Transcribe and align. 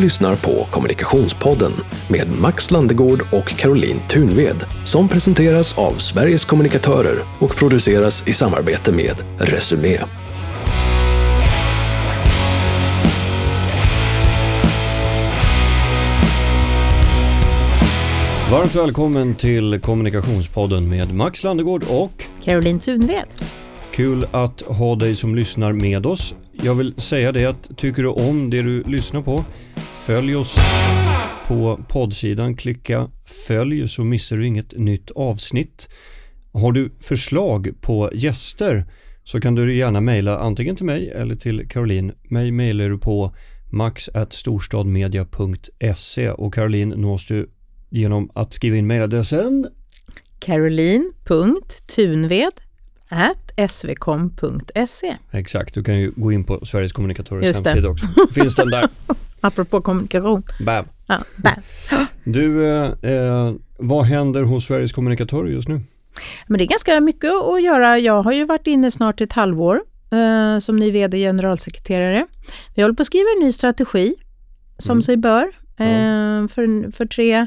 lyssnar 0.00 0.36
på 0.36 0.66
Kommunikationspodden 0.70 1.72
med 2.08 2.40
Max 2.40 2.70
Landegård 2.70 3.22
och 3.32 3.48
Caroline 3.48 4.00
Tunved 4.08 4.56
som 4.84 5.08
presenteras 5.08 5.78
av 5.78 5.92
Sveriges 5.92 6.44
kommunikatörer 6.44 7.18
och 7.40 7.56
produceras 7.56 8.28
i 8.28 8.32
samarbete 8.32 8.92
med 8.92 9.20
Resumé. 9.38 9.98
Varmt 18.50 18.74
välkommen 18.74 19.34
till 19.34 19.80
Kommunikationspodden 19.80 20.88
med 20.88 21.14
Max 21.14 21.44
Landegård 21.44 21.84
och 21.88 22.24
Caroline 22.44 22.78
Tunved. 22.78 23.26
kul 23.90 24.26
att 24.30 24.60
ha 24.60 24.96
dig 24.96 25.14
som 25.14 25.34
lyssnar 25.34 25.72
med 25.72 26.06
oss. 26.06 26.34
Jag 26.52 26.74
vill 26.74 26.94
säga 26.96 27.32
det 27.32 27.46
att 27.46 27.70
tycker 27.76 28.02
du 28.02 28.08
om 28.08 28.50
det 28.50 28.62
du 28.62 28.82
lyssnar 28.82 29.22
på, 29.22 29.44
följ 30.00 30.36
oss 30.36 30.56
på 31.46 31.80
poddsidan. 31.88 32.56
Klicka 32.56 33.10
följ 33.46 33.88
så 33.88 34.04
missar 34.04 34.36
du 34.36 34.46
inget 34.46 34.78
nytt 34.78 35.10
avsnitt. 35.10 35.88
Har 36.52 36.72
du 36.72 36.90
förslag 37.00 37.68
på 37.80 38.10
gäster 38.12 38.86
så 39.24 39.40
kan 39.40 39.54
du 39.54 39.76
gärna 39.76 40.00
mejla 40.00 40.38
antingen 40.38 40.76
till 40.76 40.84
mig 40.84 41.10
eller 41.10 41.36
till 41.36 41.68
Caroline. 41.68 42.12
Mig 42.22 42.52
mejlar 42.52 42.88
du 42.88 42.98
på 42.98 43.34
max.storstadmedia.se 43.70 46.30
och 46.30 46.54
Caroline 46.54 46.94
nås 46.96 47.26
du 47.26 47.50
genom 47.90 48.30
att 48.34 48.52
skriva 48.52 48.76
in 48.76 48.86
mejladressen 48.86 49.66
Caroline.tunved 50.38 52.52
svkom.se 53.68 55.16
Exakt, 55.30 55.74
du 55.74 55.84
kan 55.84 56.00
ju 56.00 56.12
gå 56.16 56.32
in 56.32 56.44
på 56.44 56.66
Sveriges 56.66 56.92
kommunikatörers 56.92 57.44
hemsida 57.44 57.88
också. 57.88 58.06
Finns 58.34 58.54
den 58.54 58.70
där. 58.70 58.88
Apropå 59.40 59.80
kommunikation. 59.80 60.42
Bam. 60.60 60.84
Ja, 61.06 61.18
där. 61.36 61.56
Du, 62.24 62.66
eh, 62.66 62.92
eh, 63.02 63.52
vad 63.78 64.04
händer 64.04 64.42
hos 64.42 64.64
Sveriges 64.64 64.92
kommunikatörer 64.92 65.48
just 65.48 65.68
nu? 65.68 65.80
Men 66.46 66.58
det 66.58 66.64
är 66.64 66.68
ganska 66.68 67.00
mycket 67.00 67.30
att 67.30 67.62
göra. 67.62 67.98
Jag 67.98 68.22
har 68.22 68.32
ju 68.32 68.44
varit 68.44 68.66
inne 68.66 68.90
snart 68.90 69.20
ett 69.20 69.32
halvår 69.32 69.80
eh, 70.12 70.58
som 70.58 70.76
ny 70.76 70.90
vd 70.90 71.18
generalsekreterare. 71.18 72.26
Vi 72.74 72.82
håller 72.82 72.94
på 72.94 73.00
att 73.00 73.06
skriva 73.06 73.26
en 73.36 73.44
ny 73.46 73.52
strategi 73.52 74.14
som 74.78 74.92
Mm. 74.92 75.02
sig 75.02 75.16
bör 75.16 75.42
eh, 75.76 76.48
för, 76.48 76.92
för 76.92 77.06
tre 77.06 77.46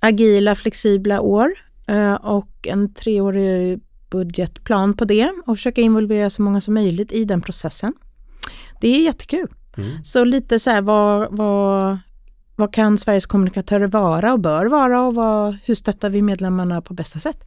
agila, 0.00 0.54
flexibla 0.54 1.20
år 1.20 1.52
eh, 1.86 2.14
och 2.14 2.66
en 2.68 2.94
treårig 2.94 3.80
budgetplan 4.10 4.96
på 4.96 5.04
det 5.04 5.32
och 5.46 5.56
försöka 5.56 5.80
involvera 5.80 6.30
så 6.30 6.42
många 6.42 6.60
som 6.60 6.74
möjligt 6.74 7.12
i 7.12 7.24
den 7.24 7.40
processen. 7.40 7.92
Det 8.80 8.88
är 8.88 9.00
jättekul. 9.00 9.48
Mm. 9.76 10.04
Så 10.04 10.24
lite 10.24 10.58
så 10.58 10.70
här, 10.70 10.82
vad, 10.82 11.36
vad, 11.36 11.98
vad 12.56 12.74
kan 12.74 12.98
Sveriges 12.98 13.26
kommunikatörer 13.26 13.86
vara 13.86 14.32
och 14.32 14.40
bör 14.40 14.66
vara 14.66 15.02
och 15.02 15.14
vad, 15.14 15.56
hur 15.64 15.74
stöttar 15.74 16.10
vi 16.10 16.22
medlemmarna 16.22 16.80
på 16.80 16.94
bästa 16.94 17.18
sätt? 17.18 17.44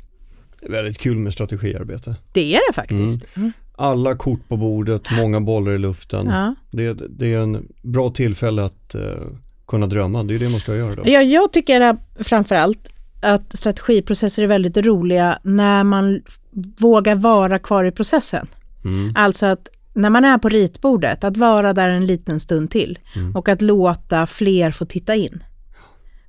Det 0.59 0.67
är 0.67 0.71
väldigt 0.71 0.97
kul 0.97 1.17
med 1.17 1.33
strategiarbete. 1.33 2.15
Det 2.31 2.55
är 2.55 2.59
det 2.69 2.73
faktiskt. 2.73 3.37
Mm. 3.37 3.51
Alla 3.75 4.15
kort 4.15 4.47
på 4.47 4.57
bordet, 4.57 5.01
många 5.17 5.41
bollar 5.41 5.71
i 5.71 5.77
luften. 5.77 6.27
Ja. 6.27 6.55
Det, 6.71 6.93
det 6.93 7.33
är 7.33 7.39
en 7.39 7.67
bra 7.81 8.09
tillfälle 8.09 8.65
att 8.65 8.95
eh, 8.95 9.01
kunna 9.67 9.87
drömma. 9.87 10.23
Det 10.23 10.35
är 10.35 10.39
det 10.39 10.49
man 10.49 10.59
ska 10.59 10.75
göra 10.75 10.95
då. 10.95 11.03
Ja, 11.05 11.21
jag 11.21 11.53
tycker 11.53 11.97
framförallt 12.23 12.89
att 13.21 13.57
strategiprocesser 13.57 14.43
är 14.43 14.47
väldigt 14.47 14.77
roliga 14.77 15.39
när 15.43 15.83
man 15.83 16.21
vågar 16.79 17.15
vara 17.15 17.59
kvar 17.59 17.85
i 17.85 17.91
processen. 17.91 18.47
Mm. 18.85 19.13
Alltså 19.15 19.45
att 19.45 19.69
när 19.97 20.09
man 20.09 20.25
är 20.25 20.37
på 20.37 20.49
ritbordet, 20.49 21.23
att 21.23 21.37
vara 21.37 21.73
där 21.73 21.89
en 21.89 22.05
liten 22.05 22.39
stund 22.39 22.71
till 22.71 22.99
Mm. 23.15 23.35
och 23.35 23.49
att 23.49 23.61
låta 23.61 24.27
fler 24.27 24.71
få 24.71 24.85
titta 24.85 25.15
in. 25.15 25.43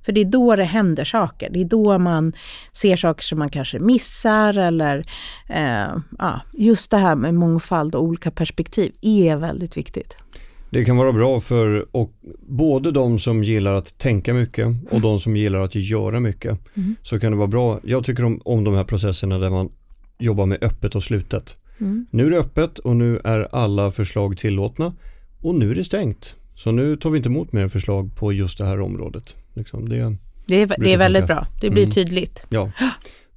För 0.05 0.11
det 0.11 0.21
är 0.21 0.25
då 0.25 0.55
det 0.55 0.63
händer 0.63 1.03
saker. 1.03 1.49
Det 1.53 1.61
är 1.61 1.65
då 1.65 1.97
man 1.97 2.33
ser 2.71 2.95
saker 2.95 3.23
som 3.23 3.39
man 3.39 3.49
kanske 3.49 3.79
missar 3.79 4.57
eller 4.57 5.05
eh, 5.49 5.97
ja, 6.19 6.41
just 6.53 6.91
det 6.91 6.97
här 6.97 7.15
med 7.15 7.33
mångfald 7.33 7.95
och 7.95 8.03
olika 8.03 8.31
perspektiv 8.31 8.91
är 9.01 9.35
väldigt 9.35 9.77
viktigt. 9.77 10.15
Det 10.69 10.85
kan 10.85 10.97
vara 10.97 11.13
bra 11.13 11.39
för 11.39 11.95
och, 11.95 12.11
både 12.47 12.91
de 12.91 13.19
som 13.19 13.43
gillar 13.43 13.73
att 13.73 13.97
tänka 13.97 14.33
mycket 14.33 14.67
och 14.91 15.01
de 15.01 15.19
som 15.19 15.35
gillar 15.35 15.59
att 15.59 15.75
göra 15.75 16.19
mycket. 16.19 16.59
Mm. 16.77 16.95
Så 17.03 17.19
kan 17.19 17.31
det 17.31 17.37
vara 17.37 17.47
bra. 17.47 17.79
Jag 17.83 18.03
tycker 18.05 18.25
om, 18.25 18.41
om 18.45 18.63
de 18.63 18.73
här 18.73 18.83
processerna 18.83 19.39
där 19.39 19.49
man 19.49 19.69
jobbar 20.19 20.45
med 20.45 20.63
öppet 20.63 20.95
och 20.95 21.03
slutet. 21.03 21.57
Mm. 21.81 22.05
Nu 22.11 22.25
är 22.25 22.29
det 22.29 22.37
öppet 22.37 22.79
och 22.79 22.95
nu 22.95 23.19
är 23.23 23.47
alla 23.55 23.91
förslag 23.91 24.37
tillåtna 24.37 24.93
och 25.41 25.55
nu 25.55 25.71
är 25.71 25.75
det 25.75 25.83
stängt. 25.83 26.35
Så 26.55 26.71
nu 26.71 26.97
tar 26.97 27.09
vi 27.09 27.17
inte 27.17 27.29
emot 27.29 27.51
mer 27.53 27.67
förslag 27.67 28.15
på 28.15 28.33
just 28.33 28.57
det 28.57 28.65
här 28.65 28.79
området. 28.81 29.35
Liksom 29.53 29.89
det, 29.89 30.15
Det 30.47 30.61
är, 30.61 30.73
det 30.77 30.93
är 30.93 30.97
väldigt 30.97 31.21
funka. 31.21 31.33
bra. 31.33 31.47
Det 31.61 31.69
blir 31.69 31.83
Mm. 31.83 31.91
tydligt. 31.93 32.43
ja. 32.49 32.71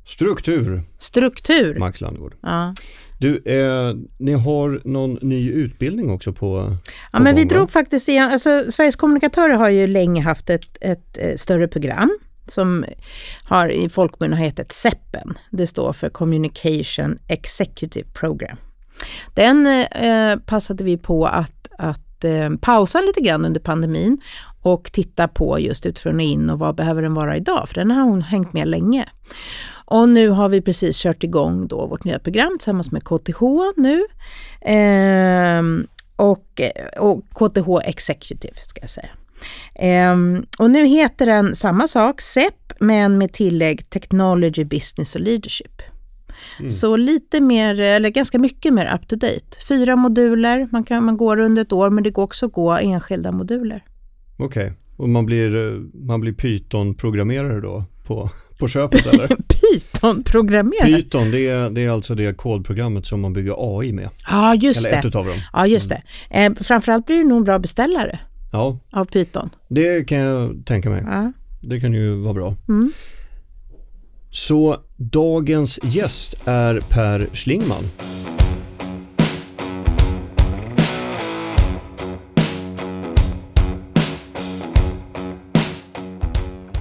Struktur, 0.04 0.82
Struktur. 0.98 1.78
Max 1.78 2.00
Landgård. 2.00 2.34
Ja. 2.42 2.74
Du, 3.20 3.36
eh, 3.44 3.94
ni 4.18 4.32
har 4.32 4.80
någon 4.84 5.18
ny 5.22 5.50
utbildning 5.50 6.10
också 6.10 6.32
på 6.32 6.76
Ja, 7.12 7.18
på 7.18 7.22
men 7.22 7.36
vi 7.36 7.44
drog 7.44 7.70
faktiskt 7.70 8.08
igen, 8.08 8.30
alltså 8.32 8.64
Sveriges 8.70 8.96
kommunikatörer 8.96 9.54
har 9.54 9.68
ju 9.68 9.86
länge 9.86 10.22
haft 10.22 10.50
ett, 10.50 10.64
ett, 10.80 11.18
eh, 11.18 11.36
större 11.36 11.68
program 11.68 12.18
som 12.50 12.84
har 13.44 13.68
i 13.68 13.88
folkmun 13.88 14.32
har 14.32 14.40
hetat 14.40 14.72
SEPen. 14.72 15.38
Det 15.50 15.66
står 15.66 15.92
för 15.92 16.08
Communication 16.08 17.18
Executive 17.28 18.08
Program. 18.12 18.56
Den 19.34 19.66
eh, 19.66 20.36
passade 20.36 20.84
vi 20.84 20.96
på 20.96 21.26
att, 21.26 21.68
att 21.78 22.24
eh, 22.24 22.50
pausa 22.60 23.00
lite 23.00 23.20
grann 23.20 23.44
under 23.44 23.60
pandemin 23.60 24.18
och 24.62 24.92
titta 24.92 25.28
på 25.28 25.60
just 25.60 25.86
utifrån 25.86 26.16
och 26.16 26.22
in 26.22 26.50
och 26.50 26.58
vad 26.58 26.74
behöver 26.74 27.02
den 27.02 27.14
vara 27.14 27.36
idag? 27.36 27.68
För 27.68 27.74
den 27.74 27.90
har 27.90 28.02
hon 28.02 28.22
hängt 28.22 28.52
med 28.52 28.68
länge. 28.68 29.04
Och 29.84 30.08
nu 30.08 30.28
har 30.28 30.48
vi 30.48 30.60
precis 30.60 31.02
kört 31.02 31.24
igång 31.24 31.66
då 31.66 31.86
vårt 31.86 32.04
nya 32.04 32.18
program 32.18 32.58
tillsammans 32.58 32.92
med 32.92 33.04
KTH 33.04 33.42
nu. 33.76 34.04
Eh, 34.60 35.62
och, 36.16 36.60
och 36.98 37.24
KTH 37.34 37.68
Executive 37.84 38.54
ska 38.66 38.80
jag 38.80 38.90
säga. 38.90 39.10
Ehm, 39.74 40.46
och 40.58 40.70
nu 40.70 40.86
heter 40.86 41.26
den 41.26 41.56
samma 41.56 41.88
sak, 41.88 42.20
SEP, 42.20 42.54
men 42.80 43.18
med 43.18 43.32
tillägg 43.32 43.90
Technology, 43.90 44.64
Business 44.64 45.14
och 45.14 45.20
Leadership. 45.20 45.82
Mm. 46.58 46.70
Så 46.70 46.96
lite 46.96 47.40
mer, 47.40 47.80
eller 47.80 48.08
ganska 48.08 48.38
mycket 48.38 48.74
mer 48.74 48.94
up 48.94 49.08
to 49.08 49.16
date. 49.16 49.66
Fyra 49.68 49.96
moduler, 49.96 50.68
man, 50.72 50.84
kan, 50.84 51.04
man 51.04 51.16
går 51.16 51.40
under 51.40 51.62
ett 51.62 51.72
år 51.72 51.90
men 51.90 52.04
det 52.04 52.10
går 52.10 52.22
också 52.22 52.46
att 52.46 52.52
gå 52.52 52.72
enskilda 52.72 53.32
moduler. 53.32 53.84
Okej, 54.36 54.72
och 54.96 55.08
man 55.08 55.26
blir, 55.26 55.56
eh, 55.56 55.80
man 55.94 56.20
blir 56.20 56.32
Python-programmerare 56.32 57.60
då 57.60 57.84
på, 58.04 58.30
på 58.58 58.68
köpet 58.68 59.06
eller? 59.06 59.26
Python-programmerare. 59.48 61.02
Python, 61.02 61.30
det 61.30 61.48
är, 61.48 61.70
det 61.70 61.84
är 61.84 61.90
alltså 61.90 62.14
det 62.14 62.36
kodprogrammet 62.36 63.06
som 63.06 63.20
man 63.20 63.32
bygger 63.32 63.54
AI 63.80 63.92
med. 63.92 64.10
Ja, 64.30 64.54
just 64.54 64.86
eller 64.86 64.90
det. 64.96 64.98
ett 64.98 65.04
utav 65.04 65.26
dem. 65.26 65.38
Ja, 65.52 65.66
just 65.66 65.88
det. 65.90 66.02
Eh, 66.30 66.52
framförallt 66.60 67.06
blir 67.06 67.16
du 67.16 67.24
nog 67.24 67.38
en 67.38 67.44
bra 67.44 67.58
beställare 67.58 68.18
Ja, 68.52 68.78
av 68.90 69.04
Python. 69.04 69.50
det 69.68 70.08
kan 70.08 70.18
jag 70.18 70.66
tänka 70.66 70.90
mig. 70.90 71.02
Ja. 71.06 71.32
Det 71.60 71.80
kan 71.80 71.92
ju 71.92 72.14
vara 72.14 72.34
bra. 72.34 72.54
Mm. 72.68 72.92
Så 74.30 74.76
dagens 74.96 75.80
gäst 75.82 76.34
är 76.44 76.80
Per 76.88 77.28
Schlingman. 77.32 77.84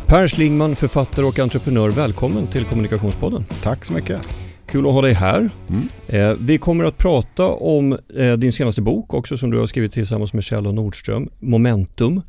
Per 0.08 0.28
Schlingman, 0.28 0.76
författare 0.76 1.26
och 1.26 1.40
entreprenör. 1.40 1.90
Välkommen 1.90 2.48
till 2.48 2.66
Kommunikationspodden. 2.66 3.46
Tack 3.64 3.86
så 3.86 3.94
mycket. 3.94 4.28
Kul 4.72 4.88
att 4.88 4.94
ha 4.94 5.02
dig 5.02 5.14
här. 5.14 5.50
Mm. 5.70 5.88
Eh, 6.08 6.38
vi 6.40 6.58
kommer 6.58 6.84
att 6.84 6.98
prata 6.98 7.48
om 7.48 7.98
eh, 8.16 8.34
din 8.34 8.52
senaste 8.52 8.82
bok 8.82 9.14
också 9.14 9.38
som 9.38 9.52
du 9.52 9.60
har 9.60 9.68
skrivit 9.68 9.92
tillsammans 9.92 10.34
med 10.34 10.44
Kjell 10.44 10.68
och 10.68 10.74
Nordström, 10.74 11.30
Momentum. 11.40 12.22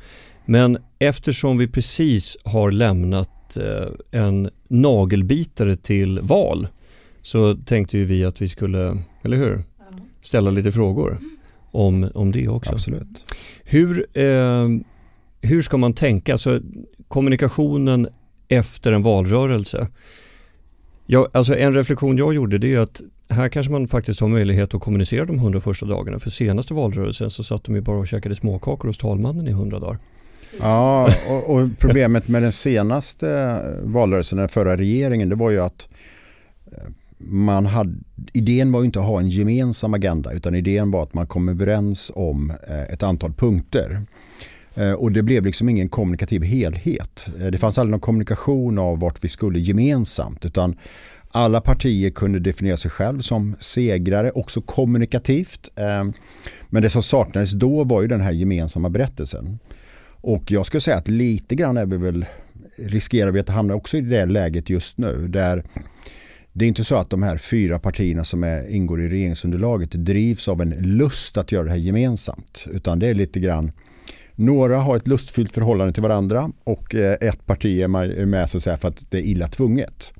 Men 0.44 0.78
eftersom 0.98 1.58
vi 1.58 1.68
precis 1.68 2.36
har 2.44 2.70
lämnat 2.70 3.56
eh, 3.56 4.20
en 4.20 4.50
nagelbitare 4.68 5.76
till 5.76 6.20
val 6.20 6.68
så 7.22 7.54
tänkte 7.54 7.98
ju 7.98 8.04
vi 8.04 8.24
att 8.24 8.42
vi 8.42 8.48
skulle, 8.48 8.98
eller 9.22 9.36
hur, 9.36 9.62
ställa 10.22 10.50
lite 10.50 10.72
frågor 10.72 11.18
om, 11.70 12.10
om 12.14 12.32
det 12.32 12.48
också. 12.48 12.72
Absolut. 12.72 13.24
Hur, 13.64 14.06
eh, 14.18 14.68
hur 15.40 15.62
ska 15.62 15.76
man 15.76 15.92
tänka? 15.92 16.32
Alltså, 16.32 16.60
kommunikationen 17.08 18.08
efter 18.48 18.92
en 18.92 19.02
valrörelse. 19.02 19.88
Ja, 21.06 21.28
alltså 21.32 21.56
en 21.56 21.72
reflektion 21.72 22.16
jag 22.16 22.34
gjorde 22.34 22.58
det 22.58 22.74
är 22.74 22.78
att 22.78 23.02
här 23.28 23.48
kanske 23.48 23.72
man 23.72 23.88
faktiskt 23.88 24.20
har 24.20 24.28
möjlighet 24.28 24.74
att 24.74 24.80
kommunicera 24.80 25.24
de 25.24 25.38
hundra 25.38 25.60
första 25.60 25.86
dagarna. 25.86 26.18
För 26.18 26.30
senaste 26.30 26.74
valrörelsen 26.74 27.30
så 27.30 27.44
satt 27.44 27.64
de 27.64 27.74
ju 27.74 27.80
bara 27.80 27.98
och 27.98 28.06
käkade 28.06 28.34
småkakor 28.34 28.88
hos 28.88 28.98
talmannen 28.98 29.48
i 29.48 29.52
hundra 29.52 29.78
dagar. 29.78 29.98
Ja, 30.60 31.08
och, 31.30 31.54
och 31.54 31.68
problemet 31.78 32.28
med 32.28 32.42
den 32.42 32.52
senaste 32.52 33.58
valrörelsen, 33.82 34.38
den 34.38 34.48
förra 34.48 34.76
regeringen, 34.76 35.28
det 35.28 35.34
var 35.34 35.50
ju 35.50 35.60
att 35.60 35.88
eh, 36.72 36.88
man 37.18 37.66
hade, 37.66 37.94
idén 38.32 38.72
var 38.72 38.80
ju 38.80 38.86
inte 38.86 39.00
att 39.00 39.06
ha 39.06 39.20
en 39.20 39.28
gemensam 39.28 39.94
agenda 39.94 40.32
utan 40.32 40.54
idén 40.54 40.90
var 40.90 41.02
att 41.02 41.14
man 41.14 41.26
kom 41.26 41.48
överens 41.48 42.12
om 42.14 42.52
eh, 42.68 42.82
ett 42.82 43.02
antal 43.02 43.32
punkter. 43.32 44.02
Eh, 44.74 44.92
och 44.92 45.12
det 45.12 45.22
blev 45.22 45.44
liksom 45.44 45.68
ingen 45.68 45.88
kommunikativ 45.88 46.42
helhet. 46.42 47.28
Eh, 47.40 47.46
det 47.46 47.58
fanns 47.58 47.78
aldrig 47.78 47.90
någon 47.90 48.00
kommunikation 48.00 48.78
av 48.78 49.00
vart 49.00 49.24
vi 49.24 49.28
skulle 49.28 49.58
gemensamt 49.58 50.44
utan 50.44 50.76
alla 51.30 51.60
partier 51.60 52.10
kunde 52.10 52.40
definiera 52.40 52.76
sig 52.76 52.90
själv 52.90 53.20
som 53.20 53.56
segrare, 53.60 54.30
också 54.30 54.60
kommunikativt. 54.60 55.70
Eh, 55.76 56.04
men 56.68 56.82
det 56.82 56.90
som 56.90 57.02
saknades 57.02 57.52
då 57.52 57.84
var 57.84 58.02
ju 58.02 58.08
den 58.08 58.20
här 58.20 58.32
gemensamma 58.32 58.90
berättelsen. 58.90 59.58
Och 60.20 60.50
jag 60.50 60.66
skulle 60.66 60.80
säga 60.80 60.96
att 60.96 61.08
lite 61.08 61.54
grann 61.54 61.76
är 61.76 61.86
vi 61.86 61.96
väl, 61.96 62.24
riskerar 62.76 63.30
vi 63.30 63.40
att 63.40 63.48
hamna 63.48 63.74
också 63.74 63.96
i 63.96 64.00
det 64.00 64.26
läget 64.26 64.70
just 64.70 64.98
nu. 64.98 65.28
Där 65.28 65.64
det 66.52 66.64
är 66.64 66.68
inte 66.68 66.84
så 66.84 66.96
att 66.96 67.10
de 67.10 67.22
här 67.22 67.36
fyra 67.36 67.78
partierna 67.78 68.24
som 68.24 68.44
är, 68.44 68.68
ingår 68.68 69.00
i 69.00 69.08
regeringsunderlaget 69.08 69.90
drivs 69.90 70.48
av 70.48 70.60
en 70.60 70.70
lust 70.70 71.36
att 71.36 71.52
göra 71.52 71.64
det 71.64 71.70
här 71.70 71.76
gemensamt. 71.76 72.66
Utan 72.70 72.98
det 72.98 73.06
är 73.06 73.14
lite 73.14 73.40
grann 73.40 73.72
några 74.42 74.78
har 74.78 74.96
ett 74.96 75.08
lustfyllt 75.08 75.52
förhållande 75.52 75.92
till 75.92 76.02
varandra 76.02 76.50
och 76.64 76.94
eh, 76.94 77.16
ett 77.20 77.46
parti 77.46 77.80
är 77.80 78.26
med 78.26 78.50
så 78.50 78.56
att 78.56 78.62
säga 78.62 78.76
för 78.76 78.88
att 78.88 79.10
det 79.10 79.18
är 79.18 79.22
illa 79.22 79.48
tvunget. 79.48 80.12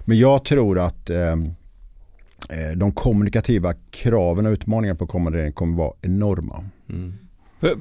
Men 0.00 0.18
jag 0.18 0.44
tror 0.44 0.78
att 0.78 1.10
eh, 1.10 1.32
eh, 1.32 2.76
de 2.76 2.92
kommunikativa 2.92 3.74
kraven 3.90 4.46
och 4.46 4.52
utmaningarna 4.52 4.98
på 4.98 5.06
kommande 5.06 5.38
regering 5.38 5.52
kommer 5.52 5.76
vara 5.76 5.92
enorma. 6.02 6.64
Mm. 6.90 7.14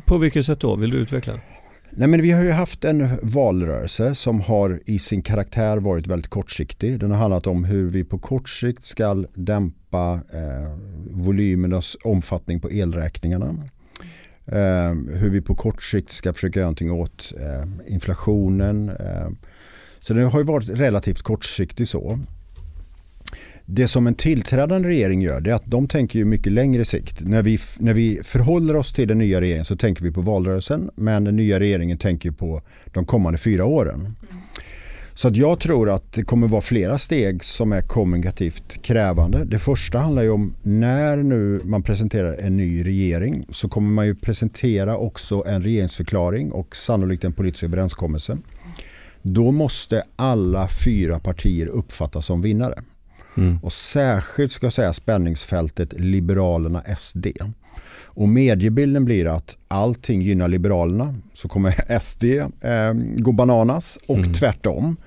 På 0.06 0.18
vilket 0.18 0.46
sätt 0.46 0.60
då? 0.60 0.76
Vill 0.76 0.90
du 0.90 0.98
utveckla? 0.98 1.34
Nej, 1.90 2.08
men 2.08 2.22
vi 2.22 2.32
har 2.32 2.44
ju 2.44 2.52
haft 2.52 2.86
en 2.86 3.10
valrörelse 3.22 4.16
som 4.16 4.42
har 4.42 4.80
i 4.86 5.00
sin 5.00 5.22
karaktär 5.22 5.78
varit 5.78 6.08
väldigt 6.08 6.30
kortsiktig. 6.30 7.00
Den 7.00 7.12
har 7.12 7.18
handlat 7.18 7.48
om 7.48 7.64
hur 7.64 7.90
vi 7.90 8.04
på 8.04 8.20
kort 8.20 8.50
sikt 8.50 8.84
ska 8.84 9.24
dämpa 9.34 10.14
eh, 10.34 10.78
volymernas 11.12 11.98
omfattning 12.04 12.60
på 12.60 12.72
elräkningarna. 12.72 13.56
Eh, 14.52 14.94
hur 15.20 15.30
vi 15.30 15.42
på 15.42 15.56
kort 15.56 15.84
sikt 15.84 16.12
ska 16.12 16.34
försöka 16.34 16.60
göra 16.60 16.68
någonting 16.68 16.92
åt 16.92 17.34
eh, 17.40 17.94
inflationen. 17.94 18.90
Eh, 18.90 19.30
så 20.00 20.14
det 20.14 20.22
har 20.22 20.40
ju 20.40 20.46
varit 20.46 20.70
relativt 20.70 21.22
kortsiktigt 21.22 21.90
så. 21.90 22.20
Det 23.66 23.88
som 23.88 24.08
en 24.08 24.16
tillträdande 24.16 24.90
regering 24.90 25.22
gör 25.22 25.42
det 25.42 25.50
är 25.50 25.56
att 25.56 25.66
de 25.66 25.88
tänker 25.88 26.20
ju 26.20 26.26
mycket 26.26 26.52
längre 26.52 26.86
sikt. 26.86 27.22
När 27.26 27.44
vi, 27.44 27.60
när 27.80 27.94
vi 27.94 28.20
förhåller 28.24 28.76
oss 28.76 28.94
till 28.94 29.08
den 29.08 29.18
nya 29.18 29.42
regeringen 29.42 29.66
så 29.66 29.76
tänker 29.76 30.04
vi 30.04 30.12
på 30.12 30.22
valrörelsen 30.22 30.90
men 30.96 31.24
den 31.24 31.36
nya 31.36 31.60
regeringen 31.60 31.98
tänker 31.98 32.32
på 32.32 32.62
de 32.86 33.06
kommande 33.06 33.40
fyra 33.40 33.66
åren. 33.66 34.16
Så 35.18 35.28
att 35.28 35.36
jag 35.36 35.60
tror 35.60 35.90
att 35.90 36.14
det 36.14 36.24
kommer 36.24 36.48
vara 36.48 36.62
flera 36.62 36.98
steg 36.98 37.44
som 37.44 37.72
är 37.72 37.82
kommunikativt 37.82 38.82
krävande. 38.82 39.46
Det 39.46 39.60
första 39.60 40.00
handlar 40.00 40.22
ju 40.22 40.30
om 40.30 40.56
när 40.62 41.18
nu 41.18 41.62
man 41.64 41.84
presenterar 41.84 42.34
en 42.34 42.58
ny 42.58 42.86
regering 42.86 43.46
så 43.50 43.70
kommer 43.70 43.90
man 43.90 44.06
ju 44.06 44.16
presentera 44.16 44.98
också 44.98 45.44
en 45.48 45.64
regeringsförklaring 45.64 46.52
och 46.52 46.76
sannolikt 46.76 47.24
en 47.24 47.34
politisk 47.34 47.64
överenskommelse. 47.64 48.38
Då 49.22 49.52
måste 49.52 50.04
alla 50.16 50.68
fyra 50.86 51.20
partier 51.20 51.68
uppfattas 51.68 52.26
som 52.26 52.42
vinnare. 52.42 52.84
Mm. 53.38 53.58
Och 53.64 53.74
särskilt 53.74 54.52
ska 54.52 54.66
jag 54.66 54.74
säga 54.74 54.94
spänningsfältet 54.94 55.94
Liberalerna 55.94 56.84
SD. 56.98 57.28
Och 58.18 58.30
mediebilden 58.30 59.06
blir 59.06 59.26
att 59.26 59.58
allting 59.68 60.22
gynnar 60.22 60.48
Liberalerna 60.48 61.16
så 61.34 61.48
kommer 61.48 62.00
SD 62.00 62.24
eh, 62.24 62.94
gå 63.18 63.32
bananas 63.32 64.00
och 64.08 64.18
mm. 64.18 64.34
tvärtom. 64.34 64.98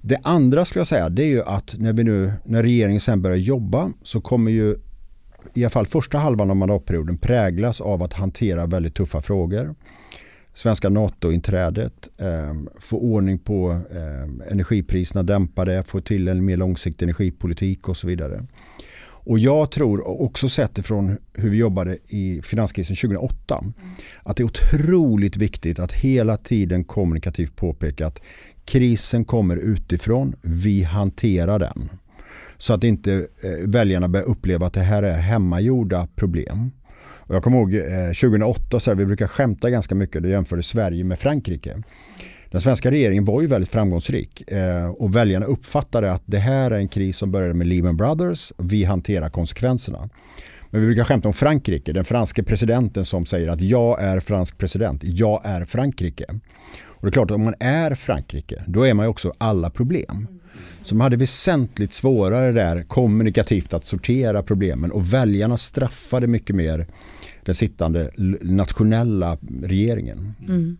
Det 0.00 0.18
andra 0.22 0.64
skulle 0.64 0.80
jag 0.80 0.86
säga 0.86 1.08
det 1.08 1.22
är 1.22 1.26
ju 1.26 1.42
att 1.42 1.74
när, 1.78 1.92
vi 1.92 2.04
nu, 2.04 2.32
när 2.44 2.62
regeringen 2.62 3.00
sen 3.00 3.22
börjar 3.22 3.36
jobba 3.36 3.92
så 4.02 4.20
kommer 4.20 4.50
ju 4.50 4.76
i 5.54 5.64
alla 5.64 5.70
fall 5.70 5.86
första 5.86 6.18
halvan 6.18 6.50
av 6.50 6.56
mandatperioden 6.56 7.18
präglas 7.18 7.80
av 7.80 8.02
att 8.02 8.12
hantera 8.12 8.66
väldigt 8.66 8.94
tuffa 8.94 9.20
frågor. 9.20 9.74
Svenska 10.54 10.88
NATO-inträdet, 10.88 12.08
eh, 12.18 12.54
få 12.78 12.98
ordning 12.98 13.38
på 13.38 13.80
eh, 13.90 14.52
energipriserna, 14.52 15.22
dämpa 15.22 15.64
det, 15.64 15.82
få 15.82 16.00
till 16.00 16.28
en 16.28 16.44
mer 16.44 16.56
långsiktig 16.56 17.04
energipolitik 17.04 17.88
och 17.88 17.96
så 17.96 18.06
vidare. 18.06 18.46
Och 19.24 19.38
jag 19.38 19.70
tror 19.70 20.22
också 20.22 20.48
sett 20.48 20.78
ifrån 20.78 21.18
hur 21.34 21.50
vi 21.50 21.56
jobbade 21.56 21.98
i 22.08 22.40
finanskrisen 22.44 22.96
2008 22.96 23.58
mm. 23.58 23.72
att 24.22 24.36
det 24.36 24.42
är 24.42 24.44
otroligt 24.44 25.36
viktigt 25.36 25.78
att 25.78 25.92
hela 25.92 26.36
tiden 26.36 26.84
kommunikativt 26.84 27.56
påpeka 27.56 28.06
att 28.06 28.22
krisen 28.64 29.24
kommer 29.24 29.56
utifrån, 29.56 30.34
vi 30.42 30.82
hanterar 30.82 31.58
den. 31.58 31.88
Så 32.58 32.72
att 32.72 32.84
inte 32.84 33.12
eh, 33.14 33.68
väljarna 33.68 34.08
börjar 34.08 34.26
uppleva 34.26 34.66
att 34.66 34.72
det 34.72 34.80
här 34.80 35.02
är 35.02 35.18
hemmagjorda 35.18 36.08
problem. 36.16 36.70
Och 37.30 37.34
jag 37.34 37.42
kommer 37.42 37.56
ihåg 37.58 37.74
eh, 37.74 38.06
2008, 38.06 38.80
så 38.80 38.90
här, 38.90 38.96
vi 38.96 39.06
brukar 39.06 39.26
skämta 39.26 39.70
ganska 39.70 39.94
mycket, 39.94 40.24
och 40.24 40.30
jämförde 40.30 40.62
Sverige 40.62 41.04
med 41.04 41.18
Frankrike. 41.18 41.82
Den 42.50 42.60
svenska 42.60 42.90
regeringen 42.90 43.24
var 43.24 43.40
ju 43.40 43.46
väldigt 43.46 43.70
framgångsrik 43.70 44.50
eh, 44.50 44.88
och 44.88 45.16
väljarna 45.16 45.46
uppfattade 45.46 46.12
att 46.12 46.22
det 46.26 46.38
här 46.38 46.70
är 46.70 46.78
en 46.78 46.88
kris 46.88 47.16
som 47.16 47.30
började 47.30 47.54
med 47.54 47.66
Lehman 47.66 47.96
Brothers. 47.96 48.52
Vi 48.58 48.84
hanterar 48.84 49.30
konsekvenserna. 49.30 50.08
Men 50.70 50.80
vi 50.80 50.86
brukar 50.86 51.04
skämta 51.04 51.28
om 51.28 51.34
Frankrike, 51.34 51.92
den 51.92 52.04
franske 52.04 52.42
presidenten 52.42 53.04
som 53.04 53.26
säger 53.26 53.48
att 53.48 53.60
jag 53.60 54.02
är 54.02 54.20
fransk 54.20 54.58
president, 54.58 55.00
jag 55.04 55.40
är 55.44 55.64
Frankrike. 55.64 56.24
Och 56.84 57.06
det 57.06 57.08
är 57.08 57.12
klart 57.12 57.30
att 57.30 57.34
om 57.34 57.44
man 57.44 57.54
är 57.60 57.94
Frankrike, 57.94 58.64
då 58.66 58.86
är 58.86 58.94
man 58.94 59.06
ju 59.06 59.10
också 59.10 59.32
alla 59.38 59.70
problem. 59.70 60.26
Så 60.82 60.94
man 60.94 61.04
hade 61.04 61.16
väsentligt 61.16 61.92
svårare 61.92 62.52
där 62.52 62.82
kommunikativt 62.82 63.74
att 63.74 63.84
sortera 63.84 64.42
problemen 64.42 64.90
och 64.90 65.14
väljarna 65.14 65.56
straffade 65.56 66.26
mycket 66.26 66.56
mer 66.56 66.86
den 67.44 67.54
sittande 67.54 68.10
nationella 68.40 69.38
regeringen. 69.62 70.34
Mm. 70.48 70.76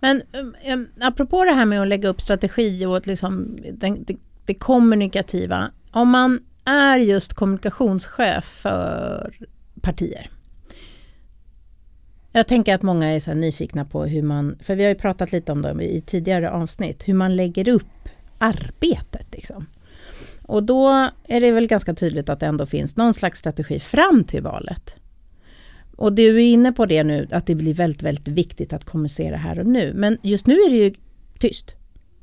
Men 0.00 0.22
um, 0.32 0.54
um, 0.72 0.88
apropå 1.00 1.44
det 1.44 1.52
här 1.52 1.66
med 1.66 1.82
att 1.82 1.88
lägga 1.88 2.08
upp 2.08 2.20
strategi 2.20 2.86
och 2.86 3.06
liksom 3.06 3.58
det, 3.72 3.94
det, 4.06 4.16
det 4.44 4.54
kommunikativa. 4.54 5.70
Om 5.90 6.08
man 6.08 6.40
är 6.64 6.98
just 6.98 7.34
kommunikationschef 7.34 8.44
för 8.44 9.34
partier. 9.80 10.30
Jag 12.32 12.48
tänker 12.48 12.74
att 12.74 12.82
många 12.82 13.06
är 13.06 13.20
så 13.20 13.34
nyfikna 13.34 13.84
på 13.84 14.04
hur 14.04 14.22
man, 14.22 14.58
för 14.62 14.74
vi 14.74 14.82
har 14.82 14.88
ju 14.88 14.94
pratat 14.94 15.32
lite 15.32 15.52
om 15.52 15.62
det 15.62 15.84
i 15.84 16.00
tidigare 16.00 16.50
avsnitt, 16.50 17.08
hur 17.08 17.14
man 17.14 17.36
lägger 17.36 17.68
upp 17.68 18.08
arbetet. 18.38 19.26
Liksom. 19.32 19.66
Och 20.46 20.62
då 20.62 21.10
är 21.24 21.40
det 21.40 21.50
väl 21.50 21.66
ganska 21.66 21.94
tydligt 21.94 22.28
att 22.28 22.40
det 22.40 22.46
ändå 22.46 22.66
finns 22.66 22.96
någon 22.96 23.14
slags 23.14 23.38
strategi 23.38 23.80
fram 23.80 24.24
till 24.24 24.42
valet. 24.42 24.96
Och 25.96 26.12
du 26.12 26.36
är 26.36 26.52
inne 26.52 26.72
på 26.72 26.86
det 26.86 27.04
nu, 27.04 27.28
att 27.30 27.46
det 27.46 27.54
blir 27.54 27.74
väldigt, 27.74 28.02
väldigt 28.02 28.28
viktigt 28.28 28.72
att 28.72 28.84
kommunicera 28.84 29.36
här 29.36 29.58
och 29.58 29.66
nu. 29.66 29.92
Men 29.94 30.18
just 30.22 30.46
nu 30.46 30.54
är 30.54 30.70
det 30.70 30.76
ju 30.76 30.94
tyst. 31.38 31.74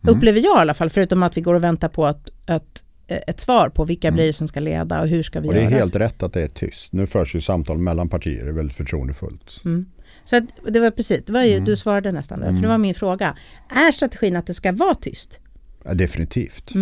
Mm. 0.03 0.15
Upplever 0.15 0.39
jag 0.39 0.58
i 0.58 0.62
alla 0.62 0.74
fall, 0.74 0.89
förutom 0.89 1.24
att 1.24 1.38
vi 1.38 1.42
går 1.42 1.53
och 1.53 1.63
väntar 1.63 1.89
på 1.89 2.06
att, 2.06 2.30
att 2.46 2.84
eh, 3.08 3.20
ett 3.27 3.39
svar 3.39 3.70
på 3.70 3.86
vilka 3.86 4.08
mm. 4.08 4.15
blir 4.15 4.25
det 4.25 4.34
som 4.34 4.48
ska 4.48 4.60
leda 4.60 5.01
och 5.01 5.08
hur 5.08 5.24
ska 5.24 5.39
vi 5.39 5.48
och 5.48 5.53
göra. 5.53 5.70
Det 5.70 5.75
är 5.75 5.80
helt 5.80 5.96
rätt 5.96 6.24
att 6.24 6.34
det 6.34 6.42
är 6.42 6.48
tyst. 6.48 6.94
Nu 6.94 7.08
förs 7.08 7.36
ju 7.36 7.42
samtal 7.42 7.77
mellan 7.77 8.10
partier, 8.10 8.44
det 8.44 8.50
är 8.50 8.53
väldigt 8.53 8.77
förtroendefullt. 8.77 9.62
Mm. 9.65 9.86
Så 10.25 10.42
det 10.70 10.80
var 10.80 10.92
precis, 10.92 11.25
det 11.25 11.32
var 11.32 11.44
ju, 11.44 11.53
mm. 11.53 11.65
du 11.65 11.75
svarade 11.75 12.12
nästan, 12.12 12.39
för 12.39 12.48
det 12.48 12.53
var 12.53 12.65
mm. 12.65 12.82
min 12.82 12.96
fråga. 12.96 13.38
Är 13.70 13.92
strategin 13.92 14.36
att 14.36 14.48
det 14.48 14.53
ska 14.53 14.72
vara 14.72 14.96
tyst? 14.96 15.39
Ja, 15.84 15.94
definitivt. 15.94 16.75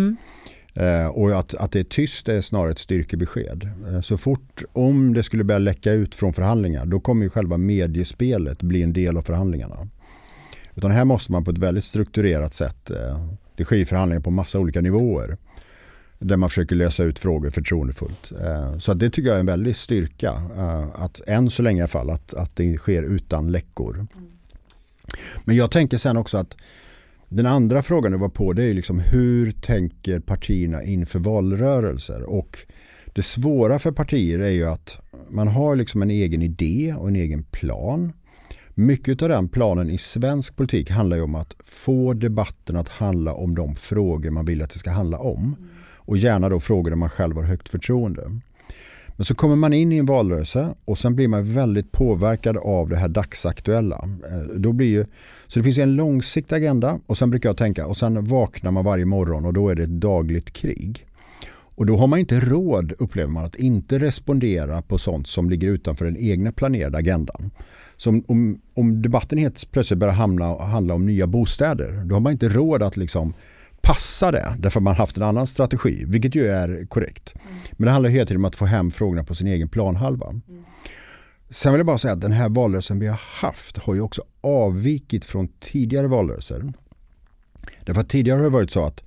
Mm. 0.74 1.04
Eh, 1.04 1.06
och 1.06 1.38
att, 1.38 1.54
att 1.54 1.72
det 1.72 1.80
är 1.80 1.84
tyst 1.84 2.28
är 2.28 2.40
snarare 2.40 2.70
ett 2.70 2.78
styrkebesked. 2.78 3.70
Eh, 3.88 4.00
så 4.00 4.18
fort 4.18 4.62
om 4.72 5.14
det 5.14 5.22
skulle 5.22 5.44
börja 5.44 5.58
läcka 5.58 5.92
ut 5.92 6.14
från 6.14 6.32
förhandlingar 6.32 6.86
då 6.86 7.00
kommer 7.00 7.22
ju 7.22 7.28
själva 7.28 7.56
mediespelet 7.56 8.62
bli 8.62 8.82
en 8.82 8.92
del 8.92 9.16
av 9.16 9.22
förhandlingarna. 9.22 9.88
Utan 10.74 10.90
här 10.90 11.04
måste 11.04 11.32
man 11.32 11.44
på 11.44 11.50
ett 11.50 11.58
väldigt 11.58 11.84
strukturerat 11.84 12.54
sätt, 12.54 12.90
eh, 12.90 13.28
det 13.56 13.64
sker 13.64 13.84
förhandlingar 13.84 14.22
på 14.22 14.30
massa 14.30 14.58
olika 14.58 14.80
nivåer 14.80 15.36
där 16.18 16.36
man 16.36 16.48
försöker 16.48 16.76
lösa 16.76 17.02
ut 17.02 17.18
frågor 17.18 17.50
förtroendefullt. 17.50 18.32
Så 18.78 18.94
det 18.94 19.10
tycker 19.10 19.28
jag 19.28 19.36
är 19.36 19.40
en 19.40 19.46
väldig 19.46 19.76
styrka, 19.76 20.30
att 20.94 21.20
än 21.26 21.50
så 21.50 21.62
länge 21.62 21.78
i 21.78 21.82
alla 21.82 21.88
fall, 21.88 22.10
att, 22.10 22.34
att 22.34 22.56
det 22.56 22.76
sker 22.76 23.02
utan 23.02 23.52
läckor. 23.52 24.06
Men 25.44 25.56
jag 25.56 25.70
tänker 25.70 25.98
sen 25.98 26.16
också 26.16 26.38
att 26.38 26.56
den 27.32 27.46
andra 27.46 27.82
frågan 27.82 28.12
du 28.12 28.18
var 28.18 28.28
på 28.28 28.52
det 28.52 28.64
är 28.64 28.74
liksom 28.74 28.98
hur 28.98 29.50
tänker 29.50 30.20
partierna 30.20 30.82
inför 30.82 31.18
valrörelser? 31.18 32.22
Och 32.22 32.58
det 33.12 33.22
svåra 33.22 33.78
för 33.78 33.92
partier 33.92 34.38
är 34.38 34.50
ju 34.50 34.66
att 34.66 35.00
man 35.30 35.48
har 35.48 35.76
liksom 35.76 36.02
en 36.02 36.10
egen 36.10 36.42
idé 36.42 36.94
och 36.98 37.08
en 37.08 37.16
egen 37.16 37.42
plan. 37.42 38.12
Mycket 38.74 39.22
av 39.22 39.28
den 39.28 39.48
planen 39.48 39.90
i 39.90 39.98
svensk 39.98 40.56
politik 40.56 40.90
handlar 40.90 41.16
ju 41.16 41.22
om 41.22 41.34
att 41.34 41.56
få 41.64 42.12
debatten 42.12 42.76
att 42.76 42.88
handla 42.88 43.34
om 43.34 43.54
de 43.54 43.74
frågor 43.74 44.30
man 44.30 44.44
vill 44.44 44.62
att 44.62 44.70
det 44.70 44.78
ska 44.78 44.90
handla 44.90 45.18
om. 45.18 45.56
Och 45.96 46.16
gärna 46.16 46.48
då 46.48 46.60
frågor 46.60 46.90
där 46.90 46.96
man 46.96 47.10
själv 47.10 47.36
har 47.36 47.42
högt 47.42 47.68
förtroende. 47.68 48.40
Men 49.22 49.26
så 49.26 49.34
kommer 49.34 49.56
man 49.56 49.72
in 49.72 49.92
i 49.92 49.96
en 49.96 50.06
valrörelse 50.06 50.74
och 50.84 50.98
sen 50.98 51.16
blir 51.16 51.28
man 51.28 51.44
väldigt 51.44 51.92
påverkad 51.92 52.56
av 52.56 52.88
det 52.88 52.96
här 52.96 53.08
dagsaktuella. 53.08 54.08
Eh, 54.30 54.56
då 54.56 54.72
blir 54.72 54.86
ju, 54.86 55.04
så 55.46 55.58
det 55.58 55.62
finns 55.62 55.78
en 55.78 55.96
långsiktig 55.96 56.56
agenda 56.56 57.00
och 57.06 57.18
sen 57.18 57.30
brukar 57.30 57.48
jag 57.48 57.56
tänka 57.56 57.86
och 57.86 57.96
sen 57.96 58.24
vaknar 58.24 58.70
man 58.70 58.84
varje 58.84 59.04
morgon 59.04 59.44
och 59.44 59.52
då 59.52 59.68
är 59.68 59.74
det 59.74 59.82
ett 59.82 60.00
dagligt 60.00 60.52
krig. 60.52 61.06
Och 61.74 61.86
då 61.86 61.96
har 61.96 62.06
man 62.06 62.18
inte 62.18 62.40
råd, 62.40 62.92
upplever 62.98 63.30
man, 63.30 63.44
att 63.44 63.56
inte 63.56 63.98
respondera 63.98 64.82
på 64.82 64.98
sånt 64.98 65.26
som 65.26 65.50
ligger 65.50 65.68
utanför 65.68 66.04
den 66.04 66.16
egna 66.16 66.52
planerade 66.52 66.98
agendan. 66.98 67.50
Så 67.96 68.10
om, 68.10 68.24
om, 68.28 68.60
om 68.74 69.02
debatten 69.02 69.38
helt 69.38 69.70
plötsligt 69.70 69.98
börjar 69.98 70.14
hamna, 70.14 70.58
handla 70.58 70.94
om 70.94 71.06
nya 71.06 71.26
bostäder, 71.26 72.02
då 72.04 72.14
har 72.14 72.20
man 72.20 72.32
inte 72.32 72.48
råd 72.48 72.82
att 72.82 72.96
liksom 72.96 73.34
passa 73.82 74.30
det 74.30 74.54
därför 74.58 74.80
att 74.80 74.84
man 74.84 74.96
haft 74.96 75.16
en 75.16 75.22
annan 75.22 75.46
strategi, 75.46 76.04
vilket 76.06 76.34
ju 76.34 76.46
är 76.46 76.86
korrekt. 76.86 77.34
Mm. 77.34 77.58
Men 77.72 77.86
det 77.86 77.90
handlar 77.90 78.10
hela 78.10 78.26
tiden 78.26 78.40
om 78.40 78.44
att 78.44 78.56
få 78.56 78.66
hem 78.66 78.90
frågorna 78.90 79.24
på 79.24 79.34
sin 79.34 79.46
egen 79.46 79.68
planhalva. 79.68 80.28
Mm. 80.28 80.64
Sen 81.50 81.72
vill 81.72 81.78
jag 81.78 81.86
bara 81.86 81.98
säga 81.98 82.14
att 82.14 82.20
den 82.20 82.32
här 82.32 82.48
valrörelsen 82.48 82.98
vi 82.98 83.06
har 83.06 83.20
haft 83.22 83.78
har 83.78 83.94
ju 83.94 84.00
också 84.00 84.22
avvikit 84.40 85.24
från 85.24 85.48
tidigare 85.48 86.06
valrörelser. 86.06 86.72
Därför 87.84 88.00
att 88.00 88.08
tidigare 88.08 88.36
har 88.36 88.44
det 88.44 88.50
varit 88.50 88.70
så 88.70 88.84
att 88.84 89.02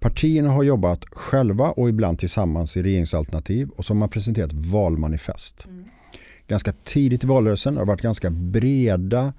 partierna 0.00 0.50
har 0.50 0.62
jobbat 0.62 1.04
själva 1.04 1.70
och 1.70 1.88
ibland 1.88 2.18
tillsammans 2.18 2.76
i 2.76 2.82
regeringsalternativ 2.82 3.68
och 3.68 3.84
så 3.84 3.92
har 3.92 3.98
man 3.98 4.08
presenterat 4.08 4.52
valmanifest. 4.52 5.66
Mm. 5.66 5.84
Ganska 6.48 6.72
tidigt 6.84 7.24
i 7.24 7.26
valrörelsen 7.26 7.76
har 7.76 7.84
det 7.84 7.88
varit 7.88 8.00
ganska 8.00 8.30
breda 8.30 9.32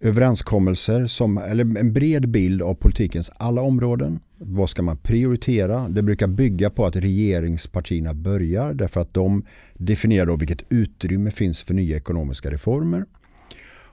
överenskommelser, 0.00 1.06
som, 1.06 1.38
eller 1.38 1.78
en 1.78 1.92
bred 1.92 2.28
bild 2.28 2.62
av 2.62 2.74
politikens 2.74 3.30
alla 3.36 3.62
områden. 3.62 4.20
Vad 4.38 4.70
ska 4.70 4.82
man 4.82 4.96
prioritera? 4.96 5.88
Det 5.88 6.02
brukar 6.02 6.26
bygga 6.26 6.70
på 6.70 6.86
att 6.86 6.96
regeringspartierna 6.96 8.14
börjar 8.14 8.74
därför 8.74 9.00
att 9.00 9.14
de 9.14 9.44
definierar 9.74 10.26
då 10.26 10.36
vilket 10.36 10.62
utrymme 10.68 11.30
finns 11.30 11.62
för 11.62 11.74
nya 11.74 11.96
ekonomiska 11.96 12.50
reformer. 12.50 13.04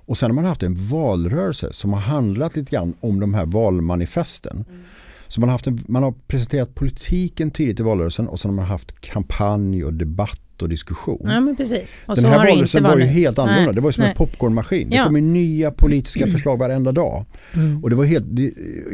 Och 0.07 0.17
sen 0.17 0.31
har 0.31 0.35
man 0.35 0.45
haft 0.45 0.63
en 0.63 0.75
valrörelse 0.75 1.73
som 1.73 1.93
har 1.93 1.99
handlat 1.99 2.55
lite 2.55 2.71
grann 2.71 2.93
om 2.99 3.19
de 3.19 3.33
här 3.33 3.45
valmanifesten. 3.45 4.65
Mm. 4.69 4.81
Så 5.27 5.39
man 5.39 5.49
har, 5.49 5.53
haft 5.53 5.67
en, 5.67 5.79
man 5.87 6.03
har 6.03 6.11
presenterat 6.11 6.75
politiken 6.75 7.51
tidigt 7.51 7.79
i 7.79 7.83
valrörelsen 7.83 8.27
och 8.27 8.39
sen 8.39 8.49
har 8.49 8.55
man 8.55 8.65
haft 8.65 9.01
kampanj 9.01 9.83
och 9.85 9.93
debatt 9.93 10.41
och 10.61 10.69
diskussion. 10.69 11.21
Ja, 11.23 11.39
men 11.39 11.55
precis. 11.55 11.97
Och 12.05 12.15
Den 12.15 12.25
här 12.25 12.37
valrörelsen 12.37 12.83
var 12.83 12.97
ju 12.97 13.03
helt 13.03 13.39
annorlunda. 13.39 13.65
Nej, 13.65 13.75
det 13.75 13.81
var 13.81 13.89
ju 13.89 13.93
som 13.93 14.01
nej. 14.01 14.11
en 14.11 14.17
popcornmaskin. 14.17 14.87
Ja. 14.91 14.97
Det 14.97 15.05
kom 15.05 15.15
ju 15.15 15.21
nya 15.21 15.71
politiska 15.71 16.23
mm. 16.23 16.31
förslag 16.31 16.57
varenda 16.57 16.91
dag. 16.91 17.25
Mm. 17.53 17.83
Och 17.83 17.89
det 17.89 17.95
var 17.95 18.05
helt, 18.05 18.25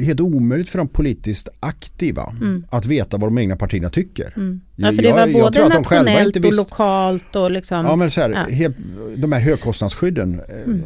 helt 0.06 0.20
omöjligt 0.20 0.70
för 0.70 0.78
de 0.78 0.88
politiskt 0.88 1.50
aktiva 1.60 2.34
mm. 2.42 2.66
att 2.70 2.86
veta 2.86 3.18
vad 3.18 3.28
de 3.28 3.38
egna 3.38 3.56
partierna 3.56 3.90
tycker. 3.90 4.34
Mm. 4.36 4.62
Ja, 4.76 4.92
för 4.92 5.04
det 5.04 5.12
var 5.12 5.20
jag, 5.20 5.34
både 5.34 5.60
jag 5.60 5.70
nationellt 5.70 6.36
och 6.36 6.54
lokalt 6.54 7.36
och 7.36 7.52
liksom. 7.52 7.86
Ja, 7.86 7.96
men 7.96 8.12
så 8.12 8.22
här, 8.22 8.30
ja. 8.30 8.56
helt, 8.56 8.78
de 9.18 9.32
här 9.32 9.40
högkostnadsskydden. 9.40 10.42
Eh, 10.50 10.56
mm. 10.56 10.82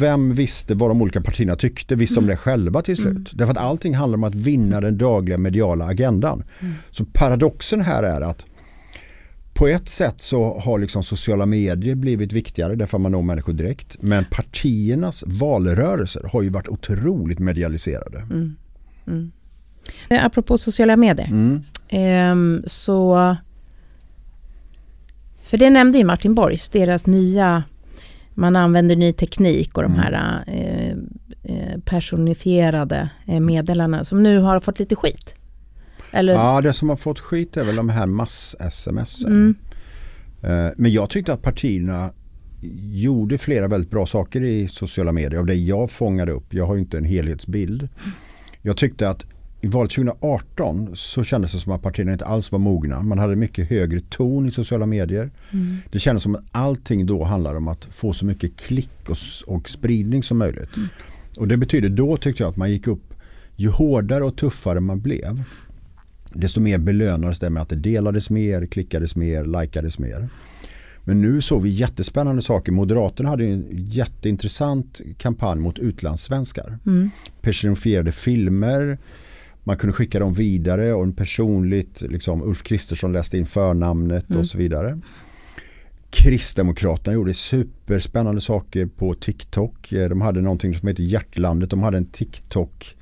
Vem 0.00 0.34
visste 0.34 0.74
vad 0.74 0.90
de 0.90 1.02
olika 1.02 1.20
partierna 1.20 1.56
tyckte? 1.56 1.94
Visste 1.94 2.14
de 2.14 2.24
mm. 2.24 2.30
det 2.30 2.36
själva 2.36 2.82
till 2.82 2.96
slut? 2.96 3.30
Därför 3.32 3.52
att 3.52 3.58
allting 3.58 3.94
handlar 3.94 4.16
om 4.16 4.24
att 4.24 4.34
vinna 4.34 4.80
den 4.80 4.98
dagliga 4.98 5.38
mediala 5.38 5.84
agendan. 5.84 6.44
Så 6.90 7.04
paradoxen 7.04 7.80
här 7.80 8.02
är 8.02 8.20
att 8.20 8.46
på 9.56 9.68
ett 9.68 9.88
sätt 9.88 10.20
så 10.20 10.58
har 10.58 10.78
liksom 10.78 11.02
sociala 11.02 11.46
medier 11.46 11.94
blivit 11.94 12.32
viktigare 12.32 12.74
därför 12.74 12.98
man 12.98 13.12
når 13.12 13.22
människor 13.22 13.52
direkt. 13.52 13.96
Men 14.00 14.24
partiernas 14.30 15.24
valrörelser 15.26 16.28
har 16.32 16.42
ju 16.42 16.48
varit 16.48 16.68
otroligt 16.68 17.38
medialiserade. 17.38 18.18
Mm. 18.18 18.56
Mm. 19.06 19.32
Eh, 20.08 20.24
apropå 20.24 20.58
sociala 20.58 20.96
medier. 20.96 21.26
Mm. 21.26 21.62
Um, 22.32 22.62
så 22.66 23.36
för 25.42 25.58
det 25.58 25.70
nämnde 25.70 25.98
ju 25.98 26.04
Martin 26.04 26.34
Borgs, 26.34 26.68
deras 26.68 27.06
nya, 27.06 27.62
man 28.34 28.56
använder 28.56 28.96
ny 28.96 29.12
teknik 29.12 29.76
och 29.76 29.82
de 29.82 29.92
mm. 29.92 30.04
här 30.04 30.44
eh, 30.46 30.96
eh, 31.42 31.80
personifierade 31.84 33.10
meddelarna 33.40 34.04
som 34.04 34.22
nu 34.22 34.38
har 34.38 34.60
fått 34.60 34.78
lite 34.78 34.96
skit. 34.96 35.34
Eller? 36.16 36.32
Ja, 36.32 36.60
det 36.60 36.72
som 36.72 36.88
har 36.88 36.96
fått 36.96 37.18
skit 37.18 37.56
är 37.56 37.64
väl 37.64 37.76
de 37.76 37.88
här 37.88 38.06
mass-sms. 38.06 39.24
Mm. 39.24 39.54
Eh, 40.42 40.68
men 40.76 40.92
jag 40.92 41.10
tyckte 41.10 41.32
att 41.32 41.42
partierna 41.42 42.10
gjorde 42.92 43.38
flera 43.38 43.68
väldigt 43.68 43.90
bra 43.90 44.06
saker 44.06 44.42
i 44.42 44.68
sociala 44.68 45.12
medier 45.12 45.40
av 45.40 45.46
det 45.46 45.54
jag 45.54 45.90
fångade 45.90 46.32
upp. 46.32 46.54
Jag 46.54 46.66
har 46.66 46.74
ju 46.74 46.80
inte 46.80 46.98
en 46.98 47.04
helhetsbild. 47.04 47.88
Jag 48.62 48.76
tyckte 48.76 49.08
att 49.08 49.24
i 49.60 49.66
valet 49.66 49.90
2018 49.90 50.96
så 50.96 51.24
kändes 51.24 51.52
det 51.52 51.58
som 51.58 51.72
att 51.72 51.82
partierna 51.82 52.12
inte 52.12 52.24
alls 52.24 52.52
var 52.52 52.58
mogna. 52.58 53.02
Man 53.02 53.18
hade 53.18 53.36
mycket 53.36 53.70
högre 53.70 54.00
ton 54.00 54.48
i 54.48 54.50
sociala 54.50 54.86
medier. 54.86 55.30
Mm. 55.52 55.76
Det 55.90 55.98
kändes 55.98 56.22
som 56.22 56.34
att 56.34 56.44
allting 56.52 57.06
då 57.06 57.24
handlade 57.24 57.56
om 57.56 57.68
att 57.68 57.84
få 57.84 58.12
så 58.12 58.26
mycket 58.26 58.56
klick 58.56 59.10
och, 59.10 59.16
och 59.54 59.68
spridning 59.68 60.22
som 60.22 60.38
möjligt. 60.38 60.76
Mm. 60.76 60.88
Och 61.38 61.48
det 61.48 61.56
betyder 61.56 61.88
då 61.88 62.16
tyckte 62.16 62.42
jag 62.42 62.50
att 62.50 62.56
man 62.56 62.70
gick 62.70 62.86
upp 62.86 63.14
ju 63.56 63.68
hårdare 63.68 64.24
och 64.24 64.36
tuffare 64.36 64.80
man 64.80 65.00
blev 65.00 65.42
desto 66.36 66.60
mer 66.60 66.78
belönades 66.78 67.38
det 67.38 67.50
med 67.50 67.62
att 67.62 67.68
det 67.68 67.76
delades 67.76 68.30
mer, 68.30 68.66
klickades 68.66 69.16
mer, 69.16 69.60
likades 69.60 69.98
mer. 69.98 70.28
Men 71.04 71.20
nu 71.20 71.42
såg 71.42 71.62
vi 71.62 71.68
jättespännande 71.68 72.42
saker. 72.42 72.72
Moderaterna 72.72 73.28
hade 73.28 73.44
en 73.44 73.66
jätteintressant 73.70 75.00
kampanj 75.18 75.60
mot 75.60 75.78
utlandssvenskar. 75.78 76.78
Mm. 76.86 77.10
Personifierade 77.40 78.12
filmer, 78.12 78.98
man 79.64 79.76
kunde 79.76 79.92
skicka 79.92 80.18
dem 80.18 80.34
vidare 80.34 80.92
och 80.92 81.02
en 81.02 81.12
personligt, 81.12 82.00
liksom, 82.00 82.42
Ulf 82.42 82.62
Kristersson 82.62 83.12
läste 83.12 83.38
in 83.38 83.46
förnamnet 83.46 84.30
mm. 84.30 84.40
och 84.40 84.46
så 84.46 84.58
vidare. 84.58 85.00
Kristdemokraterna 86.10 87.14
gjorde 87.14 87.34
superspännande 87.34 88.40
saker 88.40 88.86
på 88.86 89.14
TikTok. 89.14 89.88
De 89.90 90.20
hade 90.20 90.40
någonting 90.40 90.74
som 90.74 90.88
heter 90.88 91.02
Hjärtlandet. 91.02 91.70
De 91.70 91.82
hade 91.82 91.96
en 91.96 92.06
TikTok 92.06 92.94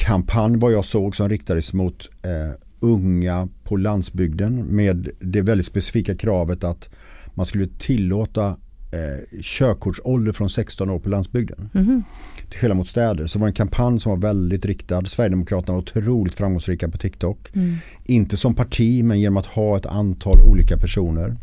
kampanj 0.00 0.56
vad 0.56 0.72
jag 0.72 0.84
såg 0.84 1.16
som 1.16 1.28
riktades 1.28 1.72
mot 1.72 2.10
eh, 2.22 2.54
unga 2.80 3.48
på 3.64 3.76
landsbygden 3.76 4.64
med 4.64 5.08
det 5.20 5.42
väldigt 5.42 5.66
specifika 5.66 6.14
kravet 6.14 6.64
att 6.64 6.90
man 7.34 7.46
skulle 7.46 7.66
tillåta 7.78 8.46
eh, 8.92 9.40
körkortsålder 9.42 10.32
från 10.32 10.50
16 10.50 10.90
år 10.90 10.98
på 10.98 11.08
landsbygden. 11.08 11.70
Mm. 11.74 12.02
Till 12.50 12.58
skillnad 12.58 12.76
mot 12.76 12.88
städer. 12.88 13.26
Så 13.26 13.38
det 13.38 13.40
var 13.40 13.48
en 13.48 13.54
kampanj 13.54 14.00
som 14.00 14.10
var 14.10 14.18
väldigt 14.18 14.64
riktad. 14.64 15.06
Sverigedemokraterna 15.06 15.72
var 15.72 15.82
otroligt 15.82 16.34
framgångsrika 16.34 16.88
på 16.88 16.98
TikTok. 16.98 17.54
Mm. 17.54 17.74
Inte 18.06 18.36
som 18.36 18.54
parti 18.54 19.04
men 19.04 19.20
genom 19.20 19.36
att 19.36 19.46
ha 19.46 19.76
ett 19.76 19.86
antal 19.86 20.40
olika 20.40 20.76
personer. 20.76 21.26
Mm. 21.26 21.38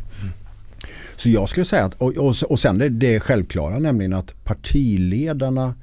Så 1.15 1.29
jag 1.29 1.49
skulle 1.49 1.65
säga 1.65 1.85
att, 1.85 1.93
och, 1.93 2.17
och, 2.17 2.35
och 2.49 2.59
sen 2.59 2.77
det, 2.77 2.89
det 2.89 3.19
självklara 3.19 3.79
nämligen 3.79 4.13
att 4.13 4.43
partiledarna 4.43 5.75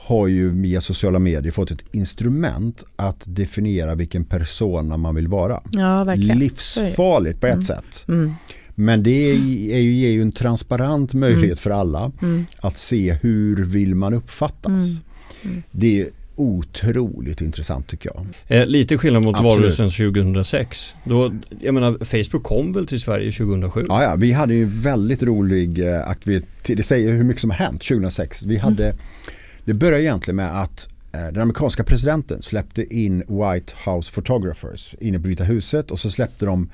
har 0.00 0.26
ju 0.26 0.62
via 0.62 0.80
sociala 0.80 1.18
medier 1.18 1.52
fått 1.52 1.70
ett 1.70 1.84
instrument 1.92 2.84
att 2.96 3.24
definiera 3.26 3.94
vilken 3.94 4.24
persona 4.24 4.96
man 4.96 5.14
vill 5.14 5.28
vara. 5.28 5.62
Ja, 5.70 6.14
Livsfarligt 6.14 7.40
på 7.40 7.46
ett 7.46 7.52
mm. 7.52 7.62
sätt. 7.62 8.04
Mm. 8.08 8.32
Men 8.74 9.02
det 9.02 9.30
är 9.30 9.34
ju, 9.80 9.92
ger 9.92 10.10
ju 10.10 10.22
en 10.22 10.32
transparent 10.32 11.14
möjlighet 11.14 11.44
mm. 11.44 11.56
för 11.56 11.70
alla 11.70 12.12
mm. 12.22 12.46
att 12.60 12.76
se 12.78 13.18
hur 13.22 13.64
vill 13.64 13.94
man 13.94 14.14
uppfattas. 14.14 14.82
Mm. 14.82 15.02
Mm. 15.42 15.62
Det 15.70 16.00
är 16.00 16.08
otroligt 16.36 17.40
intressant 17.40 17.86
tycker 17.86 18.10
jag. 18.14 18.26
Eh, 18.60 18.66
lite 18.66 18.98
skillnad 18.98 19.22
mot 19.22 19.42
valrörelsen 19.42 19.90
2006. 19.90 20.94
Då, 21.04 21.34
jag 21.60 21.74
menar, 21.74 22.04
Facebook 22.04 22.42
kom 22.42 22.72
väl 22.72 22.86
till 22.86 23.00
Sverige 23.00 23.32
2007? 23.32 23.86
Ja, 23.88 24.02
ja 24.02 24.14
vi 24.16 24.32
hade 24.32 24.54
ju 24.54 24.64
väldigt 24.64 25.22
rolig 25.22 25.88
eh, 25.88 26.08
aktivitet. 26.08 26.76
Det 26.76 26.82
säger 26.82 27.12
hur 27.12 27.24
mycket 27.24 27.40
som 27.40 27.50
har 27.50 27.56
hänt 27.56 27.82
2006. 27.82 28.42
Vi 28.42 28.56
hade 28.56 28.94
det 29.68 29.74
började 29.74 30.02
egentligen 30.02 30.36
med 30.36 30.62
att 30.62 30.88
eh, 31.12 31.20
den 31.20 31.42
amerikanska 31.42 31.84
presidenten 31.84 32.42
släppte 32.42 32.94
in 32.94 33.18
White 33.18 33.72
House 33.84 34.12
Photographers 34.12 34.94
inne 35.00 35.18
på 35.18 35.28
Vita 35.28 35.44
huset 35.44 35.90
och 35.90 35.98
så 35.98 36.10
släppte 36.10 36.46
de 36.46 36.68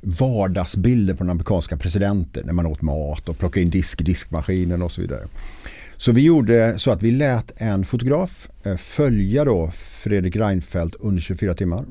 vardagsbilder 0.00 1.14
på 1.14 1.24
den 1.24 1.30
amerikanska 1.30 1.76
presidenten 1.76 2.46
när 2.46 2.52
man 2.52 2.66
åt 2.66 2.82
mat 2.82 3.28
och 3.28 3.38
plockade 3.38 3.62
in 3.62 3.70
disk 3.70 4.00
i 4.00 4.04
diskmaskinen 4.04 4.82
och 4.82 4.92
så 4.92 5.00
vidare. 5.00 5.28
Så 5.96 6.12
vi 6.12 6.24
gjorde 6.24 6.78
så 6.78 6.90
att 6.90 7.02
vi 7.02 7.10
lät 7.10 7.52
en 7.56 7.84
fotograf 7.84 8.48
eh, 8.64 8.76
följa 8.76 9.44
då 9.44 9.70
Fredrik 9.74 10.36
Reinfeldt 10.36 10.94
under 11.00 11.22
24 11.22 11.54
timmar. 11.54 11.84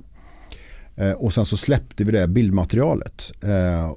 Eh, 0.95 1.12
och 1.12 1.33
sen 1.33 1.45
så 1.45 1.57
släppte 1.57 2.03
vi 2.03 2.12
det 2.12 2.27
bildmaterialet. 2.27 3.31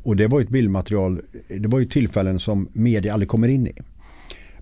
Och 0.02 0.16
det 0.16 0.26
var 0.26 0.40
ett 0.40 0.48
bildmaterial, 0.48 1.20
det 1.48 1.68
var 1.68 1.78
ju 1.78 1.86
tillfällen 1.86 2.38
som 2.38 2.68
media 2.72 3.12
aldrig 3.12 3.28
kommer 3.28 3.48
in 3.48 3.66
i. 3.66 3.74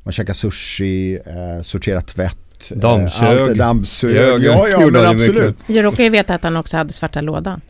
Man 0.06 0.12
käkar 0.12 0.34
sushi, 0.34 1.14
eh, 1.14 1.62
sorterar 1.62 2.00
tvätt. 2.00 2.70
Eh, 2.70 2.78
dammsög. 2.78 3.56
dammsög. 3.58 4.42
Ja, 4.42 4.68
ja 4.68 4.90
men 4.90 5.06
absolut. 5.06 5.56
Jag 5.66 5.84
råkar 5.84 6.04
ju 6.04 6.10
veta 6.10 6.34
att 6.34 6.42
han 6.42 6.56
också 6.56 6.76
hade 6.76 6.92
svarta 6.92 7.20
lådan. 7.20 7.60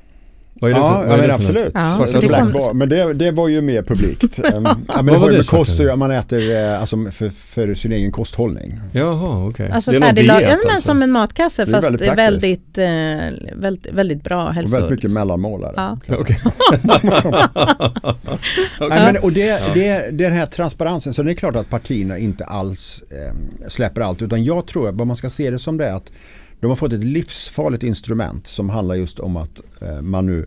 Vad 0.61 0.71
är 0.71 0.75
det 0.75 0.81
för, 0.81 0.87
ja, 0.87 1.05
vad 1.07 1.19
är 1.19 1.23
det 1.23 1.27
men 1.27 1.31
absolut. 1.31 1.71
Ja, 1.75 2.07
det 2.21 2.27
Black 2.27 2.75
Men 2.75 2.89
det, 2.89 3.15
det 3.15 3.31
var 3.31 3.49
ju 3.49 3.61
mer 3.61 3.83
publikt. 3.83 4.39
um, 4.55 4.65
ja, 4.89 5.03
men 5.03 5.07
det 5.07 5.21
ju 5.31 5.37
med 5.37 5.47
kost 5.47 5.81
att 5.81 5.99
man 5.99 6.11
äter 6.11 6.55
eh, 6.55 6.81
alltså, 6.81 6.97
för, 7.13 7.31
för, 7.31 7.75
sin 7.75 7.93
egen 7.93 8.13
kosthållning. 8.13 8.81
Jaha, 8.93 9.47
okej. 9.47 9.65
Okay. 9.65 9.75
Alltså 9.75 9.93
färdiglagad 9.93 10.59
alltså. 10.65 10.81
som 10.81 11.03
en 11.03 11.13
matkasse 11.13 11.67
fast 11.67 11.91
väldigt, 11.91 12.19
väldigt, 12.19 12.79
eh, 12.79 12.85
väldigt, 13.57 13.93
väldigt 13.93 14.23
bra 14.23 14.51
hälso... 14.51 14.77
Och 14.77 14.83
väldigt 14.83 14.91
mycket 14.91 15.13
mellanmålare. 15.13 15.73
Ja. 15.77 15.99
Okay. 16.15 16.37
Nej, 18.81 19.13
men, 19.13 19.17
och 19.23 19.33
det, 19.33 19.75
det, 19.75 20.11
den 20.11 20.33
här 20.33 20.47
transparensen, 20.47 21.15
så 21.15 21.23
det 21.23 21.33
är 21.33 21.35
klart 21.35 21.57
att 21.57 21.71
partierna 21.71 22.19
inte 22.19 22.45
alls 22.45 23.03
eh, 23.11 23.35
släpper 23.69 24.01
allt 24.01 24.23
utan 24.23 24.45
jag 24.45 24.67
tror 24.67 24.89
att 24.89 24.95
vad 24.95 25.07
man 25.07 25.17
ska 25.17 25.29
se 25.29 25.51
det 25.51 25.59
som 25.59 25.77
det 25.77 25.87
är 25.87 25.93
att 25.93 26.13
De 26.67 26.71
har 26.71 26.77
fått 26.77 26.93
ett 26.93 27.05
livsfarligt 27.05 27.83
instrument 27.83 28.47
som 28.47 28.71
handlar 28.71 28.95
just 28.95 29.19
om 29.19 29.37
att 29.37 29.61
eh, 29.81 30.01
man 30.01 30.27
nu 30.27 30.47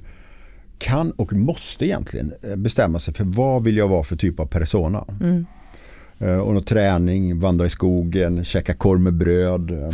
kan 0.77 1.11
och 1.11 1.33
måste 1.33 1.85
egentligen 1.85 2.33
eh, 2.41 2.55
bestämma 2.55 2.99
sig 2.99 3.13
för 3.13 3.23
vad 3.23 3.63
vill 3.63 3.77
jag 3.77 3.87
vara 3.87 4.03
för 4.03 4.15
typ 4.15 4.39
av 4.39 4.45
persona. 4.45 5.05
Mm. 5.21 5.45
Och 6.19 6.53
någon 6.53 6.63
träning, 6.63 7.39
vandra 7.39 7.65
i 7.65 7.69
skogen, 7.69 8.43
käka 8.43 8.73
korv 8.73 8.99
med 8.99 9.13
bröd. 9.13 9.93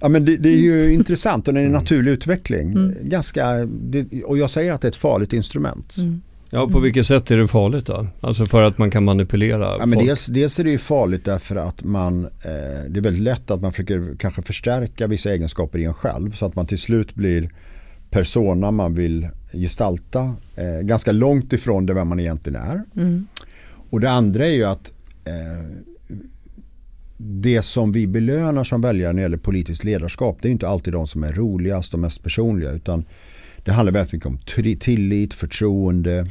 Ja, 0.00 0.08
men 0.08 0.24
det, 0.24 0.36
det 0.36 0.48
är 0.48 0.60
ju 0.60 0.92
intressant 0.92 1.48
och 1.48 1.54
det 1.54 1.60
är 1.60 1.64
en 1.64 1.70
mm. 1.70 1.80
naturlig 1.80 2.12
utveckling. 2.12 2.70
Mm. 2.70 2.94
Ganska, 3.02 3.66
det, 3.66 4.24
och 4.24 4.38
jag 4.38 4.50
säger 4.50 4.72
att 4.72 4.80
det 4.80 4.86
är 4.86 4.90
ett 4.90 4.96
farligt 4.96 5.32
instrument. 5.32 5.96
Mm. 5.98 6.22
Ja, 6.54 6.68
på 6.68 6.80
vilket 6.80 7.06
sätt 7.06 7.30
är 7.30 7.36
det 7.36 7.48
farligt 7.48 7.86
då? 7.86 8.06
Alltså 8.20 8.46
för 8.46 8.62
att 8.62 8.78
man 8.78 8.90
kan 8.90 9.04
manipulera 9.04 9.76
ja, 9.78 9.86
men 9.86 9.98
dels, 9.98 10.26
dels 10.26 10.58
är 10.58 10.64
det 10.64 10.70
ju 10.70 10.78
farligt 10.78 11.24
därför 11.24 11.56
att 11.56 11.84
man, 11.84 12.24
eh, 12.24 12.30
det 12.88 12.98
är 12.98 13.00
väldigt 13.00 13.22
lätt 13.22 13.50
att 13.50 13.62
man 13.62 13.72
försöker 13.72 14.16
kanske 14.18 14.42
förstärka 14.42 15.06
vissa 15.06 15.32
egenskaper 15.32 15.78
i 15.78 15.84
en 15.84 15.94
själv 15.94 16.30
så 16.30 16.46
att 16.46 16.56
man 16.56 16.66
till 16.66 16.78
slut 16.78 17.14
blir 17.14 17.50
persona 18.10 18.70
man 18.70 18.94
vill 18.94 19.28
gestalta 19.52 20.34
eh, 20.56 20.80
ganska 20.82 21.12
långt 21.12 21.52
ifrån 21.52 21.86
det 21.86 21.94
vem 21.94 22.08
man 22.08 22.20
egentligen 22.20 22.62
är. 22.62 22.82
Mm. 22.96 23.26
Och 23.90 24.00
det 24.00 24.10
andra 24.10 24.46
är 24.46 24.54
ju 24.54 24.64
att 24.64 24.92
eh, 25.24 25.66
det 27.16 27.62
som 27.62 27.92
vi 27.92 28.06
belönar 28.06 28.64
som 28.64 28.80
väljare 28.80 29.12
när 29.12 29.16
det 29.16 29.22
gäller 29.22 29.36
politiskt 29.36 29.84
ledarskap 29.84 30.38
det 30.40 30.48
är 30.48 30.52
inte 30.52 30.68
alltid 30.68 30.92
de 30.92 31.06
som 31.06 31.24
är 31.24 31.32
roligast 31.32 31.94
och 31.94 32.00
mest 32.00 32.22
personliga 32.22 32.70
utan 32.70 33.04
det 33.64 33.72
handlar 33.72 33.92
väldigt 33.92 34.12
mycket 34.12 34.26
om 34.26 34.38
tillit, 34.78 35.34
förtroende. 35.34 36.30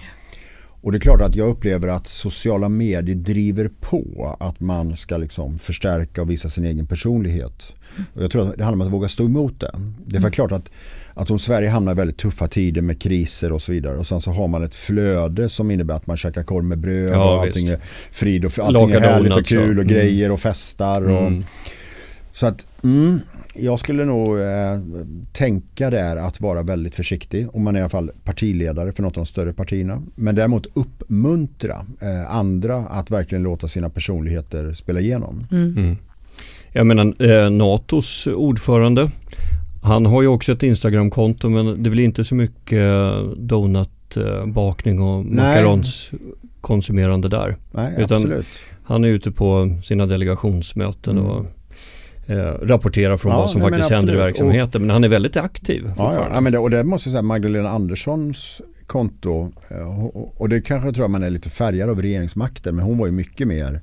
Och 0.84 0.92
det 0.92 0.98
är 0.98 1.00
klart 1.00 1.22
att 1.22 1.36
jag 1.36 1.50
upplever 1.50 1.88
att 1.88 2.08
sociala 2.08 2.70
medier 2.70 3.16
driver 3.16 3.70
på 3.82 4.38
att 4.40 4.60
man 4.60 4.96
ska 4.96 5.18
liksom 5.18 5.60
förstärka 5.60 6.22
och 6.22 6.30
visa 6.30 6.50
sin 6.50 6.66
egen 6.66 6.88
personlighet. 6.88 7.76
Och 8.14 8.24
jag 8.24 8.32
tror 8.32 8.50
att 8.50 8.58
det 8.58 8.64
handlar 8.64 8.86
om 8.86 8.88
att 8.88 8.94
våga 8.94 9.08
stå 9.08 9.26
emot 9.26 9.60
det. 9.60 9.72
Det 10.06 10.16
är 10.16 10.20
mm. 10.20 10.32
klart 10.32 10.52
att, 10.52 10.72
att 11.14 11.32
om 11.32 11.40
Sverige 11.40 11.70
hamnar 11.70 11.92
i 11.92 11.96
väldigt 11.96 12.18
tuffa 12.18 12.48
tider 12.48 12.82
med 12.82 13.02
kriser 13.02 13.52
och 13.52 13.62
så 13.62 13.72
vidare 13.72 13.98
och 13.98 14.08
sen 14.08 14.22
så 14.22 14.32
har 14.32 14.48
man 14.48 14.64
ett 14.64 14.76
flöde 14.76 15.50
som 15.50 15.72
innebär 15.72 15.96
att 15.96 16.08
man 16.08 16.18
käkar 16.18 16.44
korv 16.44 16.64
med 16.64 16.80
bröd 16.80 17.14
ja, 17.14 17.36
och 17.36 17.42
allting 17.42 17.68
visst. 17.68 17.82
är 17.82 17.88
frid 18.12 18.46
och 18.46 18.60
allting 18.60 18.92
är 18.92 19.00
härligt 19.00 19.38
och 19.38 19.46
kul 19.46 19.78
och 19.80 19.84
mm. 19.84 19.88
grejer 19.88 20.32
och 20.32 20.40
festar. 20.40 21.02
Och, 21.02 21.28
mm. 21.28 21.44
Så 22.32 22.46
att 22.46 22.68
mm, 22.84 23.20
jag 23.56 23.80
skulle 23.80 24.06
nog 24.06 24.40
eh, 24.40 24.80
tänka 25.32 25.90
där 25.90 26.16
att 26.16 26.42
vara 26.42 26.64
väldigt 26.64 26.96
försiktig 26.96 27.56
om 27.56 27.64
man 27.64 27.76
är 27.76 27.80
i 27.80 27.82
alla 27.82 27.90
fall 27.90 28.12
partiledare 28.24 28.92
för 28.92 29.04
något 29.04 29.18
av 29.18 29.24
de 29.24 29.26
större 29.26 29.54
partierna. 29.54 30.02
Men 30.16 30.36
däremot 30.36 30.66
uppmuntra 30.74 31.86
eh, 32.02 32.36
andra 32.36 32.78
att 32.78 33.12
verkligen 33.12 33.44
låta 33.44 33.68
sina 33.68 33.90
personligheter 33.90 34.74
spela 34.74 35.00
igenom. 35.00 35.48
Mm. 35.52 35.78
Mm. 35.78 35.98
Jag 36.72 36.88
menar 36.88 37.14
eh, 37.20 37.50
NATOs 37.50 38.28
ordförande 38.28 39.12
han 39.84 40.06
har 40.06 40.22
ju 40.22 40.28
också 40.28 40.52
ett 40.52 40.64
Instagramkonto 40.64 41.50
men 41.50 41.84
det 41.84 41.90
blir 41.90 42.04
inte 42.04 42.24
så 42.24 42.36
mycket 42.36 42.80
eh, 42.80 43.22
donutbakning 43.38 45.02
och 45.02 45.26
macarons 45.26 46.12
konsumerande 46.62 47.28
där. 47.28 47.58
Nej, 47.72 47.94
Utan 47.98 48.18
absolut. 48.18 48.46
Han 48.84 49.04
är 49.04 49.08
ute 49.08 49.32
på 49.32 49.78
sina 49.84 50.06
delegationsmöten 50.06 51.18
mm. 51.18 51.30
och 51.30 51.46
eh, 52.28 52.36
rapporterar 52.62 53.18
från 53.18 53.32
ja, 53.32 53.38
vad 53.38 53.50
som 53.50 53.62
faktiskt 53.62 53.90
händer 53.90 54.14
i 54.14 54.18
verksamheten. 54.18 54.82
Men 54.82 54.90
han 54.90 55.04
är 55.04 55.10
väldigt 55.10 55.38
aktiv. 55.38 55.92
Ja, 55.98 56.28
ja. 56.34 56.42
men 56.42 56.52
det, 56.52 56.58
och 56.58 56.70
det 56.70 56.84
måste 56.84 57.10
jag 57.10 57.12
säga, 57.12 57.22
Magdalena 57.22 57.70
Anderssons 57.70 58.62
konto 58.88 59.52
eh, 59.70 60.06
och 60.38 60.50
det 60.50 60.62
kanske 60.62 60.94
tror 60.94 61.04
jag 61.04 61.12
man 61.12 61.24
är 61.24 61.30
lite 61.30 61.50
färgad 61.50 61.90
av 61.90 62.02
regeringsmakten 62.02 62.76
men 62.76 62.86
hon 62.86 62.98
var 62.98 63.06
ju 63.06 63.12
mycket 63.12 63.48
mer 63.48 63.82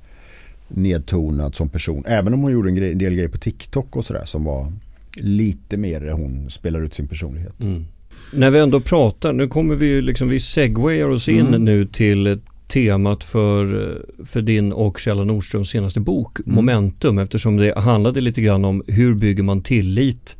nedtonad 0.69 1.55
som 1.55 1.69
person. 1.69 2.05
Även 2.07 2.35
om 2.35 2.41
hon 2.43 2.53
gjorde 2.53 2.69
en, 2.69 2.75
grej, 2.75 2.93
en 2.93 2.99
del 2.99 3.15
grejer 3.15 3.29
på 3.29 3.39
TikTok 3.39 3.97
och 3.97 4.05
sådär 4.05 4.25
som 4.25 4.45
var 4.45 4.73
lite 5.15 5.77
mer 5.77 6.11
hon 6.11 6.51
spelar 6.51 6.81
ut 6.81 6.95
sin 6.95 7.09
personlighet. 7.09 7.61
Mm. 7.61 7.85
När 8.33 8.51
vi 8.51 8.59
ändå 8.59 8.81
pratar, 8.81 9.33
nu 9.33 9.49
kommer 9.49 9.75
vi 9.75 10.03
liksom, 10.03 10.29
vi 10.29 10.41
segwayar 10.41 11.09
oss 11.09 11.29
in 11.29 11.47
mm. 11.47 11.65
nu 11.65 11.85
till 11.85 12.41
temat 12.71 13.25
för, 13.25 13.97
för 14.25 14.43
din 14.43 14.73
och 14.73 14.99
Kjell 14.99 15.27
Nordströms 15.27 15.71
senaste 15.71 16.01
bok 16.01 16.39
mm. 16.41 16.55
Momentum 16.55 17.19
eftersom 17.19 17.57
det 17.57 17.79
handlade 17.79 18.21
lite 18.21 18.41
grann 18.41 18.65
om 18.65 18.83
hur 18.87 19.15
bygger 19.15 19.43
man 19.43 19.63
tillit 19.63 20.37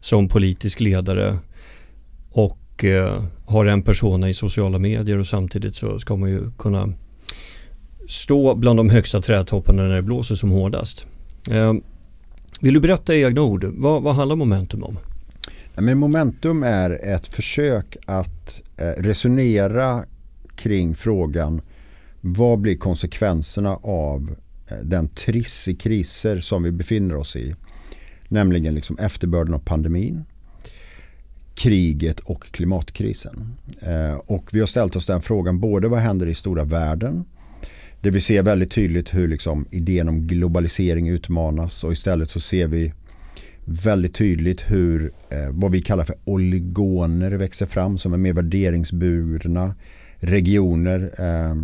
som 0.00 0.28
politisk 0.28 0.80
ledare 0.80 1.38
och 2.30 2.84
eh, 2.84 3.22
har 3.46 3.66
en 3.66 3.82
persona 3.82 4.28
i 4.28 4.34
sociala 4.34 4.78
medier 4.78 5.18
och 5.18 5.26
samtidigt 5.26 5.74
så 5.74 5.98
ska 5.98 6.16
man 6.16 6.30
ju 6.30 6.50
kunna 6.58 6.92
stå 8.08 8.54
bland 8.54 8.78
de 8.78 8.90
högsta 8.90 9.20
trädtopparna 9.20 9.82
när 9.82 9.96
det 9.96 10.02
blåser 10.02 10.34
som 10.34 10.50
hårdast. 10.50 11.06
Eh, 11.50 11.72
vill 12.60 12.74
du 12.74 12.80
berätta 12.80 13.14
i 13.14 13.24
egna 13.24 13.42
ord, 13.42 13.64
vad, 13.64 14.02
vad 14.02 14.14
handlar 14.14 14.36
Momentum 14.36 14.82
om? 14.82 14.98
Men 15.74 15.98
momentum 15.98 16.62
är 16.62 17.14
ett 17.14 17.26
försök 17.26 17.96
att 18.06 18.62
eh, 18.76 19.02
resonera 19.02 20.04
kring 20.56 20.94
frågan 20.94 21.60
vad 22.20 22.60
blir 22.60 22.76
konsekvenserna 22.76 23.76
av 23.82 24.36
eh, 24.68 24.78
den 24.82 25.08
triss 25.08 25.68
i 25.68 25.74
kriser 25.74 26.40
som 26.40 26.62
vi 26.62 26.72
befinner 26.72 27.16
oss 27.16 27.36
i? 27.36 27.54
Nämligen 28.28 28.74
liksom 28.74 28.98
efterbörden 28.98 29.54
av 29.54 29.58
pandemin, 29.58 30.24
kriget 31.54 32.20
och 32.20 32.42
klimatkrisen. 32.42 33.54
Eh, 33.80 34.14
och 34.14 34.48
vi 34.52 34.60
har 34.60 34.66
ställt 34.66 34.96
oss 34.96 35.06
den 35.06 35.20
frågan 35.20 35.60
både 35.60 35.88
vad 35.88 36.00
händer 36.00 36.26
i 36.26 36.34
stora 36.34 36.64
världen 36.64 37.24
där 38.00 38.10
vi 38.10 38.20
ser 38.20 38.42
väldigt 38.42 38.70
tydligt 38.70 39.14
hur 39.14 39.28
liksom 39.28 39.66
idén 39.70 40.08
om 40.08 40.26
globalisering 40.26 41.08
utmanas 41.08 41.84
och 41.84 41.92
istället 41.92 42.30
så 42.30 42.40
ser 42.40 42.66
vi 42.66 42.92
väldigt 43.64 44.14
tydligt 44.14 44.70
hur 44.70 45.12
eh, 45.30 45.50
vad 45.50 45.72
vi 45.72 45.82
kallar 45.82 46.04
för 46.04 46.16
oligoner 46.24 47.32
växer 47.32 47.66
fram 47.66 47.98
som 47.98 48.12
är 48.12 48.18
mer 48.18 48.32
värderingsburna 48.32 49.74
regioner 50.18 51.14
eh, 51.18 51.54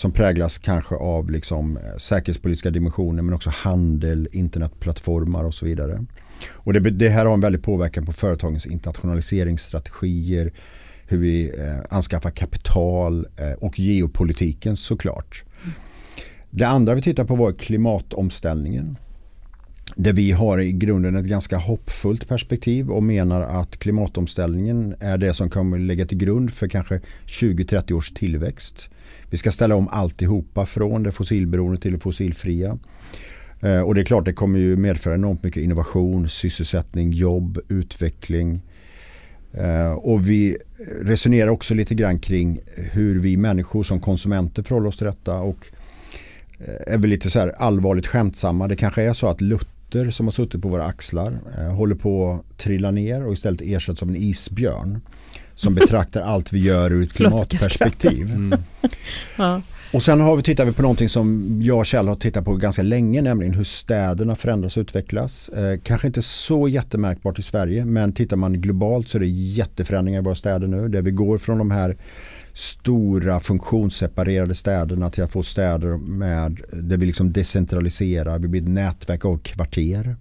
som 0.00 0.12
präglas 0.12 0.58
kanske 0.58 0.94
av 0.94 1.30
liksom 1.30 1.76
eh, 1.76 1.96
säkerhetspolitiska 1.98 2.70
dimensioner 2.70 3.22
men 3.22 3.34
också 3.34 3.50
handel, 3.50 4.28
internetplattformar 4.32 5.44
och 5.44 5.54
så 5.54 5.66
vidare. 5.66 6.04
Och 6.52 6.72
det, 6.72 6.80
det, 6.80 7.08
här 7.08 7.26
har 7.26 7.34
en 7.34 7.40
väldig 7.40 7.62
påverkan 7.62 8.06
på 8.06 8.12
företagens 8.12 8.66
internationaliseringsstrategier, 8.66 10.52
hur 11.06 11.18
vi 11.18 11.48
eh, 11.48 11.96
anskaffar 11.96 12.30
kapital 12.30 13.26
eh, 13.36 13.52
och 13.52 13.78
geopolitiken 13.78 14.76
såklart. 14.76 15.44
Det 16.50 16.64
andra 16.64 16.94
vi 16.94 17.02
tittar 17.02 17.24
på 17.24 17.34
var 17.34 17.52
klimatomställningen. 17.52 18.96
Där 20.02 20.12
vi 20.12 20.32
har 20.32 20.58
i 20.58 20.72
grunden 20.72 21.16
ett 21.16 21.24
ganska 21.24 21.56
hoppfullt 21.56 22.28
perspektiv 22.28 22.90
och 22.90 23.02
menar 23.02 23.42
att 23.42 23.78
klimatomställningen 23.78 24.94
är 25.00 25.18
det 25.18 25.34
som 25.34 25.50
kommer 25.50 25.78
lägga 25.78 26.06
till 26.06 26.18
grund 26.18 26.50
för 26.50 26.68
kanske 26.68 27.00
20-30 27.26 27.92
års 27.92 28.10
tillväxt. 28.10 28.90
Vi 29.30 29.36
ska 29.36 29.50
ställa 29.50 29.74
om 29.74 29.88
alltihopa 29.88 30.66
från 30.66 31.02
det 31.02 31.12
fossilberoende 31.12 31.80
till 31.80 31.92
det 31.92 31.98
fossilfria. 31.98 32.78
Eh, 33.60 33.80
och 33.80 33.94
det 33.94 34.00
är 34.00 34.04
klart 34.04 34.24
det 34.24 34.32
kommer 34.32 34.58
ju 34.58 34.76
medföra 34.76 35.14
enormt 35.14 35.42
mycket 35.42 35.62
innovation, 35.62 36.28
sysselsättning, 36.28 37.10
jobb, 37.10 37.58
utveckling. 37.68 38.60
Eh, 39.52 39.92
och 39.92 40.28
vi 40.28 40.56
resonerar 41.02 41.48
också 41.48 41.74
lite 41.74 41.94
grann 41.94 42.18
kring 42.18 42.60
hur 42.76 43.20
vi 43.20 43.36
människor 43.36 43.82
som 43.82 44.00
konsumenter 44.00 44.62
förhåller 44.62 44.88
oss 44.88 44.98
till 44.98 45.06
detta. 45.06 45.38
Och 45.38 45.66
eh, 46.58 46.94
är 46.94 46.98
väl 46.98 47.10
lite 47.10 47.30
så 47.30 47.38
här 47.38 47.48
allvarligt 47.48 48.06
skämtsamma. 48.06 48.68
Det 48.68 48.76
kanske 48.76 49.02
är 49.02 49.12
så 49.12 49.26
att 49.26 49.40
Luther 49.40 49.79
som 50.10 50.26
har 50.26 50.32
suttit 50.32 50.62
på 50.62 50.68
våra 50.68 50.84
axlar 50.84 51.38
håller 51.70 51.94
på 51.94 52.32
att 52.32 52.58
trilla 52.58 52.90
ner 52.90 53.26
och 53.26 53.32
istället 53.32 53.60
ersätts 53.60 54.02
av 54.02 54.08
en 54.08 54.16
isbjörn 54.16 55.00
som 55.54 55.74
betraktar 55.74 56.20
allt 56.20 56.52
vi 56.52 56.58
gör 56.58 56.92
ur 56.92 57.02
ett 57.02 57.12
klimatperspektiv. 57.16 58.30
Mm. 58.30 58.60
ja. 59.38 59.62
Och 59.92 60.02
sen 60.02 60.20
har 60.20 60.36
vi, 60.36 60.42
tittar 60.42 60.64
vi 60.64 60.72
på 60.72 60.82
någonting 60.82 61.08
som 61.08 61.58
jag 61.62 61.78
och 61.78 61.86
Kjell 61.86 62.08
har 62.08 62.14
tittat 62.14 62.44
på 62.44 62.56
ganska 62.56 62.82
länge, 62.82 63.22
nämligen 63.22 63.54
hur 63.54 63.64
städerna 63.64 64.34
förändras 64.34 64.76
och 64.76 64.80
utvecklas. 64.80 65.48
Eh, 65.48 65.78
kanske 65.82 66.06
inte 66.06 66.22
så 66.22 66.68
jättemärkbart 66.68 67.38
i 67.38 67.42
Sverige, 67.42 67.84
men 67.84 68.12
tittar 68.12 68.36
man 68.36 68.60
globalt 68.60 69.08
så 69.08 69.18
är 69.18 69.20
det 69.20 69.26
jätteförändringar 69.26 70.20
i 70.20 70.24
våra 70.24 70.34
städer 70.34 70.66
nu. 70.66 70.88
Där 70.88 71.02
vi 71.02 71.10
går 71.10 71.38
från 71.38 71.58
de 71.58 71.70
här 71.70 71.96
stora 72.52 73.40
funktionsseparerade 73.40 74.54
städerna 74.54 75.10
till 75.10 75.24
att 75.24 75.32
få 75.32 75.42
städer 75.42 75.96
med, 75.96 76.60
där 76.72 76.96
vi 76.96 77.06
liksom 77.06 77.32
decentraliserar, 77.32 78.38
vi 78.38 78.48
blir 78.48 78.62
ett 78.62 78.68
nätverk 78.68 79.24
av 79.24 79.38
kvarter. 79.38 80.16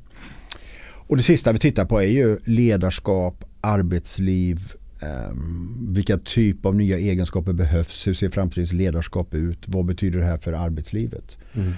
Och 1.07 1.17
det 1.17 1.23
sista 1.23 1.51
vi 1.51 1.59
tittar 1.59 1.85
på 1.85 2.01
är 2.01 2.07
ju 2.07 2.37
ledarskap, 2.45 3.43
arbetsliv, 3.61 4.59
Um, 5.01 5.87
vilka 5.93 6.17
typ 6.17 6.65
av 6.65 6.75
nya 6.75 6.97
egenskaper 6.97 7.53
behövs? 7.53 8.07
Hur 8.07 8.13
ser 8.13 8.29
framtidens 8.29 8.73
ledarskap 8.73 9.33
ut? 9.33 9.59
Vad 9.65 9.85
betyder 9.85 10.19
det 10.19 10.25
här 10.25 10.37
för 10.37 10.53
arbetslivet? 10.53 11.37
Mm. 11.53 11.73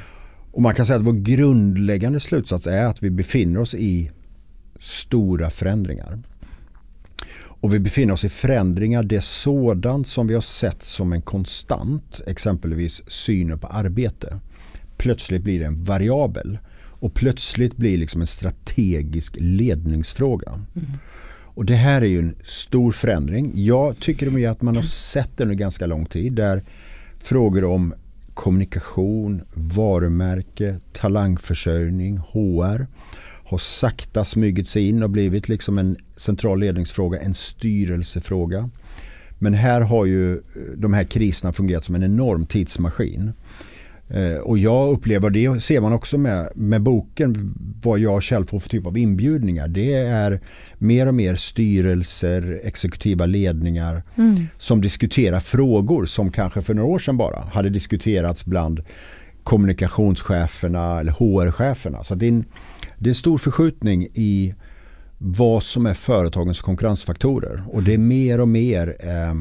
Och 0.52 0.62
man 0.62 0.76
kan 0.76 0.86
säga 0.86 1.00
att 1.00 1.06
vår 1.06 1.14
grundläggande 1.14 2.20
slutsats 2.20 2.68
är 2.68 2.86
att 2.86 3.04
vi 3.04 3.10
befinner 3.10 3.60
oss 3.60 3.76
i 3.76 4.12
stora 4.80 5.50
förändringar. 5.50 6.20
Och 7.62 7.74
vi 7.74 7.80
befinner 7.80 8.14
oss 8.14 8.26
i 8.26 8.30
förändringar, 8.30 9.04
det 9.04 9.16
är 9.16 9.22
sådant 9.22 10.08
som 10.08 10.28
vi 10.28 10.34
har 10.34 10.42
sett 10.42 10.84
som 10.84 11.14
en 11.14 11.22
konstant, 11.22 12.22
exempelvis 12.28 13.04
synen 13.08 13.60
på 13.60 13.68
arbete. 13.68 14.40
Plötsligt 14.98 15.44
blir 15.44 15.60
det 15.60 15.66
en 15.66 15.84
variabel. 15.84 16.58
och 17.04 17.14
plötsligt 17.14 17.78
blir 17.78 17.98
liksom 17.98 18.22
en 18.22 18.28
strategisk 18.28 19.36
ledningsfråga. 19.40 20.52
Mm. 20.52 20.92
Och 21.54 21.66
det 21.66 21.76
här 21.76 22.02
är 22.02 22.06
ju 22.06 22.20
en 22.20 22.36
stor 22.44 22.92
förändring. 22.92 23.52
Jag 23.56 24.00
tycker 24.00 24.48
att 24.50 24.62
man 24.62 24.76
har 24.76 24.84
sett 24.84 25.38
det 25.38 25.44
under 25.44 25.56
ganska 25.56 25.86
lång 25.86 26.06
tid 26.06 26.34
där 26.34 26.64
frågor 27.18 27.64
om 27.64 27.94
kommunikation, 28.34 29.42
varumärke, 29.54 30.80
talangförsörjning, 30.94 32.18
HR 32.18 32.88
har 33.52 33.58
sakta 33.58 34.26
smugit 34.26 34.68
sig 34.68 34.88
in 34.88 35.04
och 35.04 35.10
blivit 35.10 35.50
liksom 35.50 35.78
en 35.78 35.98
central 36.16 36.60
ledningsfråga, 36.60 37.20
en 37.20 37.34
styrelsefråga. 37.34 38.70
Men 39.40 39.54
här 39.54 39.82
har 39.82 40.06
ju 40.06 40.42
de 40.78 40.94
här 40.94 41.04
kriserna 41.04 41.54
fungerat 41.54 41.86
som 41.86 41.96
en 41.96 42.04
enorm 42.04 42.46
tidsmaskin. 42.46 43.32
Eh, 44.10 44.38
och 44.38 44.58
jag 44.58 44.90
upplever, 44.94 45.30
det 45.30 45.62
ser 45.64 45.82
man 45.82 45.94
också 45.94 46.18
med, 46.18 46.50
med 46.56 46.82
boken, 46.82 47.54
vad 47.84 48.00
jag 48.00 48.24
själv 48.24 48.46
får 48.46 48.60
för 48.60 48.70
typ 48.70 48.86
av 48.88 48.98
inbjudningar. 48.98 49.68
Det 49.68 49.94
är 49.94 50.42
mer 50.78 51.08
och 51.08 51.16
mer 51.16 51.36
styrelser, 51.36 52.62
exekutiva 52.64 53.26
ledningar 53.26 54.04
mm. 54.18 54.48
som 54.58 54.82
diskuterar 54.82 55.40
frågor 55.40 56.06
som 56.06 56.32
kanske 56.32 56.62
för 56.62 56.74
några 56.74 56.90
år 56.90 57.00
sedan 57.00 57.18
bara 57.18 57.40
hade 57.40 57.70
diskuterats 57.70 58.46
bland 58.46 58.82
kommunikationscheferna 59.44 61.00
eller 61.00 61.12
HR-cheferna. 61.12 62.04
Så 62.04 62.16
det 62.16 62.26
är, 62.26 62.30
en, 62.30 62.46
det 63.02 63.10
är 63.10 63.14
stor 63.14 63.38
förskjutning 63.38 64.08
i 64.14 64.56
vad 65.18 65.64
som 65.64 65.86
är 65.86 65.94
företagens 65.94 66.62
konkurrensfaktorer. 66.62 67.64
Och 67.68 67.84
det 67.84 67.94
är 67.94 67.98
mer 67.98 68.40
och 68.40 68.48
mer 68.48 68.96
eh, 69.00 69.36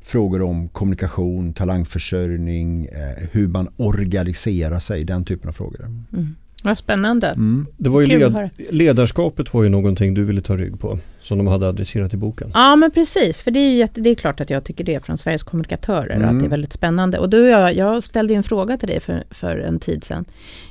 frågor 0.00 0.42
om 0.42 0.68
kommunikation, 0.68 1.52
talangförsörjning, 1.52 2.86
eh, 2.86 3.28
hur 3.32 3.48
man 3.48 3.68
organiserar 3.76 4.78
sig, 4.78 5.04
den 5.04 5.24
typen 5.24 5.48
av 5.48 5.52
frågor. 5.52 5.84
Mm. 5.84 6.36
Vad 6.64 6.78
spännande. 6.78 7.26
Mm. 7.26 7.66
Det 7.76 7.88
var 7.88 8.00
ju 8.00 8.06
led, 8.06 8.50
ledarskapet 8.70 9.54
var 9.54 9.62
ju 9.62 9.68
någonting 9.68 10.14
du 10.14 10.24
ville 10.24 10.40
ta 10.40 10.56
rygg 10.56 10.80
på 10.80 10.98
som 11.20 11.38
de 11.38 11.46
hade 11.46 11.68
adresserat 11.68 12.14
i 12.14 12.16
boken. 12.16 12.50
Ja 12.54 12.76
men 12.76 12.90
precis, 12.90 13.42
för 13.42 13.50
det 13.50 13.58
är, 13.58 13.70
ju, 13.70 13.88
det 13.92 14.10
är 14.10 14.14
klart 14.14 14.40
att 14.40 14.50
jag 14.50 14.64
tycker 14.64 14.84
det 14.84 15.04
från 15.04 15.18
Sveriges 15.18 15.42
kommunikatörer 15.42 16.16
mm. 16.16 16.28
att 16.28 16.32
det 16.32 16.36
är 16.36 16.38
mm. 16.38 16.50
väldigt 16.50 16.72
spännande. 16.72 17.18
Och 17.18 17.30
då 17.30 17.36
jag, 17.36 17.74
jag 17.74 18.02
ställde 18.02 18.32
ju 18.32 18.36
en 18.36 18.42
fråga 18.42 18.76
till 18.76 18.88
dig 18.88 19.00
för, 19.00 19.24
för 19.30 19.58
en 19.58 19.78
tid 19.78 20.04
sedan 20.04 20.24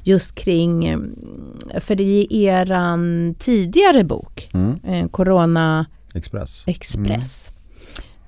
just 0.04 0.36
kring, 0.36 0.86
eh, 0.86 1.00
för 1.80 1.96
det 1.96 2.04
är 2.04 2.34
eran 2.34 3.36
tidigare 3.40 4.04
bok, 4.04 4.50
mm. 4.54 4.80
eh, 4.88 5.08
Corona 5.08 5.86
Express. 6.14 6.64
Express. 6.68 7.52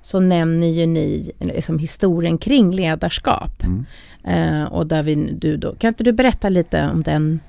Så 0.02 0.20
nämner 0.20 0.66
ju 0.66 0.86
ni 0.86 1.32
liksom 1.40 1.78
historien 1.78 2.38
kring 2.38 2.72
ledarskap. 2.72 3.62
Mm. 3.62 3.84
Eh, 4.24 4.64
och 4.64 4.86
där 4.86 5.02
vi, 5.02 5.14
du 5.14 5.56
då, 5.56 5.74
kan 5.74 5.88
inte 5.88 6.04
du 6.04 6.12
berätta 6.12 6.48
lite 6.48 6.90
om 6.94 7.02
den? 7.02 7.40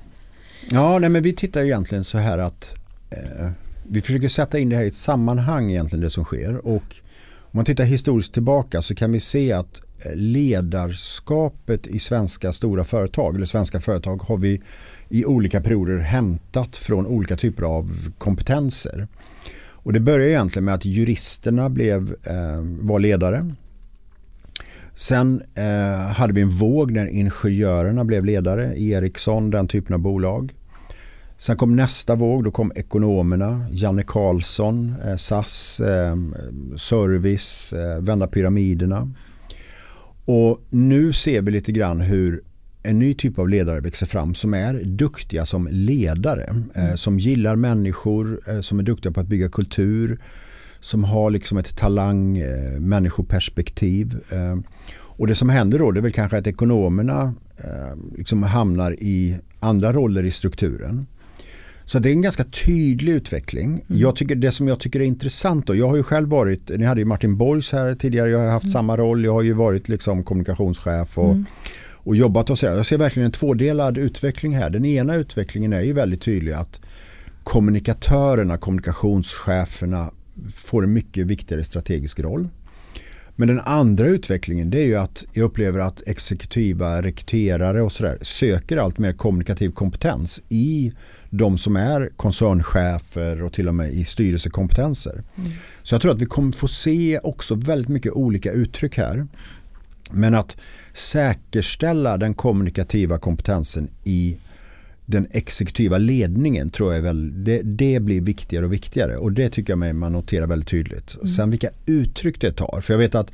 Ja, 0.70 0.98
nej, 0.98 1.10
men 1.10 1.22
vi 1.22 1.32
tittar 1.32 1.62
egentligen 1.62 2.04
så 2.04 2.18
här 2.18 2.38
att 2.38 2.74
eh, 3.10 3.50
vi 3.88 4.00
försöker 4.00 4.28
sätta 4.28 4.58
in 4.58 4.68
det 4.68 4.76
här 4.76 4.84
i 4.84 4.88
ett 4.88 4.94
sammanhang 4.94 5.70
egentligen 5.70 6.02
det 6.02 6.10
som 6.10 6.24
sker. 6.24 6.66
Och 6.66 6.96
om 7.36 7.50
man 7.50 7.64
tittar 7.64 7.84
historiskt 7.84 8.34
tillbaka 8.34 8.82
så 8.82 8.94
kan 8.94 9.12
vi 9.12 9.20
se 9.20 9.52
att 9.52 9.80
eh, 10.04 10.14
ledarskapet 10.14 11.86
i 11.86 11.98
svenska 11.98 12.52
stora 12.52 12.84
företag 12.84 13.36
eller 13.36 13.46
svenska 13.46 13.80
företag 13.80 14.22
har 14.22 14.36
vi 14.36 14.62
i 15.08 15.24
olika 15.24 15.60
perioder 15.60 15.98
hämtat 15.98 16.76
från 16.76 17.06
olika 17.06 17.36
typer 17.36 17.62
av 17.62 18.12
kompetenser. 18.18 19.08
Och 19.72 19.92
det 19.92 20.00
började 20.00 20.30
egentligen 20.30 20.64
med 20.64 20.74
att 20.74 20.84
juristerna 20.84 21.68
blev, 21.68 22.14
eh, 22.24 22.60
var 22.80 23.00
ledare. 23.00 23.54
Sen 24.94 25.42
eh, 25.54 25.98
hade 25.98 26.32
vi 26.32 26.40
en 26.40 26.50
våg 26.50 26.90
när 26.90 27.06
ingenjörerna 27.06 28.04
blev 28.04 28.24
ledare, 28.24 28.80
Ericsson, 28.80 29.50
den 29.50 29.68
typen 29.68 29.94
av 29.94 30.00
bolag. 30.00 30.52
Sen 31.40 31.56
kom 31.56 31.76
nästa 31.76 32.14
våg, 32.14 32.44
då 32.44 32.50
kom 32.50 32.72
ekonomerna, 32.74 33.66
Janne 33.70 34.02
Karlsson, 34.02 34.94
eh, 35.04 35.16
SAS, 35.16 35.80
eh, 35.80 36.16
Service, 36.76 37.72
eh, 37.72 38.00
Vända 38.00 38.26
pyramiderna. 38.26 39.12
Och 40.24 40.66
nu 40.70 41.12
ser 41.12 41.42
vi 41.42 41.50
lite 41.50 41.72
grann 41.72 42.00
hur 42.00 42.42
en 42.82 42.98
ny 42.98 43.14
typ 43.14 43.38
av 43.38 43.48
ledare 43.48 43.80
växer 43.80 44.06
fram 44.06 44.34
som 44.34 44.54
är 44.54 44.74
duktiga 44.84 45.46
som 45.46 45.68
ledare. 45.70 46.54
Mm. 46.74 46.96
som 46.96 47.18
gillar 47.18 47.56
människor, 47.56 48.60
som 48.62 48.78
är 48.78 48.82
duktiga 48.82 49.12
på 49.12 49.20
att 49.20 49.26
bygga 49.26 49.48
kultur. 49.48 50.18
Som 50.80 51.04
har 51.04 51.30
liksom 51.30 51.58
ett 51.58 51.76
talang, 51.76 52.42
människoperspektiv. 52.78 54.16
Och 54.90 55.26
det 55.26 55.34
som 55.34 55.48
händer 55.48 55.78
då 55.78 55.90
det 55.90 56.00
är 56.00 56.02
väl 56.02 56.12
kanske 56.12 56.38
att 56.38 56.46
ekonomerna 56.46 57.34
liksom 58.16 58.42
hamnar 58.42 58.92
i 58.92 59.38
andra 59.60 59.92
roller 59.92 60.24
i 60.24 60.30
strukturen. 60.30 61.06
Så 61.88 61.98
det 61.98 62.08
är 62.08 62.12
en 62.12 62.22
ganska 62.22 62.44
tydlig 62.44 63.12
utveckling. 63.12 63.68
Mm. 63.70 63.82
Jag 63.88 64.16
tycker, 64.16 64.34
det 64.34 64.52
som 64.52 64.68
jag 64.68 64.80
tycker 64.80 65.00
är 65.00 65.04
intressant 65.04 65.66
då, 65.66 65.74
jag 65.74 65.88
har 65.88 65.96
ju 65.96 66.02
själv 66.02 66.28
varit, 66.28 66.70
ni 66.78 66.84
hade 66.84 67.00
ju 67.00 67.04
Martin 67.04 67.36
Borgs 67.36 67.72
här 67.72 67.94
tidigare, 67.94 68.30
jag 68.30 68.38
har 68.38 68.48
haft 68.48 68.64
mm. 68.64 68.72
samma 68.72 68.96
roll, 68.96 69.24
jag 69.24 69.32
har 69.32 69.42
ju 69.42 69.52
varit 69.52 69.88
liksom 69.88 70.24
kommunikationschef 70.24 71.18
och 71.18 71.32
mm 71.32 71.46
och 72.08 72.16
jobbat 72.16 72.50
och 72.50 72.58
så. 72.58 72.66
Jag 72.66 72.86
ser 72.86 72.98
verkligen 72.98 73.26
en 73.26 73.32
tvådelad 73.32 73.98
utveckling 73.98 74.56
här. 74.56 74.70
Den 74.70 74.84
ena 74.84 75.14
utvecklingen 75.14 75.72
är 75.72 75.80
ju 75.80 75.92
väldigt 75.92 76.22
tydlig 76.22 76.52
att 76.52 76.80
kommunikatörerna, 77.44 78.58
kommunikationscheferna 78.58 80.10
får 80.54 80.84
en 80.84 80.92
mycket 80.92 81.26
viktigare 81.26 81.64
strategisk 81.64 82.20
roll. 82.20 82.48
Men 83.40 83.48
den 83.48 83.60
andra 83.60 84.06
utvecklingen 84.06 84.70
det 84.70 84.80
är 84.80 84.86
ju 84.86 84.96
att 84.96 85.24
jag 85.32 85.44
upplever 85.44 85.78
att 85.78 86.02
exekutiva 86.06 87.02
rekryterare 87.02 87.82
och 87.82 87.92
sådär 87.92 88.18
söker 88.22 88.76
allt 88.76 88.98
mer 88.98 89.12
kommunikativ 89.12 89.70
kompetens 89.70 90.42
i 90.48 90.92
de 91.30 91.58
som 91.58 91.76
är 91.76 92.10
koncernchefer 92.16 93.42
och 93.42 93.52
till 93.52 93.68
och 93.68 93.74
med 93.74 93.92
i 93.92 94.04
styrelsekompetenser. 94.04 95.12
Mm. 95.36 95.50
Så 95.82 95.94
jag 95.94 96.02
tror 96.02 96.12
att 96.12 96.20
vi 96.20 96.26
kommer 96.26 96.52
få 96.52 96.68
se 96.68 97.18
också 97.22 97.54
väldigt 97.54 97.88
mycket 97.88 98.12
olika 98.12 98.52
uttryck 98.52 98.96
här. 98.96 99.26
Men 100.10 100.34
att 100.34 100.56
säkerställa 100.92 102.16
den 102.16 102.34
kommunikativa 102.34 103.18
kompetensen 103.18 103.90
i 104.04 104.38
den 105.08 105.26
exekutiva 105.30 105.98
ledningen 105.98 106.70
tror 106.70 106.94
jag 106.94 107.02
väl, 107.02 107.44
det, 107.44 107.62
det 107.62 108.00
blir 108.00 108.20
viktigare 108.20 108.64
och 108.64 108.72
viktigare 108.72 109.16
och 109.16 109.32
det 109.32 109.48
tycker 109.50 109.72
jag 109.72 109.94
man 109.94 110.12
noterar 110.12 110.46
väldigt 110.46 110.68
tydligt. 110.68 111.14
Mm. 111.14 111.26
Sen 111.26 111.50
vilka 111.50 111.70
uttryck 111.86 112.40
det 112.40 112.52
tar, 112.52 112.80
för 112.80 112.94
jag 112.94 112.98
vet 112.98 113.14
att 113.14 113.30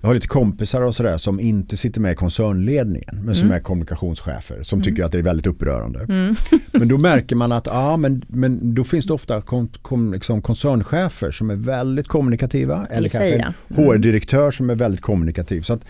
jag 0.00 0.08
har 0.08 0.14
lite 0.14 0.28
kompisar 0.28 0.80
och 0.80 0.94
sådär 0.94 1.16
som 1.16 1.40
inte 1.40 1.76
sitter 1.76 2.00
med 2.00 2.12
i 2.12 2.14
koncernledningen 2.14 3.20
men 3.24 3.34
som 3.34 3.46
mm. 3.46 3.56
är 3.56 3.62
kommunikationschefer 3.62 4.62
som 4.62 4.76
mm. 4.76 4.84
tycker 4.84 5.04
att 5.04 5.12
det 5.12 5.18
är 5.18 5.22
väldigt 5.22 5.46
upprörande. 5.46 6.00
Mm. 6.00 6.34
men 6.72 6.88
då 6.88 6.98
märker 6.98 7.36
man 7.36 7.52
att 7.52 7.66
ja, 7.66 7.96
men, 7.96 8.24
men 8.28 8.74
då 8.74 8.84
finns 8.84 9.06
det 9.06 9.12
ofta 9.12 9.40
kom, 9.40 9.68
kom, 9.68 10.12
liksom 10.12 10.42
koncernchefer 10.42 11.30
som 11.30 11.50
är 11.50 11.56
väldigt 11.56 12.08
kommunikativa 12.08 12.86
eller 12.90 13.08
kanske 13.08 13.36
en 13.36 13.76
HR-direktör 13.76 14.40
mm. 14.40 14.52
som 14.52 14.70
är 14.70 14.74
väldigt 14.74 15.00
kommunikativ. 15.00 15.62
Så 15.62 15.72
att 15.72 15.84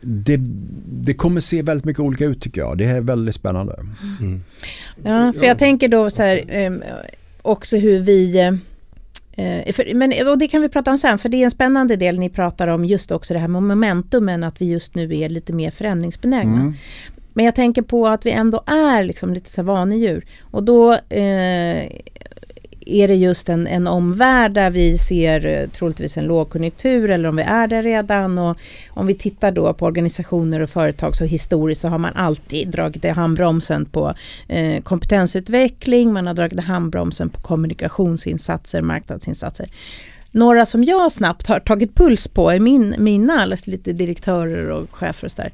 det, 0.00 0.40
det 0.86 1.14
kommer 1.14 1.40
se 1.40 1.62
väldigt 1.62 1.84
mycket 1.84 2.00
olika 2.00 2.24
ut 2.24 2.40
tycker 2.40 2.60
jag. 2.60 2.78
Det 2.78 2.84
är 2.84 3.00
väldigt 3.00 3.34
spännande. 3.34 3.76
Mm. 4.20 4.42
Ja, 5.04 5.32
för 5.32 5.46
jag 5.46 5.58
tänker 5.58 5.88
då 5.88 6.10
så 6.10 6.22
här 6.22 6.44
ehm, 6.48 6.82
också 7.42 7.76
hur 7.76 8.00
vi 8.00 8.38
eh, 9.32 9.72
för, 9.72 9.94
men, 9.94 10.12
och 10.28 10.38
det 10.38 10.48
kan 10.48 10.62
vi 10.62 10.68
prata 10.68 10.90
om 10.90 10.98
sen, 10.98 11.18
för 11.18 11.28
det 11.28 11.36
är 11.36 11.44
en 11.44 11.50
spännande 11.50 11.96
del 11.96 12.18
ni 12.18 12.30
pratar 12.30 12.68
om 12.68 12.84
just 12.84 13.12
också 13.12 13.34
det 13.34 13.40
här 13.40 13.48
med 13.48 13.62
momentumen, 13.62 14.44
att 14.44 14.60
vi 14.60 14.70
just 14.70 14.94
nu 14.94 15.18
är 15.18 15.28
lite 15.28 15.52
mer 15.52 15.70
förändringsbenägna. 15.70 16.60
Mm. 16.60 16.74
Men 17.32 17.44
jag 17.44 17.54
tänker 17.54 17.82
på 17.82 18.08
att 18.08 18.26
vi 18.26 18.30
ändå 18.30 18.62
är 18.66 19.04
liksom 19.04 19.34
lite 19.34 19.50
så 19.50 19.62
vanedjur. 19.62 20.24
Och 20.40 20.64
då 20.64 20.92
eh, 20.92 21.90
är 22.86 23.08
det 23.08 23.14
just 23.14 23.48
en, 23.48 23.66
en 23.66 23.86
omvärld 23.86 24.54
där 24.54 24.70
vi 24.70 24.98
ser 24.98 25.46
eh, 25.46 25.68
troligtvis 25.68 26.16
en 26.16 26.24
lågkonjunktur 26.24 27.10
eller 27.10 27.28
om 27.28 27.36
vi 27.36 27.42
är 27.42 27.66
där 27.66 27.82
redan. 27.82 28.38
Och 28.38 28.56
om 28.90 29.06
vi 29.06 29.14
tittar 29.14 29.52
då 29.52 29.74
på 29.74 29.86
organisationer 29.86 30.60
och 30.60 30.70
företag 30.70 31.16
så 31.16 31.24
historiskt 31.24 31.80
så 31.80 31.88
har 31.88 31.98
man 31.98 32.12
alltid 32.14 32.68
dragit 32.68 33.04
i 33.04 33.08
handbromsen 33.08 33.84
på 33.84 34.14
eh, 34.48 34.82
kompetensutveckling, 34.82 36.12
man 36.12 36.26
har 36.26 36.34
dragit 36.34 36.58
i 36.58 36.62
handbromsen 36.62 37.30
på 37.30 37.40
kommunikationsinsatser, 37.40 38.82
marknadsinsatser. 38.82 39.70
Några 40.30 40.66
som 40.66 40.84
jag 40.84 41.12
snabbt 41.12 41.46
har 41.46 41.60
tagit 41.60 41.94
puls 41.94 42.28
på 42.28 42.50
är 42.50 42.60
min, 42.60 42.94
mina, 42.98 43.46
lite 43.66 43.92
direktörer 43.92 44.70
och 44.70 44.94
chefer 44.94 45.24
och 45.24 45.30
sådär 45.30 45.52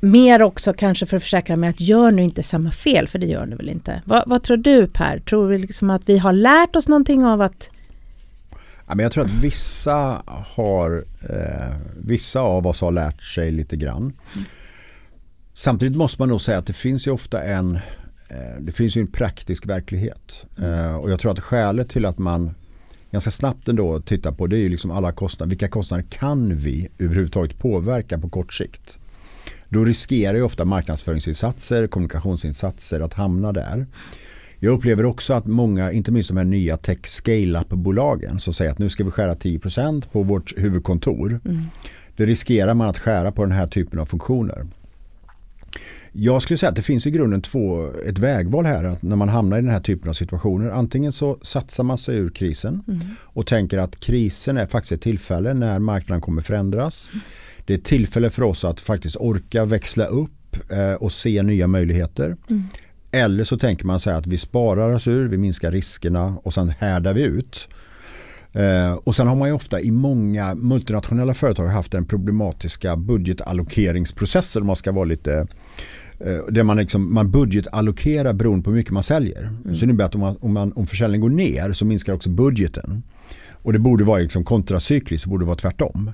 mer 0.00 0.42
också 0.42 0.72
kanske 0.72 1.06
för 1.06 1.16
att 1.16 1.22
försäkra 1.22 1.56
mig 1.56 1.70
att 1.70 1.80
gör 1.80 2.10
nu 2.10 2.22
inte 2.22 2.42
samma 2.42 2.70
fel, 2.70 3.08
för 3.08 3.18
det 3.18 3.26
gör 3.26 3.46
ni 3.46 3.56
väl 3.56 3.68
inte. 3.68 4.02
Vad, 4.04 4.22
vad 4.26 4.42
tror 4.42 4.56
du 4.56 4.86
Per? 4.86 5.18
Tror 5.18 5.50
du 5.50 5.58
liksom 5.58 5.90
att 5.90 6.02
vi 6.06 6.18
har 6.18 6.32
lärt 6.32 6.76
oss 6.76 6.88
någonting 6.88 7.24
av 7.24 7.42
att 7.42 7.70
Ja, 8.88 8.94
men 8.94 9.02
jag 9.02 9.12
tror 9.12 9.24
att 9.24 9.30
vissa, 9.30 10.22
har, 10.26 11.04
eh, 11.28 11.76
vissa 11.96 12.40
av 12.40 12.66
oss 12.66 12.80
har 12.80 12.90
lärt 12.90 13.22
sig 13.22 13.50
lite 13.50 13.76
grann. 13.76 14.02
Mm. 14.02 14.46
Samtidigt 15.54 15.96
måste 15.96 16.22
man 16.22 16.28
nog 16.28 16.40
säga 16.40 16.58
att 16.58 16.66
det 16.66 16.72
finns 16.72 17.06
ju 17.06 17.10
ofta 17.10 17.42
en, 17.42 17.76
eh, 18.28 18.60
det 18.60 18.72
finns 18.72 18.96
ju 18.96 19.00
en 19.00 19.06
praktisk 19.06 19.66
verklighet. 19.66 20.44
Mm. 20.58 20.72
Eh, 20.72 20.96
och 20.96 21.10
jag 21.10 21.20
tror 21.20 21.32
att 21.32 21.40
skälet 21.40 21.88
till 21.88 22.04
att 22.04 22.18
man 22.18 22.54
ganska 23.10 23.30
snabbt 23.30 23.68
ändå 23.68 24.00
tittar 24.00 24.32
på 24.32 24.46
det 24.46 24.56
är 24.56 24.60
ju 24.60 24.68
liksom 24.68 24.90
alla 24.90 25.12
kostnader. 25.12 25.50
Vilka 25.50 25.68
kostnader 25.68 26.04
kan 26.10 26.56
vi 26.56 26.88
överhuvudtaget 26.98 27.58
påverka 27.58 28.18
på 28.18 28.28
kort 28.28 28.52
sikt? 28.52 28.98
Då 29.68 29.84
riskerar 29.84 30.34
ju 30.34 30.42
ofta 30.42 30.64
marknadsföringsinsatser, 30.64 31.86
kommunikationsinsatser 31.86 33.00
att 33.00 33.14
hamna 33.14 33.52
där. 33.52 33.86
Jag 34.58 34.72
upplever 34.72 35.04
också 35.04 35.32
att 35.32 35.46
många, 35.46 35.92
inte 35.92 36.12
minst 36.12 36.28
de 36.28 36.36
här 36.36 36.44
nya 36.44 36.76
tech 36.76 37.06
scale-up-bolagen 37.06 38.38
som 38.40 38.52
säger 38.52 38.70
att 38.70 38.78
nu 38.78 38.88
ska 38.88 39.04
vi 39.04 39.10
skära 39.10 39.34
10% 39.34 40.08
på 40.12 40.22
vårt 40.22 40.58
huvudkontor. 40.58 41.40
Mm. 41.44 41.62
Det 42.16 42.26
riskerar 42.26 42.74
man 42.74 42.88
att 42.88 42.98
skära 42.98 43.32
på 43.32 43.42
den 43.42 43.52
här 43.52 43.66
typen 43.66 43.98
av 43.98 44.06
funktioner. 44.06 44.66
Jag 46.12 46.42
skulle 46.42 46.58
säga 46.58 46.70
att 46.70 46.76
det 46.76 46.82
finns 46.82 47.06
i 47.06 47.10
grunden 47.10 47.42
två, 47.42 47.90
ett 48.06 48.18
vägval 48.18 48.64
här 48.64 48.84
att 48.84 49.02
när 49.02 49.16
man 49.16 49.28
hamnar 49.28 49.58
i 49.58 49.60
den 49.60 49.70
här 49.70 49.80
typen 49.80 50.10
av 50.10 50.14
situationer. 50.14 50.70
Antingen 50.70 51.12
så 51.12 51.38
satsar 51.42 51.84
man 51.84 51.98
sig 51.98 52.16
ur 52.16 52.30
krisen 52.30 52.82
mm. 52.88 53.00
och 53.24 53.46
tänker 53.46 53.78
att 53.78 54.00
krisen 54.00 54.56
är 54.56 54.66
faktiskt 54.66 54.92
ett 54.92 55.02
tillfälle 55.02 55.54
när 55.54 55.78
marknaden 55.78 56.20
kommer 56.20 56.42
förändras. 56.42 57.10
Det 57.68 57.74
är 57.74 57.78
ett 57.78 57.84
tillfälle 57.84 58.30
för 58.30 58.42
oss 58.42 58.64
att 58.64 58.80
faktiskt 58.80 59.16
orka 59.16 59.64
växla 59.64 60.06
upp 60.06 60.70
eh, 60.70 60.92
och 60.92 61.12
se 61.12 61.42
nya 61.42 61.66
möjligheter. 61.66 62.36
Mm. 62.50 62.62
Eller 63.10 63.44
så 63.44 63.58
tänker 63.58 63.86
man 63.86 64.00
sig 64.00 64.14
att 64.14 64.26
vi 64.26 64.38
sparar 64.38 64.92
oss 64.92 65.06
ur, 65.06 65.28
vi 65.28 65.36
minskar 65.36 65.72
riskerna 65.72 66.38
och 66.42 66.54
sen 66.54 66.68
härdar 66.68 67.14
vi 67.14 67.22
ut. 67.22 67.68
Eh, 68.52 68.92
och 68.92 69.14
sen 69.14 69.26
har 69.26 69.36
man 69.36 69.48
ju 69.48 69.54
ofta 69.54 69.80
i 69.80 69.90
många 69.90 70.54
multinationella 70.54 71.34
företag 71.34 71.66
haft 71.66 71.92
den 71.92 72.06
problematiska 72.06 72.96
budgetallokeringsprocessen 72.96 74.62
om 74.62 74.66
man 74.66 74.76
ska 74.76 74.92
vara 74.92 75.04
lite 75.04 75.46
eh, 76.20 76.38
där 76.48 76.62
man, 76.62 76.76
liksom, 76.76 77.14
man 77.14 77.30
budgetallokerar 77.30 78.32
beroende 78.32 78.64
på 78.64 78.70
hur 78.70 78.76
mycket 78.76 78.92
man 78.92 79.02
säljer. 79.02 79.42
Mm. 79.42 79.74
Så 79.74 79.80
det 79.80 79.84
innebär 79.84 80.04
att 80.04 80.14
om, 80.14 80.20
man, 80.20 80.36
om, 80.40 80.52
man, 80.52 80.72
om 80.72 80.86
försäljningen 80.86 81.20
går 81.20 81.36
ner 81.36 81.72
så 81.72 81.84
minskar 81.84 82.12
också 82.12 82.30
budgeten. 82.30 83.02
Och 83.62 83.72
det 83.72 83.78
borde 83.78 84.04
vara 84.04 84.18
liksom 84.18 84.44
kontracykliskt, 84.44 85.24
det 85.24 85.30
borde 85.30 85.44
vara 85.44 85.56
tvärtom. 85.56 86.10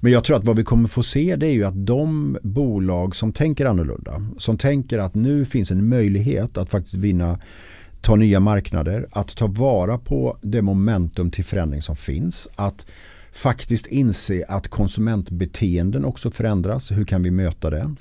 Men 0.00 0.12
jag 0.12 0.24
tror 0.24 0.36
att 0.36 0.44
vad 0.44 0.56
vi 0.56 0.64
kommer 0.64 0.88
få 0.88 1.02
se 1.02 1.36
det 1.36 1.46
är 1.46 1.52
ju 1.52 1.64
att 1.64 1.86
de 1.86 2.38
bolag 2.42 3.16
som 3.16 3.32
tänker 3.32 3.66
annorlunda, 3.66 4.26
som 4.38 4.58
tänker 4.58 4.98
att 4.98 5.14
nu 5.14 5.44
finns 5.44 5.70
en 5.70 5.88
möjlighet 5.88 6.58
att 6.58 6.70
faktiskt 6.70 6.94
vinna 6.94 7.38
ta 8.00 8.16
nya 8.16 8.40
marknader, 8.40 9.06
att 9.12 9.36
ta 9.36 9.46
vara 9.46 9.98
på 9.98 10.38
det 10.42 10.62
momentum 10.62 11.30
till 11.30 11.44
förändring 11.44 11.82
som 11.82 11.96
finns, 11.96 12.48
att 12.56 12.86
faktiskt 13.32 13.86
inse 13.86 14.44
att 14.48 14.68
konsumentbeteenden 14.68 16.04
också 16.04 16.30
förändras. 16.30 16.92
Hur 16.92 17.04
kan 17.04 17.22
vi 17.22 17.30
möta 17.30 17.70
det? 17.70 17.94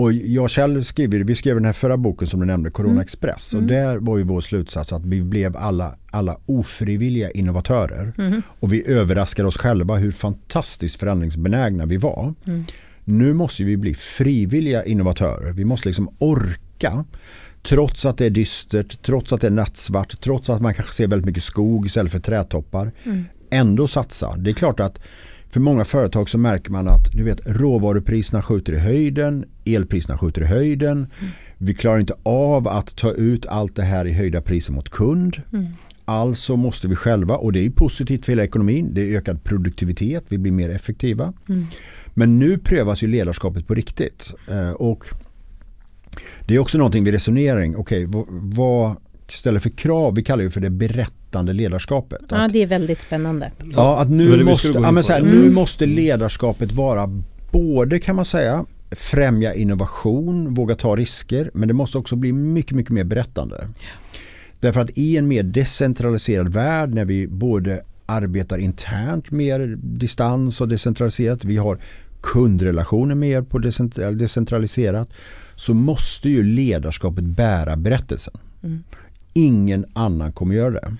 Och 0.00 0.12
jag 0.12 0.50
själv 0.50 0.82
skriver, 0.82 1.18
vi 1.18 1.34
skrev 1.34 1.54
den 1.54 1.64
här 1.64 1.72
förra 1.72 1.96
boken 1.96 2.28
som 2.28 2.40
du 2.40 2.46
nämnde, 2.46 2.70
Corona 2.70 2.92
mm. 2.92 3.02
Express. 3.02 3.54
Mm. 3.54 3.64
Och 3.64 3.70
där 3.70 3.96
var 3.96 4.18
ju 4.18 4.24
vår 4.24 4.40
slutsats 4.40 4.92
att 4.92 5.04
vi 5.04 5.22
blev 5.22 5.56
alla, 5.56 5.94
alla 6.10 6.40
ofrivilliga 6.46 7.30
innovatörer. 7.30 8.12
Mm. 8.18 8.42
Och 8.60 8.72
vi 8.72 8.90
överraskade 8.92 9.48
oss 9.48 9.56
själva 9.56 9.96
hur 9.96 10.10
fantastiskt 10.10 11.00
förändringsbenägna 11.00 11.86
vi 11.86 11.96
var. 11.96 12.34
Mm. 12.46 12.64
Nu 13.04 13.34
måste 13.34 13.64
vi 13.64 13.76
bli 13.76 13.94
frivilliga 13.94 14.84
innovatörer. 14.84 15.52
Vi 15.52 15.64
måste 15.64 15.88
liksom 15.88 16.16
orka 16.18 17.04
Trots 17.62 18.06
att 18.06 18.18
det 18.18 18.26
är 18.26 18.30
dystert, 18.30 19.02
trots 19.02 19.32
att 19.32 19.40
det 19.40 19.46
är 19.46 19.50
nattsvart, 19.50 20.20
trots 20.20 20.50
att 20.50 20.62
man 20.62 20.74
kanske 20.74 20.94
ser 20.94 21.06
väldigt 21.06 21.26
mycket 21.26 21.42
skog 21.42 21.86
istället 21.86 22.12
för 22.12 22.20
trädtoppar. 22.20 22.92
Mm. 23.04 23.24
Ändå 23.50 23.88
satsa. 23.88 24.36
Det 24.36 24.50
är 24.50 24.54
klart 24.54 24.80
att 24.80 25.00
för 25.50 25.60
många 25.60 25.84
företag 25.84 26.28
så 26.28 26.38
märker 26.38 26.70
man 26.70 26.88
att 26.88 27.12
du 27.12 27.22
vet, 27.22 27.40
råvarupriserna 27.46 28.42
skjuter 28.42 28.72
i 28.72 28.78
höjden, 28.78 29.44
elpriserna 29.64 30.18
skjuter 30.18 30.42
i 30.42 30.44
höjden. 30.44 30.96
Mm. 30.96 31.32
Vi 31.58 31.74
klarar 31.74 31.98
inte 31.98 32.14
av 32.22 32.68
att 32.68 32.96
ta 32.96 33.12
ut 33.12 33.46
allt 33.46 33.76
det 33.76 33.82
här 33.82 34.06
i 34.06 34.12
höjda 34.12 34.40
priser 34.40 34.72
mot 34.72 34.88
kund. 34.88 35.42
Mm. 35.52 35.66
Alltså 36.04 36.56
måste 36.56 36.88
vi 36.88 36.96
själva, 36.96 37.36
och 37.36 37.52
det 37.52 37.66
är 37.66 37.70
positivt 37.70 38.24
för 38.24 38.32
hela 38.32 38.44
ekonomin, 38.44 38.94
det 38.94 39.12
är 39.12 39.16
ökad 39.16 39.44
produktivitet, 39.44 40.24
vi 40.28 40.38
blir 40.38 40.52
mer 40.52 40.70
effektiva. 40.70 41.32
Mm. 41.48 41.66
Men 42.14 42.38
nu 42.38 42.58
prövas 42.58 43.02
ju 43.02 43.06
ledarskapet 43.06 43.66
på 43.66 43.74
riktigt. 43.74 44.32
Eh, 44.50 44.70
och 44.70 45.04
det 46.46 46.54
är 46.54 46.58
också 46.58 46.78
någonting 46.78 47.04
vid 47.04 47.14
resonering. 47.14 47.76
Okej, 47.76 48.06
okay, 48.06 48.24
vad 48.28 48.96
ställer 49.32 49.60
för 49.60 49.70
krav? 49.70 50.14
Vi 50.14 50.22
kallar 50.22 50.44
det 50.44 50.50
för 50.50 50.60
det 50.60 50.70
berättande 50.70 51.52
ledarskapet. 51.52 52.20
Ja, 52.28 52.48
det 52.52 52.62
är 52.62 52.66
väldigt 52.66 53.00
spännande. 53.00 53.52
Ja, 53.76 54.00
att 54.00 54.10
nu, 54.10 54.44
måste, 54.44 54.68
ja, 54.68 54.90
men 54.90 55.04
så 55.04 55.12
här, 55.12 55.22
nu 55.22 55.50
måste 55.50 55.86
ledarskapet 55.86 56.72
vara 56.72 57.22
både 57.50 57.98
kan 57.98 58.16
man 58.16 58.24
säga 58.24 58.64
främja 58.90 59.54
innovation, 59.54 60.54
våga 60.54 60.74
ta 60.74 60.96
risker, 60.96 61.50
men 61.54 61.68
det 61.68 61.74
måste 61.74 61.98
också 61.98 62.16
bli 62.16 62.32
mycket, 62.32 62.76
mycket 62.76 62.92
mer 62.92 63.04
berättande. 63.04 63.68
Därför 64.60 64.80
att 64.80 64.90
i 64.98 65.16
en 65.16 65.28
mer 65.28 65.42
decentraliserad 65.42 66.48
värld 66.54 66.94
när 66.94 67.04
vi 67.04 67.26
både 67.28 67.82
arbetar 68.06 68.58
internt 68.58 69.30
mer 69.30 69.76
distans 69.82 70.60
och 70.60 70.68
decentraliserat, 70.68 71.44
vi 71.44 71.56
har 71.56 71.78
kundrelationer 72.20 73.14
mer 73.14 73.42
på 73.42 73.58
decentraliserat 74.12 75.08
så 75.54 75.74
måste 75.74 76.28
ju 76.28 76.42
ledarskapet 76.42 77.24
bära 77.24 77.76
berättelsen. 77.76 78.34
Mm. 78.62 78.82
Ingen 79.32 79.86
annan 79.92 80.32
kommer 80.32 80.54
göra 80.54 80.70
det. 80.70 80.96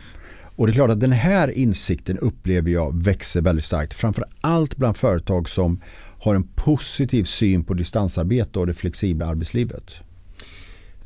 Och 0.57 0.66
det 0.66 0.71
är 0.71 0.75
klart 0.75 0.90
att 0.90 1.01
den 1.01 1.12
här 1.12 1.51
insikten 1.51 2.19
upplever 2.19 2.71
jag 2.71 3.03
växer 3.05 3.40
väldigt 3.40 3.64
starkt. 3.64 3.95
Framför 3.95 4.25
allt 4.40 4.77
bland 4.77 4.97
företag 4.97 5.49
som 5.49 5.81
har 6.21 6.35
en 6.35 6.43
positiv 6.43 7.25
syn 7.25 7.64
på 7.64 7.75
distansarbete 7.75 8.59
och 8.59 8.66
det 8.66 8.75
flexibla 8.75 9.27
arbetslivet. 9.27 9.95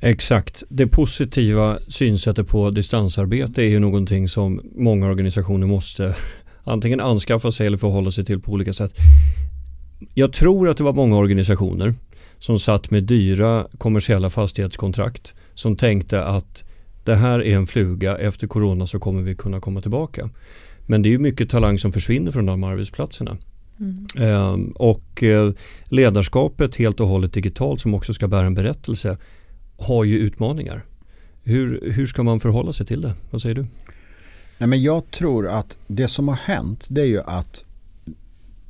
Exakt. 0.01 0.63
Det 0.69 0.87
positiva 0.87 1.79
synsättet 1.89 2.49
på 2.49 2.71
distansarbete 2.71 3.63
är 3.63 3.69
ju 3.69 3.79
någonting 3.79 4.29
som 4.29 4.61
många 4.75 5.07
organisationer 5.07 5.67
måste 5.67 6.15
antingen 6.65 7.01
anskaffa 7.01 7.53
sig 7.53 7.67
eller 7.67 7.77
förhålla 7.77 8.11
sig 8.11 8.25
till 8.25 8.41
på 8.41 8.53
olika 8.53 8.73
sätt. 8.73 8.95
Jag 10.15 10.33
tror 10.33 10.69
att 10.69 10.77
det 10.77 10.85
var 10.85 10.93
många 10.93 11.17
organisationer 11.17 11.95
som 12.39 12.59
satt 12.59 12.91
med 12.91 13.05
dyra 13.05 13.67
kommersiella 13.79 14.31
fastighetskontrakt 14.31 15.35
som 15.55 15.77
tänkte 15.77 16.25
att 16.25 16.65
det 17.05 17.15
här 17.15 17.45
är 17.45 17.57
en 17.57 17.67
fluga, 17.67 18.17
efter 18.17 18.47
corona 18.47 18.87
så 18.87 18.99
kommer 18.99 19.23
vi 19.23 19.35
kunna 19.35 19.61
komma 19.61 19.81
tillbaka. 19.81 20.31
Men 20.87 21.03
det 21.03 21.09
är 21.09 21.11
ju 21.11 21.19
mycket 21.19 21.51
talang 21.51 21.79
som 21.79 21.93
försvinner 21.93 22.33
från 22.33 22.47
de 22.47 22.65
arbetsplatserna. 22.65 23.37
Mm. 23.81 24.07
Ehm, 24.19 24.73
och 24.75 25.23
eh, 25.23 25.53
ledarskapet 25.85 26.77
helt 26.77 27.01
och 27.01 27.09
hållet 27.09 27.33
digitalt 27.33 27.81
som 27.81 27.95
också 27.95 28.15
ska 28.15 28.29
bära 28.29 28.47
en 28.47 28.55
berättelse 28.55 29.19
har 29.79 30.05
ju 30.05 30.19
utmaningar. 30.19 30.85
Hur, 31.43 31.93
hur 31.93 32.07
ska 32.07 32.23
man 32.23 32.41
förhålla 32.41 32.73
sig 32.73 32.87
till 32.87 33.01
det? 33.01 33.15
Vad 33.31 33.43
säger 33.43 33.55
du? 33.55 33.67
Nej, 34.59 34.69
men 34.69 34.83
jag 34.83 35.11
tror 35.11 35.49
att 35.49 35.79
det 35.87 36.09
som 36.09 36.29
har 36.29 36.37
hänt 36.37 36.87
det 36.91 37.01
är 37.01 37.07
ju 37.07 37.21
att 37.21 37.65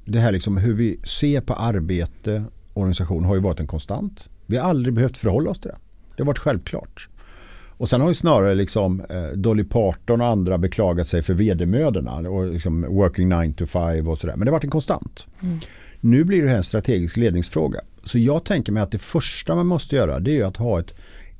det 0.04 0.20
här 0.20 0.32
liksom 0.32 0.56
hur 0.56 0.74
vi 0.74 1.00
ser 1.04 1.40
på 1.40 1.54
arbete 1.54 2.44
organisation 2.74 3.24
har 3.24 3.34
ju 3.34 3.40
varit 3.40 3.60
en 3.60 3.66
konstant. 3.66 4.28
Vi 4.46 4.56
har 4.56 4.68
aldrig 4.68 4.94
behövt 4.94 5.16
förhålla 5.16 5.50
oss 5.50 5.58
till 5.58 5.70
det. 5.70 5.78
Det 6.16 6.22
har 6.22 6.26
varit 6.26 6.38
självklart. 6.38 7.08
Och 7.76 7.88
sen 7.88 8.00
har 8.00 8.08
ju 8.08 8.14
snarare 8.14 8.54
liksom 8.54 9.00
eh, 9.00 9.26
Dolly 9.26 9.64
Parton 9.64 10.20
och 10.20 10.26
andra 10.26 10.58
beklagat 10.58 11.06
sig 11.06 11.22
för 11.22 11.34
vedermödorna 11.34 12.16
och 12.16 12.46
liksom 12.46 12.82
working 12.82 13.28
9 13.28 13.52
to 13.52 13.66
5 13.66 14.08
och 14.08 14.18
sådär. 14.18 14.34
Men 14.36 14.44
det 14.44 14.50
har 14.50 14.56
varit 14.56 14.64
en 14.64 14.70
konstant. 14.70 15.26
Mm. 15.42 15.58
Nu 16.00 16.24
blir 16.24 16.42
det 16.42 16.48
här 16.48 16.56
en 16.56 16.64
strategisk 16.64 17.16
ledningsfråga. 17.16 17.80
Så 18.04 18.18
jag 18.18 18.44
tänker 18.44 18.72
mig 18.72 18.82
att 18.82 18.90
det 18.90 18.98
första 18.98 19.54
man 19.54 19.66
måste 19.66 19.96
göra 19.96 20.18
det 20.18 20.40
är 20.40 20.44
att 20.44 20.56
ha 20.56 20.80
ett 20.80 20.94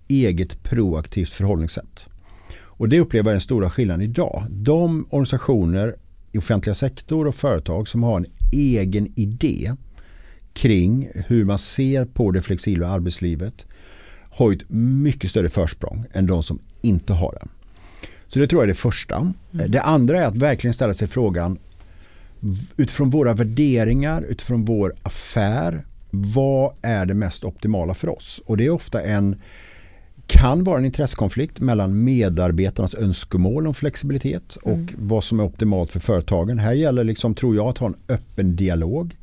eget 0.09 0.63
proaktivt 0.63 1.31
förhållningssätt. 1.31 2.07
Och 2.63 2.89
det 2.89 3.01
upplever 3.01 3.31
jag 3.31 3.35
den 3.35 3.41
stora 3.41 3.71
skillnaden 3.71 4.03
idag. 4.03 4.47
De 4.51 5.07
organisationer 5.11 5.97
i 6.33 6.39
offentliga 6.39 6.75
sektor 6.75 7.27
och 7.27 7.35
företag 7.35 7.89
som 7.89 8.03
har 8.03 8.17
en 8.17 8.27
egen 8.53 9.13
idé 9.17 9.73
kring 10.53 11.09
hur 11.15 11.45
man 11.45 11.59
ser 11.59 12.05
på 12.05 12.31
det 12.31 12.43
flexibla 12.43 12.89
arbetslivet 12.89 13.67
har 14.35 14.53
ett 14.53 14.71
mycket 14.71 15.31
större 15.31 15.49
försprång 15.49 16.05
än 16.13 16.27
de 16.27 16.43
som 16.43 16.59
inte 16.83 17.13
har 17.13 17.33
det. 17.41 17.49
Så 18.29 18.39
det 18.39 18.47
tror 18.47 18.63
jag 18.63 18.65
är 18.65 18.73
det 18.73 18.79
första. 18.79 19.17
Mm. 19.17 19.71
Det 19.71 19.81
andra 19.81 20.23
är 20.23 20.27
att 20.27 20.37
verkligen 20.37 20.75
ställa 20.75 20.95
sig 20.95 21.09
frågan 21.09 21.59
utifrån 22.77 23.11
våra 23.11 23.35
värderingar, 23.35 24.23
utifrån 24.23 24.65
vår 24.65 24.95
affär, 25.03 25.85
vad 26.11 26.75
är 26.83 27.07
det 27.07 27.15
mest 27.15 27.45
optimala 27.45 27.95
för 27.95 28.09
oss? 28.09 28.41
Och 28.47 28.57
det 28.57 28.67
är 28.67 28.71
ofta 28.71 29.03
en 29.03 29.37
kan 30.27 30.65
vara 30.65 30.79
en 30.79 30.85
intressekonflikt 30.85 31.61
mellan 31.61 32.05
medarbetarnas 32.05 32.95
önskemål 32.95 33.67
om 33.67 33.75
flexibilitet 33.75 34.57
och 34.57 34.73
mm. 34.73 34.89
vad 34.99 35.25
som 35.25 35.41
är 35.41 35.45
optimalt 35.45 35.91
för 35.91 36.01
företagen. 36.01 36.59
Här 36.59 36.73
gäller 36.73 37.05
liksom, 37.05 37.35
tror 37.35 37.57
jag, 37.57 37.69
att 37.69 37.79
ha 37.79 37.87
en 37.87 37.97
öppen 38.09 38.57
dialog 38.57 39.17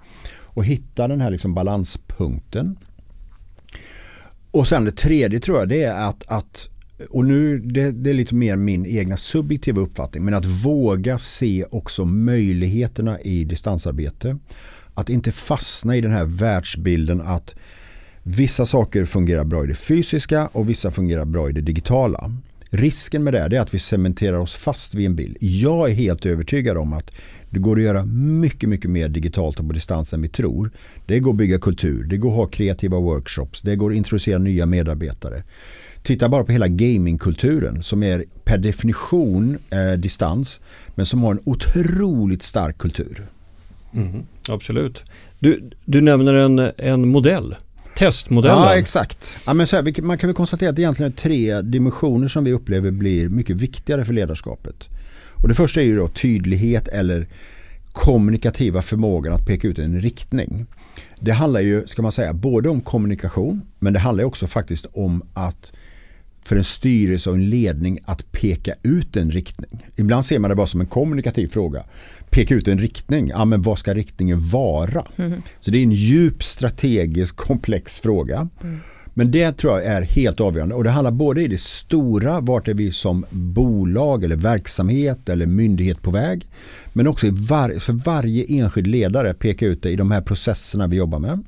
och 0.53 0.65
hitta 0.65 1.07
den 1.07 1.21
här 1.21 1.31
liksom 1.31 1.53
balanspunkten. 1.53 2.77
Och 4.51 4.67
sen 4.67 4.83
det 4.83 4.91
tredje 4.91 5.39
tror 5.39 5.59
jag 5.59 5.69
det 5.69 5.83
är 5.83 6.09
att, 6.09 6.23
att 6.27 6.69
och 7.09 7.25
nu 7.25 7.59
det, 7.59 7.91
det 7.91 8.09
är 8.09 8.13
lite 8.13 8.35
mer 8.35 8.55
min 8.55 8.85
egna 8.85 9.17
subjektiva 9.17 9.81
uppfattning, 9.81 10.25
men 10.25 10.33
att 10.33 10.45
våga 10.45 11.17
se 11.17 11.65
också 11.71 12.05
möjligheterna 12.05 13.21
i 13.21 13.43
distansarbete. 13.43 14.37
Att 14.93 15.09
inte 15.09 15.31
fastna 15.31 15.95
i 15.95 16.01
den 16.01 16.11
här 16.11 16.25
världsbilden 16.25 17.21
att 17.21 17.55
vissa 18.23 18.65
saker 18.65 19.05
fungerar 19.05 19.43
bra 19.43 19.63
i 19.63 19.67
det 19.67 19.75
fysiska 19.75 20.47
och 20.47 20.69
vissa 20.69 20.91
fungerar 20.91 21.25
bra 21.25 21.49
i 21.49 21.51
det 21.51 21.61
digitala. 21.61 22.31
Risken 22.73 23.23
med 23.23 23.33
det 23.33 23.39
är 23.39 23.59
att 23.59 23.73
vi 23.73 23.79
cementerar 23.79 24.37
oss 24.37 24.55
fast 24.55 24.95
vid 24.95 25.05
en 25.05 25.15
bild. 25.15 25.37
Jag 25.39 25.89
är 25.89 25.93
helt 25.93 26.25
övertygad 26.25 26.77
om 26.77 26.93
att 26.93 27.11
det 27.49 27.59
går 27.59 27.77
att 27.77 27.83
göra 27.83 28.05
mycket, 28.05 28.69
mycket 28.69 28.91
mer 28.91 29.09
digitalt 29.09 29.59
och 29.59 29.67
på 29.67 29.73
distans 29.73 30.13
än 30.13 30.21
vi 30.21 30.29
tror. 30.29 30.71
Det 31.05 31.19
går 31.19 31.31
att 31.31 31.37
bygga 31.37 31.59
kultur, 31.59 32.03
det 32.03 32.17
går 32.17 32.29
att 32.29 32.35
ha 32.35 32.47
kreativa 32.47 32.99
workshops, 32.99 33.61
det 33.61 33.75
går 33.75 33.91
att 33.91 33.97
introducera 33.97 34.37
nya 34.37 34.65
medarbetare. 34.65 35.43
Titta 36.03 36.29
bara 36.29 36.43
på 36.43 36.51
hela 36.51 36.67
gamingkulturen 36.67 37.83
som 37.83 38.03
är 38.03 38.25
per 38.43 38.57
definition 38.57 39.57
eh, 39.69 39.91
distans 39.91 40.61
men 40.95 41.05
som 41.05 41.23
har 41.23 41.31
en 41.31 41.41
otroligt 41.43 42.43
stark 42.43 42.77
kultur. 42.77 43.27
Mm, 43.93 44.23
absolut. 44.47 45.03
Du, 45.39 45.69
du 45.85 46.01
nämner 46.01 46.33
en, 46.33 46.71
en 46.77 47.07
modell 47.07 47.55
testmodellen. 47.95 48.57
Ja, 48.57 48.75
exakt. 48.75 49.37
Ja, 49.45 49.53
men 49.53 49.67
så 49.67 49.75
här, 49.75 50.01
man 50.01 50.17
kan 50.17 50.27
väl 50.27 50.35
konstatera 50.35 50.69
att 50.69 50.75
det 50.75 50.81
egentligen 50.81 51.11
är 51.11 51.15
tre 51.15 51.61
dimensioner 51.61 52.27
som 52.27 52.43
vi 52.43 52.53
upplever 52.53 52.91
blir 52.91 53.29
mycket 53.29 53.57
viktigare 53.57 54.05
för 54.05 54.13
ledarskapet. 54.13 54.89
Och 55.41 55.47
det 55.47 55.55
första 55.55 55.81
är 55.81 55.85
ju 55.85 55.97
då 55.97 56.07
tydlighet 56.07 56.87
eller 56.87 57.27
kommunikativa 57.91 58.81
förmågan 58.81 59.33
att 59.33 59.45
peka 59.45 59.67
ut 59.67 59.79
en 59.79 60.01
riktning. 60.01 60.65
Det 61.19 61.31
handlar 61.31 61.59
ju, 61.59 61.87
ska 61.87 62.01
man 62.01 62.11
säga, 62.11 62.33
både 62.33 62.69
om 62.69 62.81
kommunikation 62.81 63.61
men 63.79 63.93
det 63.93 63.99
handlar 63.99 64.23
också 64.23 64.47
faktiskt 64.47 64.85
om 64.93 65.23
att 65.33 65.71
för 66.45 66.55
en 66.55 66.63
styrelse 66.63 67.29
och 67.29 67.35
en 67.35 67.49
ledning 67.49 67.99
att 68.05 68.31
peka 68.31 68.73
ut 68.83 69.17
en 69.17 69.31
riktning. 69.31 69.85
Ibland 69.95 70.25
ser 70.25 70.39
man 70.39 70.49
det 70.49 70.55
bara 70.55 70.67
som 70.67 70.81
en 70.81 70.87
kommunikativ 70.87 71.47
fråga. 71.47 71.83
Peka 72.29 72.55
ut 72.55 72.67
en 72.67 72.79
riktning, 72.79 73.27
ja 73.27 73.45
men 73.45 73.61
vad 73.61 73.79
ska 73.79 73.93
riktningen 73.93 74.49
vara? 74.49 75.05
Mm. 75.15 75.41
Så 75.59 75.71
det 75.71 75.77
är 75.77 75.83
en 75.83 75.91
djup 75.91 76.43
strategisk 76.43 77.35
komplex 77.35 77.99
fråga. 77.99 78.49
Mm. 78.63 78.79
Men 79.13 79.31
det 79.31 79.51
tror 79.51 79.73
jag 79.73 79.85
är 79.85 80.01
helt 80.01 80.39
avgörande 80.39 80.75
och 80.75 80.83
det 80.83 80.89
handlar 80.89 81.11
både 81.11 81.43
i 81.43 81.47
det 81.47 81.59
stora, 81.59 82.39
vart 82.39 82.67
är 82.67 82.73
vi 82.73 82.91
som 82.91 83.25
bolag 83.29 84.23
eller 84.23 84.35
verksamhet 84.35 85.29
eller 85.29 85.45
myndighet 85.45 86.01
på 86.01 86.11
väg. 86.11 86.47
Men 86.93 87.07
också 87.07 87.27
var, 87.31 87.79
för 87.79 87.93
varje 87.93 88.45
enskild 88.47 88.87
ledare 88.87 89.33
peka 89.33 89.65
ut 89.65 89.83
det 89.83 89.89
i 89.89 89.95
de 89.95 90.11
här 90.11 90.21
processerna 90.21 90.87
vi 90.87 90.97
jobbar 90.97 91.19
med. 91.19 91.43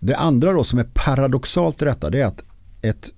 Det 0.00 0.14
andra 0.14 0.52
då 0.52 0.64
som 0.64 0.78
är 0.78 0.86
paradoxalt 0.94 1.82
i 1.82 1.84
detta 1.84 2.10
det 2.10 2.20
är 2.20 2.26
att 2.26 2.42
ett 2.82 3.12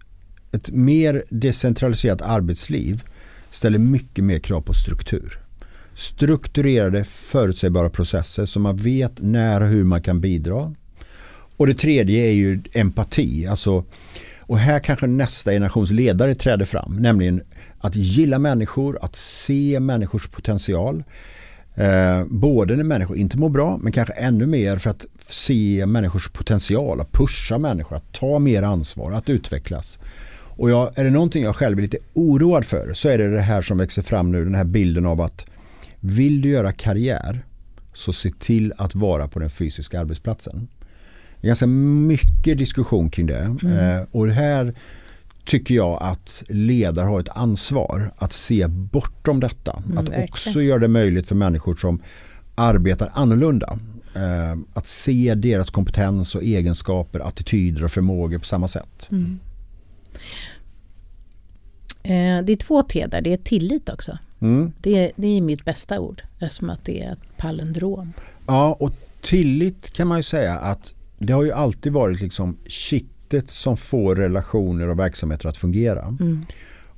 ett 0.55 0.71
mer 0.71 1.25
decentraliserat 1.31 2.23
arbetsliv 2.23 3.03
ställer 3.51 3.79
mycket 3.79 4.25
mer 4.25 4.39
krav 4.39 4.61
på 4.61 4.75
struktur. 4.75 5.39
Strukturerade 5.95 7.05
förutsägbara 7.05 7.91
processer 7.91 8.47
som 8.47 8.63
man 8.63 8.77
vet 8.77 9.13
när 9.17 9.61
och 9.61 9.69
hur 9.69 9.85
man 9.85 10.03
kan 10.03 10.21
bidra. 10.21 10.75
Och 11.57 11.67
det 11.67 11.75
tredje 11.75 12.25
är 12.25 12.33
ju 12.33 12.63
empati. 12.73 13.47
Alltså, 13.47 13.85
och 14.41 14.59
här 14.59 14.79
kanske 14.79 15.07
nästa 15.07 15.51
generations 15.51 15.91
ledare 15.91 16.35
träder 16.35 16.65
fram. 16.65 16.97
Nämligen 16.97 17.43
att 17.79 17.97
gilla 17.97 18.39
människor, 18.39 18.99
att 19.03 19.17
se 19.17 19.81
människors 19.81 20.29
potential. 20.29 21.05
Eh, 21.75 22.25
både 22.31 22.77
när 22.77 22.85
människor 22.85 23.17
inte 23.17 23.39
mår 23.39 23.49
bra 23.49 23.79
men 23.83 23.93
kanske 23.93 24.15
ännu 24.15 24.47
mer 24.47 24.79
för 24.79 24.91
att 24.91 25.07
se 25.29 25.87
människors 25.87 26.31
potential, 26.31 27.01
att 27.01 27.13
pusha 27.13 27.59
människor, 27.59 27.97
att 27.97 28.13
ta 28.13 28.39
mer 28.39 28.63
ansvar, 28.63 29.13
att 29.13 29.29
utvecklas. 29.29 29.99
Och 30.57 30.71
jag, 30.71 30.99
är 30.99 31.05
det 31.05 31.11
någonting 31.11 31.45
jag 31.45 31.57
själv 31.57 31.79
är 31.79 31.83
lite 31.83 31.99
oroad 32.13 32.65
för 32.65 32.93
så 32.95 33.09
är 33.09 33.19
det 33.19 33.31
det 33.31 33.41
här 33.41 33.63
som 33.63 33.79
växer 33.79 34.03
fram 34.03 34.33
nu, 34.33 34.45
den 34.45 34.55
här 34.55 34.65
bilden 34.65 35.07
av 35.07 35.21
att 35.21 35.47
vill 36.01 36.41
du 36.41 36.49
göra 36.49 36.73
karriär 36.73 37.45
så 37.93 38.13
se 38.13 38.31
till 38.39 38.73
att 38.79 38.95
vara 38.95 39.29
på 39.29 39.39
den 39.39 39.51
fysiska 39.51 40.01
arbetsplatsen. 40.01 40.69
Det 41.41 41.47
är 41.47 41.49
ganska 41.49 41.67
mycket 41.67 42.59
diskussion 42.59 43.11
kring 43.11 43.27
det. 43.27 43.57
Mm. 43.63 43.79
Eh, 43.79 44.03
och 44.11 44.29
här 44.29 44.75
tycker 45.45 45.75
jag 45.75 46.03
att 46.03 46.43
ledare 46.49 47.07
har 47.07 47.21
ett 47.21 47.29
ansvar 47.29 48.11
att 48.17 48.33
se 48.33 48.67
bortom 48.69 49.41
detta. 49.41 49.83
Mm, 49.87 49.99
att 49.99 50.05
verkligen. 50.05 50.25
också 50.25 50.63
göra 50.63 50.79
det 50.79 50.89
möjligt 50.89 51.27
för 51.27 51.35
människor 51.35 51.77
som 51.77 52.03
arbetar 52.55 53.11
annorlunda. 53.13 53.79
Eh, 54.15 54.59
att 54.75 54.87
se 54.87 55.35
deras 55.35 55.71
kompetens 55.71 56.35
och 56.35 56.43
egenskaper, 56.43 57.21
attityder 57.21 57.85
och 57.85 57.91
förmågor 57.91 58.39
på 58.39 58.45
samma 58.45 58.69
sätt. 58.69 59.09
Mm. 59.11 59.39
Eh, 62.03 62.45
det 62.45 62.53
är 62.53 62.57
två 62.57 62.83
T 62.83 63.07
där, 63.07 63.21
det 63.21 63.33
är 63.33 63.37
tillit 63.37 63.89
också. 63.89 64.19
Mm. 64.41 64.73
Det, 64.81 65.13
det 65.17 65.27
är 65.27 65.41
mitt 65.41 65.65
bästa 65.65 66.01
ord 66.01 66.23
eftersom 66.41 66.71
att 66.71 66.85
det 66.85 67.03
är 67.03 67.13
ett 67.13 67.37
palindrom. 67.37 68.13
Ja, 68.47 68.77
och 68.81 68.93
tillit 69.21 69.91
kan 69.91 70.09
man 70.09 70.19
ju 70.19 70.23
säga 70.23 70.55
att 70.55 70.95
det 71.19 71.33
har 71.33 71.45
ju 71.45 71.53
alltid 71.53 71.93
varit 71.93 72.21
liksom 72.21 72.57
kittet 72.67 73.51
som 73.51 73.77
får 73.77 74.17
relationer 74.17 74.89
och 74.89 74.99
verksamheter 74.99 75.49
att 75.49 75.57
fungera. 75.57 76.03
Mm. 76.03 76.47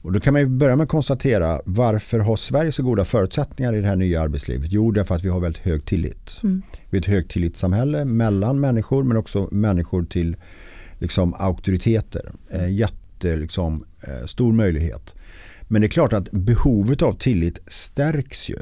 Och 0.03 0.13
då 0.13 0.21
kan 0.21 0.33
man 0.33 0.43
ju 0.43 0.47
börja 0.49 0.77
med 0.77 0.85
att 0.85 0.91
konstatera 0.91 1.61
varför 1.65 2.19
har 2.19 2.37
Sverige 2.37 2.73
så 2.73 2.83
goda 2.83 3.05
förutsättningar 3.05 3.75
i 3.75 3.81
det 3.81 3.87
här 3.87 3.97
nya 3.97 4.23
arbetslivet? 4.23 4.67
Jo, 4.73 4.91
därför 4.91 5.15
att 5.15 5.25
vi 5.25 5.29
har 5.29 5.41
väldigt 5.41 5.63
hög 5.63 5.85
tillit. 5.85 6.41
Mm. 6.43 6.63
Vi 6.91 6.99
är 6.99 7.01
ett 7.01 7.07
högtillitssamhälle 7.07 8.05
mellan 8.05 8.61
människor 8.61 9.03
men 9.03 9.17
också 9.17 9.49
människor 9.51 10.05
till 10.05 10.37
liksom, 10.99 11.35
auktoriteter. 11.35 12.33
Eh, 12.51 12.69
jätte, 13.17 13.37
liksom, 13.37 13.85
eh, 14.03 14.27
stor 14.27 14.53
möjlighet. 14.53 15.15
Men 15.69 15.81
det 15.81 15.87
är 15.87 15.89
klart 15.89 16.13
att 16.13 16.31
behovet 16.31 17.03
av 17.03 17.13
tillit 17.13 17.59
stärks 17.67 18.51
ju 18.51 18.59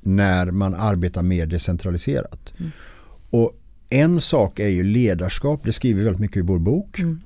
när 0.00 0.50
man 0.50 0.74
arbetar 0.74 1.22
mer 1.22 1.46
decentraliserat. 1.46 2.52
Mm. 2.58 2.70
Och 3.30 3.52
en 3.90 4.20
sak 4.20 4.58
är 4.58 4.68
ju 4.68 4.84
ledarskap, 4.84 5.60
det 5.64 5.72
skriver 5.72 5.98
vi 5.98 6.04
väldigt 6.04 6.20
mycket 6.20 6.36
i 6.36 6.40
vår 6.40 6.58
bok. 6.58 6.98
Mm. 6.98 7.20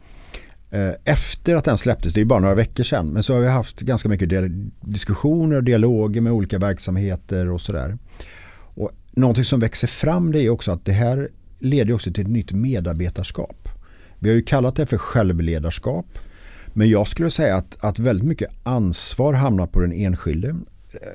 Eh, 0.70 0.92
efter 1.04 1.56
att 1.56 1.64
den 1.64 1.78
släpptes, 1.78 2.14
det 2.14 2.20
är 2.20 2.24
bara 2.24 2.40
några 2.40 2.54
veckor 2.54 2.84
sedan, 2.84 3.08
men 3.12 3.22
så 3.22 3.34
har 3.34 3.40
vi 3.40 3.48
haft 3.48 3.80
ganska 3.80 4.08
mycket 4.08 4.30
diskussioner 4.80 5.56
och 5.56 5.64
dialoger 5.64 6.20
med 6.20 6.32
olika 6.32 6.58
verksamheter 6.58 7.50
och 7.50 7.60
sådär. 7.60 7.98
Och 8.76 8.90
någonting 9.12 9.44
som 9.44 9.60
växer 9.60 9.88
fram 9.88 10.32
det 10.32 10.42
är 10.42 10.50
också 10.50 10.72
att 10.72 10.84
det 10.84 10.92
här 10.92 11.28
leder 11.58 11.94
också 11.94 12.12
till 12.12 12.22
ett 12.22 12.30
nytt 12.30 12.52
medarbetarskap. 12.52 13.68
Vi 14.24 14.30
har 14.30 14.37
ju 14.37 14.42
kallat 14.42 14.76
det 14.76 14.87
för 14.87 14.98
självledarskap. 14.98 16.06
Men 16.74 16.88
jag 16.88 17.08
skulle 17.08 17.30
säga 17.30 17.56
att, 17.56 17.84
att 17.84 17.98
väldigt 17.98 18.28
mycket 18.28 18.50
ansvar 18.62 19.32
hamnar 19.32 19.66
på 19.66 19.80
den 19.80 19.92
enskilde. 19.92 20.56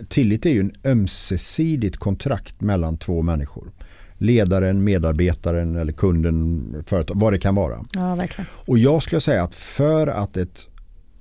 Tillit 0.08 0.46
är 0.46 0.50
ju 0.50 0.60
en 0.60 0.72
ömsesidigt 0.84 1.98
kontrakt 1.98 2.62
mellan 2.62 2.98
två 2.98 3.22
människor. 3.22 3.72
Ledaren, 4.18 4.84
medarbetaren 4.84 5.76
eller 5.76 5.94
kunden, 5.94 6.84
företag, 6.86 7.16
vad 7.20 7.34
det 7.34 7.40
kan 7.40 7.56
vara. 7.56 7.86
Ja, 7.92 8.16
verkligen. 8.16 8.48
Och 8.52 8.78
jag 8.78 9.04
skulle 9.04 9.22
säga 9.22 9.44
att 9.44 9.56
för 9.56 10.08
att 10.08 10.38
ett 10.38 10.68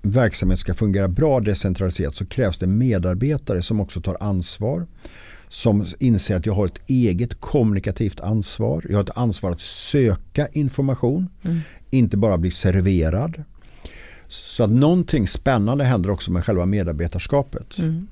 verksamhet 0.03 0.59
ska 0.59 0.75
fungera 0.75 1.09
bra 1.09 1.41
decentraliserat 1.41 2.15
så 2.15 2.27
krävs 2.27 2.59
det 2.59 2.67
medarbetare 2.67 3.63
som 3.63 3.81
också 3.81 4.01
tar 4.01 4.17
ansvar 4.21 4.87
som 5.49 5.87
inser 5.99 6.37
att 6.37 6.47
jag 6.47 6.55
har 6.55 6.67
ett 6.67 6.81
eget 6.87 7.41
kommunikativt 7.41 8.21
ansvar. 8.21 8.85
Jag 8.89 8.97
har 8.97 9.03
ett 9.03 9.17
ansvar 9.17 9.51
att 9.51 9.61
söka 9.61 10.49
information, 10.49 11.29
mm. 11.43 11.61
inte 11.91 12.17
bara 12.17 12.39
bli 12.39 12.51
serverad. 12.51 13.45
Så 14.29 14.65
att 14.65 14.71
någonting 14.71 15.27
spännande 15.27 15.85
händer 15.85 16.11
också 16.11 16.31
med 16.31 16.45
själva 16.45 16.67
medarbetarskapet. 16.67 17.79
Mm. 17.79 18.09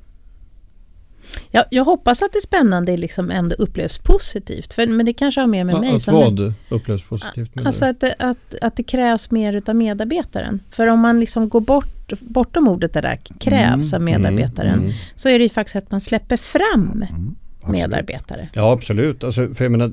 Ja, 1.50 1.64
jag 1.70 1.85
hoppas 1.85 2.22
att 2.22 2.33
det 2.33 2.40
spännande 2.40 2.96
liksom 2.96 3.31
ändå 3.31 3.55
upplevs 3.55 3.98
positivt. 3.98 4.74
För, 4.74 4.87
men 4.87 5.07
det 5.07 5.12
kanske 5.12 5.40
har 5.40 5.48
mer 5.48 5.64
med 5.64 5.74
ja, 5.74 5.81
mig. 5.81 5.96
Att 5.96 6.09
vad 6.09 6.55
upplevs 6.68 7.05
positivt? 7.05 7.55
Med 7.55 7.66
alltså 7.66 7.85
att 7.85 8.00
det, 8.00 8.14
att, 8.18 8.55
att 8.62 8.76
det 8.76 8.83
krävs 8.83 9.31
mer 9.31 9.62
av 9.66 9.76
medarbetaren. 9.76 10.61
För 10.70 10.87
om 10.87 11.00
man 11.00 11.20
liksom 11.20 11.48
går 11.48 11.61
bort, 11.61 12.12
bortom 12.20 12.68
ordet 12.68 12.92
det 12.92 13.00
där 13.00 13.18
krävs 13.38 13.92
mm, 13.92 13.94
av 13.94 14.20
medarbetaren. 14.20 14.72
Mm, 14.72 14.85
mm. 14.85 14.94
Så 15.14 15.29
är 15.29 15.38
det 15.38 15.44
ju 15.44 15.50
faktiskt 15.50 15.76
att 15.76 15.90
man 15.90 16.00
släpper 16.00 16.37
fram 16.37 17.05
mm, 17.11 17.37
medarbetare. 17.66 18.48
Ja 18.52 18.72
absolut. 18.72 19.24
Alltså, 19.24 19.55
för 19.55 19.64
jag 19.64 19.72
menar, 19.72 19.92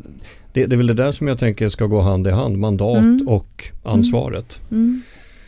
det, 0.53 0.65
det 0.65 0.75
är 0.75 0.77
väl 0.77 0.87
det 0.87 0.93
där 0.93 1.11
som 1.11 1.27
jag 1.27 1.39
tänker 1.39 1.69
ska 1.69 1.85
gå 1.85 2.01
hand 2.01 2.27
i 2.27 2.31
hand. 2.31 2.57
Mandat 2.57 2.97
mm. 2.97 3.27
och 3.27 3.71
ansvaret. 3.83 4.61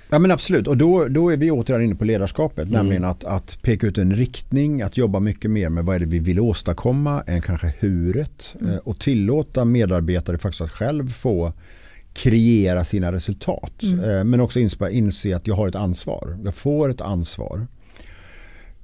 Ja 0.09 0.19
men 0.19 0.31
absolut 0.31 0.67
och 0.67 0.77
då, 0.77 1.07
då 1.07 1.29
är 1.29 1.37
vi 1.37 1.51
återigen 1.51 1.83
inne 1.83 1.95
på 1.95 2.05
ledarskapet. 2.05 2.67
Mm. 2.67 2.71
Nämligen 2.71 3.03
att, 3.03 3.23
att 3.23 3.57
peka 3.61 3.87
ut 3.87 3.97
en 3.97 4.15
riktning, 4.15 4.81
att 4.81 4.97
jobba 4.97 5.19
mycket 5.19 5.51
mer 5.51 5.69
med 5.69 5.85
vad 5.85 5.95
är 5.95 5.99
det 5.99 6.05
vi 6.05 6.19
vill 6.19 6.39
åstadkomma 6.39 7.23
än 7.27 7.41
kanske 7.41 7.73
huret. 7.79 8.55
Mm. 8.61 8.73
Eh, 8.73 8.77
och 8.77 8.99
tillåta 8.99 9.65
medarbetare 9.65 10.37
faktiskt 10.37 10.61
att 10.61 10.71
själv 10.71 11.09
få 11.09 11.53
kreera 12.13 12.85
sina 12.85 13.11
resultat. 13.11 13.83
Mm. 13.83 14.09
Eh, 14.09 14.23
men 14.23 14.41
också 14.41 14.59
inse 14.89 15.35
att 15.35 15.47
jag 15.47 15.55
har 15.55 15.67
ett 15.67 15.75
ansvar. 15.75 16.37
Jag 16.43 16.55
får 16.55 16.89
ett 16.89 17.01
ansvar. 17.01 17.67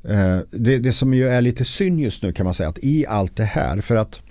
Eh, 0.04 0.38
det, 0.52 0.78
det 0.78 0.92
som 0.92 1.14
ju 1.14 1.30
är 1.30 1.42
lite 1.42 1.66
synd 1.66 2.00
just 2.00 2.24
nu 2.24 2.32
kan 2.34 2.44
man 2.44 2.54
säga 2.54 2.70
att 2.70 2.80
i 2.82 3.06
allt 3.08 3.36
det 3.36 3.44
här 3.44 3.82
för 3.82 3.96
att 3.96 4.22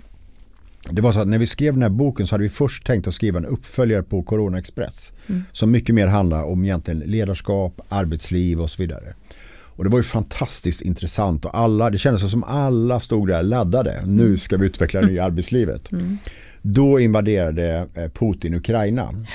det 0.89 1.01
var 1.01 1.11
så 1.11 1.19
att 1.19 1.27
när 1.27 1.37
vi 1.37 1.47
skrev 1.47 1.73
den 1.73 1.81
här 1.81 1.89
boken 1.89 2.27
så 2.27 2.33
hade 2.33 2.43
vi 2.43 2.49
först 2.49 2.85
tänkt 2.85 3.07
att 3.07 3.13
skriva 3.13 3.37
en 3.37 3.45
uppföljare 3.45 4.03
på 4.03 4.23
Corona 4.23 4.59
Express. 4.59 5.13
Mm. 5.27 5.43
Som 5.51 5.71
mycket 5.71 5.95
mer 5.95 6.07
handlar 6.07 6.43
om 6.43 6.63
egentligen 6.63 6.99
ledarskap, 6.99 7.81
arbetsliv 7.89 8.61
och 8.61 8.69
så 8.69 8.83
vidare. 8.83 9.13
Och 9.75 9.83
det 9.83 9.89
var 9.89 9.99
ju 9.99 10.03
fantastiskt 10.03 10.81
intressant 10.81 11.45
och 11.45 11.57
alla, 11.57 11.89
det 11.89 11.97
kändes 11.97 12.31
som 12.31 12.43
alla 12.43 12.99
stod 12.99 13.27
där 13.27 13.43
laddade. 13.43 13.91
Mm. 13.91 14.17
Nu 14.17 14.37
ska 14.37 14.57
vi 14.57 14.65
utveckla 14.65 15.01
det 15.01 15.07
nya 15.07 15.23
arbetslivet. 15.23 15.91
Mm. 15.91 16.17
Då 16.61 16.99
invaderade 16.99 17.87
eh, 17.95 18.09
Putin 18.09 18.53
Ukraina. 18.53 19.25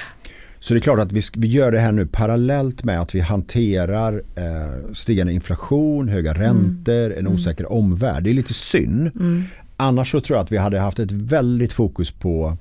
Så 0.59 0.75
det 0.75 0.79
är 0.79 0.83
klart 0.83 0.99
att 0.99 1.13
vi, 1.13 1.21
vi 1.37 1.49
gör 1.49 1.73
det 1.73 1.79
här 1.79 1.93
nu 1.93 2.07
parallellt 2.07 2.85
med 2.85 3.01
att 3.01 3.15
vi 3.15 3.21
hanterar 3.21 4.23
eh, 4.37 4.93
stigande 4.93 5.33
inflation, 5.33 6.09
höga 6.09 6.35
räntor, 6.35 7.13
en 7.19 7.29
osäker 7.29 7.73
omvärld. 7.73 8.25
Det 8.25 8.31
är 8.31 8.35
lite 8.35 8.55
synd. 8.55 9.11
Annars 9.77 10.11
så 10.11 10.21
tror 10.21 10.37
jag 10.37 10.45
att 10.45 10.53
vi 10.53 10.57
hade 10.57 10.79
haft 10.79 10.99
ett 10.99 11.13
väldigt 11.13 11.73
fokus 11.73 12.11
på 12.11 12.57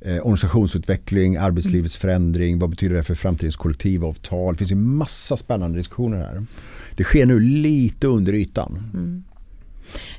eh, 0.00 0.16
organisationsutveckling, 0.16 1.36
arbetslivets 1.36 1.96
förändring, 1.96 2.58
vad 2.58 2.70
betyder 2.70 2.96
det 2.96 3.02
för 3.02 3.14
framtidens 3.14 3.56
kollektivavtal. 3.56 4.54
Det 4.54 4.58
finns 4.58 4.70
ju 4.70 4.76
massa 4.76 5.36
spännande 5.36 5.78
diskussioner 5.78 6.18
här. 6.18 6.42
Det 6.96 7.04
sker 7.04 7.26
nu 7.26 7.40
lite 7.40 8.06
under 8.06 8.32
ytan. 8.32 8.78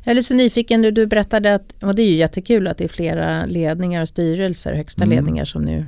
Jag 0.04 0.12
är 0.12 0.16
lite 0.16 0.28
så 0.28 0.34
nyfiken, 0.34 0.82
du, 0.82 0.92
du 0.92 1.08
berättade 1.08 1.54
att, 1.56 1.74
och 1.82 1.96
det 1.96 2.02
är 2.02 2.10
ju 2.10 2.16
jättekul 2.16 2.68
att 2.68 2.78
det 2.78 2.84
är 2.84 2.88
flera 2.88 3.46
ledningar 3.46 4.02
och 4.02 4.10
styrelser, 4.10 4.74
högsta 4.74 5.04
Mm. 5.04 5.16
ledningar 5.16 5.46
som 5.46 5.62
nu 5.62 5.86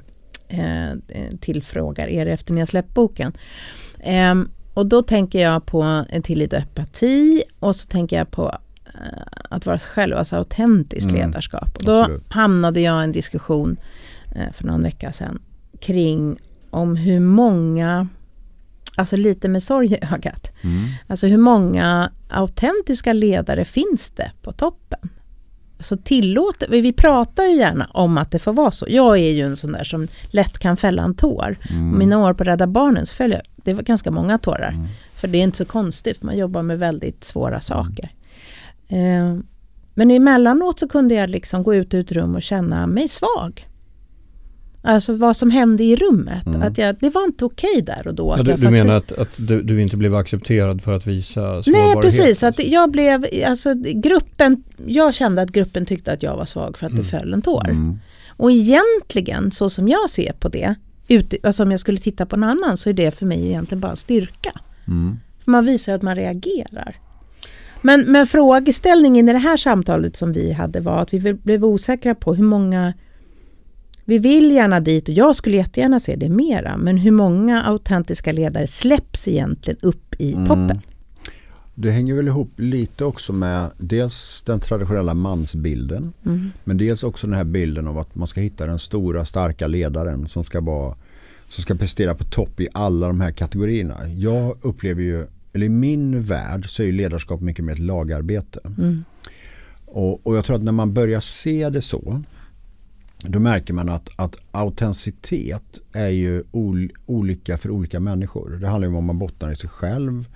eh, 0.48 0.90
tillfrågar 1.40 2.08
er 2.08 2.26
efter 2.26 2.54
ni 2.54 2.60
har 2.62 2.66
släppt 2.66 2.94
boken. 2.94 3.34
Ehm, 4.00 4.50
och 4.74 4.86
då 4.86 5.04
tänker 5.04 5.40
jag 5.40 5.66
på 5.66 5.82
en 6.10 6.22
tillit 6.24 6.54
och 6.54 6.60
empati 6.60 7.44
och 7.60 7.76
så 7.76 7.88
tänker 7.88 8.18
jag 8.18 8.32
på 8.32 8.44
eh, 8.50 8.58
att 9.50 9.66
vara 9.66 9.78
sig 9.78 9.90
själv, 9.90 10.18
alltså 10.18 10.36
autentiskt 10.36 11.12
Mm, 11.12 11.22
ledarskap. 11.22 11.78
Och 11.78 11.84
då 11.84 12.00
absolut. 12.02 12.24
hamnade 12.30 12.82
jag 12.82 13.02
i 13.02 13.04
en 13.04 13.12
diskussion 13.12 13.78
eh, 14.36 14.52
för 14.54 14.64
någon 14.68 14.84
vecka 14.84 15.12
sedan 15.12 15.40
kring 15.80 16.38
om 16.70 16.96
hur 16.96 17.20
många, 17.20 18.08
alltså 18.96 19.16
lite 19.18 19.50
med 19.50 19.64
sorg 19.64 19.94
i 19.94 19.98
ögat, 20.14 20.52
Mm. 20.64 20.84
Alltså 21.08 21.28
hur 21.28 21.38
många 21.38 22.12
autentiska 22.30 23.14
ledare 23.14 23.66
finns 23.66 24.12
det 24.12 24.32
på 24.42 24.52
toppen? 24.52 25.10
Alltså 25.78 25.98
tillåter, 25.98 26.68
vi 26.70 26.94
pratar 26.94 27.44
ju 27.44 27.56
gärna 27.58 27.86
om 27.94 28.18
att 28.18 28.32
det 28.32 28.40
får 28.40 28.54
vara 28.54 28.72
så. 28.72 28.86
Jag 28.90 29.18
är 29.18 29.32
ju 29.32 29.42
en 29.42 29.56
sån 29.56 29.72
där 29.72 29.84
som 29.84 30.08
lätt 30.30 30.60
kan 30.60 30.78
fälla 30.78 31.04
en 31.04 31.16
tår. 31.16 31.58
Mm. 31.70 31.98
Mina 32.00 32.18
år 32.18 32.34
på 32.34 32.44
Rädda 32.44 32.68
Barnen 32.68 33.06
så 33.06 33.14
föll 33.16 33.32
jag, 33.32 33.42
det 33.56 33.74
var 33.74 33.84
ganska 33.84 34.12
många 34.12 34.38
tårar. 34.38 34.76
För 35.16 35.28
det 35.28 35.38
är 35.38 35.44
inte 35.44 35.58
så 35.58 35.66
konstigt, 35.66 36.24
man 36.24 36.38
jobbar 36.38 36.62
med 36.62 36.80
väldigt 36.80 37.24
svåra 37.24 37.60
saker. 37.60 38.12
Eh, 38.92 39.38
men 39.94 40.12
emellanåt 40.12 40.80
så 40.80 40.88
kunde 40.88 41.16
jag 41.16 41.30
liksom 41.30 41.64
gå 41.64 41.76
ut 41.76 41.94
ur 41.94 42.00
ett 42.00 42.12
rum 42.12 42.36
och 42.36 42.42
känna 42.42 42.88
mig 42.88 43.08
svag. 43.08 43.68
Alltså 44.84 45.14
vad 45.14 45.38
som 45.38 45.52
hände 45.52 45.84
i 45.84 45.96
rummet. 45.96 46.46
Mm. 46.46 46.62
Att 46.62 46.78
jag, 46.78 46.96
det 47.00 47.10
var 47.10 47.24
inte 47.24 47.46
okej 47.46 47.82
där 47.82 48.08
och 48.08 48.16
då. 48.16 48.36
Ja, 48.38 48.44
du, 48.44 48.54
du 48.54 48.70
menar 48.70 48.96
att, 48.96 49.12
att 49.12 49.30
du, 49.38 49.62
du 49.62 49.82
inte 49.82 49.98
blev 49.98 50.16
accepterad 50.16 50.82
för 50.82 50.94
att 50.94 51.08
visa 51.08 51.64
sårbarhet? 51.64 51.94
Nej 51.94 52.02
precis, 52.02 52.44
att 52.44 52.48
alltså? 52.48 52.62
jag 52.62 52.92
blev, 52.92 53.26
alltså 53.46 53.74
gruppen, 53.76 54.64
jag 54.86 55.14
kände 55.14 55.42
att 55.42 55.50
gruppen 55.50 55.86
tyckte 55.86 56.12
att 56.12 56.24
jag 56.24 56.38
var 56.38 56.46
svag 56.46 56.78
för 56.78 56.86
att 56.86 56.96
det 56.96 57.04
föll 57.04 57.34
en 57.34 57.42
tår. 57.42 57.70
Mm. 57.70 58.00
Och 58.30 58.52
egentligen, 58.52 59.52
så 59.52 59.70
som 59.70 59.88
jag 59.88 60.10
ser 60.10 60.34
på 60.34 60.50
det, 60.50 60.76
ut, 61.08 61.34
alltså 61.44 61.64
om 61.64 61.72
jag 61.72 61.80
skulle 61.80 61.98
titta 61.98 62.26
på 62.26 62.36
en 62.36 62.44
annan 62.44 62.78
så 62.78 62.90
är 62.90 62.94
det 62.94 63.12
för 63.12 63.26
mig 63.26 63.48
egentligen 63.48 63.80
bara 63.80 63.92
en 63.92 63.98
styrka. 63.98 64.52
Mm. 64.88 65.20
För 65.44 65.52
man 65.52 65.66
visar 65.66 65.94
att 65.94 66.02
man 66.02 66.16
reagerar. 66.16 66.96
Men, 67.82 68.12
men 68.12 68.28
frågeställningen 68.28 69.30
i 69.30 69.34
det 69.34 69.40
här 69.40 69.58
samtalet 69.58 70.16
som 70.16 70.34
vi 70.34 70.52
hade 70.52 70.80
var 70.80 70.98
att 71.02 71.14
vi 71.14 71.34
blev 71.34 71.66
osäkra 71.66 72.16
på 72.16 72.34
hur 72.34 72.44
många 72.44 72.94
vi 74.06 74.18
vill 74.18 74.52
gärna 74.52 74.80
dit 74.80 75.10
och 75.10 75.16
jag 75.16 75.36
skulle 75.36 75.58
jättegärna 75.58 76.00
se 76.00 76.16
det 76.16 76.30
mera, 76.30 76.78
men 76.78 76.98
hur 76.98 77.12
många 77.12 77.64
autentiska 77.64 78.32
ledare 78.32 78.68
släpps 78.68 79.28
egentligen 79.28 79.80
upp 79.82 80.16
i 80.18 80.34
Mm. 80.34 80.46
toppen? 80.48 80.82
Det 81.76 81.92
hänger 81.92 82.14
väl 82.16 82.28
ihop 82.28 82.52
lite 82.56 83.06
också 83.06 83.34
med 83.34 83.70
dels 83.78 84.44
den 84.44 84.60
traditionella 84.60 85.14
mansbilden 85.14 86.14
Mm. 86.26 86.52
men 86.64 86.78
dels 86.78 87.04
också 87.04 87.28
den 87.28 87.36
här 87.36 87.44
bilden 87.44 87.88
av 87.88 87.98
att 88.00 88.16
man 88.16 88.28
ska 88.28 88.42
hitta 88.42 88.66
den 88.66 88.80
stora 88.80 89.26
starka 89.26 89.68
ledaren 89.68 90.28
som 90.28 90.44
ska, 90.44 90.62
vara, 90.62 90.96
som 91.50 91.62
ska 91.62 91.76
prestera 91.76 92.16
på 92.16 92.24
topp 92.24 92.60
i 92.60 92.68
alla 92.74 93.08
de 93.08 93.22
här 93.22 93.32
kategorierna. 93.32 93.96
Jag 94.18 94.58
upplever 94.62 95.02
ju, 95.02 95.26
eller 95.54 95.66
i 95.66 95.70
min 95.70 96.24
värld 96.24 96.70
så 96.70 96.84
är 96.84 96.92
ledarskap 96.92 97.42
mycket 97.42 97.66
mer 97.66 97.74
ett 97.74 97.80
lagarbete. 97.80 98.60
Mm. 98.78 99.04
Och, 99.86 100.28
och 100.28 100.38
jag 100.38 100.46
tror 100.46 100.56
att 100.56 100.64
när 100.64 100.72
man 100.72 100.94
börjar 100.94 101.20
se 101.20 101.70
det 101.70 101.82
så 101.82 102.24
då 103.24 103.40
märker 103.40 103.74
man 103.74 103.90
att, 103.90 104.10
att 104.16 104.36
autenticitet 104.52 105.80
är 105.94 106.10
ju 106.10 106.44
ol, 106.52 106.92
olika 107.06 107.58
för 107.58 107.70
olika 107.70 108.00
människor. 108.00 108.50
Det 108.50 108.68
handlar 108.68 108.88
om 108.88 108.94
vad 108.94 109.04
man 109.04 109.20
bottnar 109.20 109.52
i 109.52 109.56
sig 109.56 109.70
själv, 109.70 110.28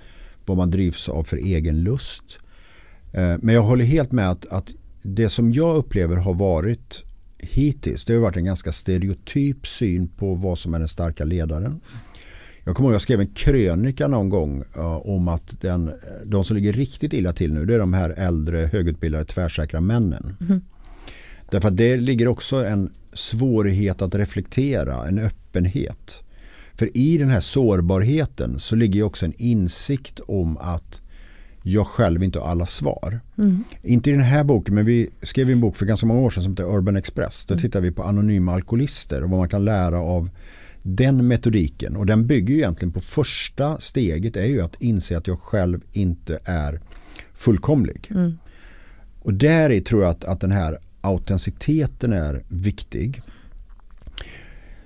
vad 0.46 0.58
man 0.58 0.70
drivs 0.70 1.10
av 1.10 1.24
för 1.24 1.38
egen 1.38 1.84
lust. 1.84 2.40
Eh, 3.14 3.36
Men 3.42 3.56
jag 3.56 3.62
håller 3.62 3.86
helt 3.86 4.12
med 4.12 4.30
att, 4.32 4.46
att 4.46 4.74
det 5.02 5.30
som 5.30 5.54
jag 5.54 5.76
upplever 5.76 6.16
har 6.16 6.34
varit 6.34 7.04
hittills, 7.38 8.06
det 8.06 8.14
har 8.14 8.22
varit 8.22 8.38
en 8.38 8.46
ganska 8.46 8.72
stereotyp 8.72 9.68
syn 9.68 10.08
på 10.08 10.36
vad 10.36 10.60
som 10.60 10.74
är 10.74 10.80
den 10.80 10.88
starka 10.88 11.24
ledaren. 11.26 11.82
Jag 12.68 12.76
kommer 12.76 12.90
ihåg 12.90 12.94
jag 12.94 13.02
skrev 13.02 13.22
en 13.22 13.28
krönika 13.28 14.08
någon 14.08 14.30
gång 14.30 14.64
eh, 14.76 14.96
om 14.96 15.28
att 15.28 15.62
den, 15.62 15.92
de 16.26 16.44
som 16.44 16.56
ligger 16.56 16.74
riktigt 16.74 17.14
illa 17.14 17.34
till 17.34 17.54
nu 17.54 17.66
det 17.66 17.76
är 17.76 17.80
de 17.80 17.94
här 17.94 18.10
äldre 18.10 18.70
högutbildade 18.72 19.26
tvärsäkra 19.26 19.82
männen. 19.82 20.36
Därför 21.52 21.68
att 21.68 21.78
det 21.78 21.98
ligger 21.98 22.28
också 22.28 22.66
en 22.66 22.90
svårighet 23.14 24.02
att 24.02 24.16
reflektera, 24.16 25.08
en 25.08 25.20
öppenhet. 25.20 26.24
För 26.74 26.98
i 26.98 27.18
den 27.18 27.30
här 27.30 27.40
sårbarheten 27.40 28.60
så 28.60 28.76
ligger 28.76 29.04
också 29.04 29.26
en 29.26 29.34
insikt 29.38 30.20
om 30.20 30.58
att 30.58 31.02
jag 31.64 31.88
själv 31.88 32.24
inte 32.24 32.40
har 32.40 32.48
alla 32.48 32.68
svar. 32.68 33.20
Mm. 33.38 33.64
Inte 33.82 34.10
i 34.10 34.14
den 34.14 34.22
här 34.22 34.44
boken 34.44 34.76
men 34.76 34.86
vi 34.86 35.10
skrev 35.22 35.50
en 35.50 35.62
bok 35.62 35.76
för 35.76 35.86
ganska 35.86 36.08
många 36.08 36.20
år 36.20 36.30
sedan 36.30 36.44
som 36.44 36.52
heter 36.52 36.76
Urban 36.78 36.96
Express. 36.96 37.46
Då 37.46 37.58
tittar 37.58 37.82
vi 37.82 37.92
på 37.92 38.04
anonyma 38.04 38.54
alkoholister 38.54 39.24
och 39.24 39.30
vad 39.30 39.40
man 39.40 39.50
kan 39.50 39.66
lära 39.66 40.00
av 40.00 40.30
den 40.88 41.28
metodiken. 41.28 41.96
Och 41.96 42.06
den 42.06 42.28
bygger 42.28 42.54
ju 42.54 42.60
egentligen 42.60 42.92
på 42.92 43.00
första 43.00 43.80
steget 43.80 44.36
är 44.36 44.46
ju 44.46 44.62
att 44.62 44.82
inse 44.82 45.18
att 45.18 45.28
jag 45.28 45.40
själv 45.40 45.82
inte 45.92 46.40
är 46.46 46.80
fullkomlig. 47.34 48.08
Mm. 48.12 48.38
Och 49.22 49.34
där 49.34 49.82
tror 49.82 50.02
jag 50.02 50.12
att, 50.12 50.24
att 50.24 50.40
den 50.40 50.52
här 50.52 50.78
autenticiteten 51.02 52.14
är 52.14 52.44
viktig. 52.48 53.22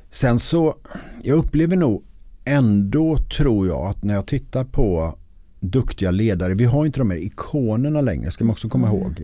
Sen 0.10 0.40
så, 0.40 0.78
jag 1.24 1.38
upplever 1.38 1.76
nog 1.76 2.04
ändå 2.46 3.18
tror 3.18 3.68
jag 3.68 3.90
att 3.90 4.04
när 4.04 4.14
jag 4.14 4.28
tittar 4.28 4.64
på 4.64 5.18
duktiga 5.60 6.12
ledare, 6.12 6.54
vi 6.54 6.66
har 6.66 6.86
inte 6.86 7.00
de 7.00 7.12
här 7.12 7.18
ikonerna 7.18 8.02
längre, 8.02 8.32
ska 8.32 8.44
man 8.44 8.52
också 8.52 8.70
komma 8.70 8.88
ihåg. 8.88 9.22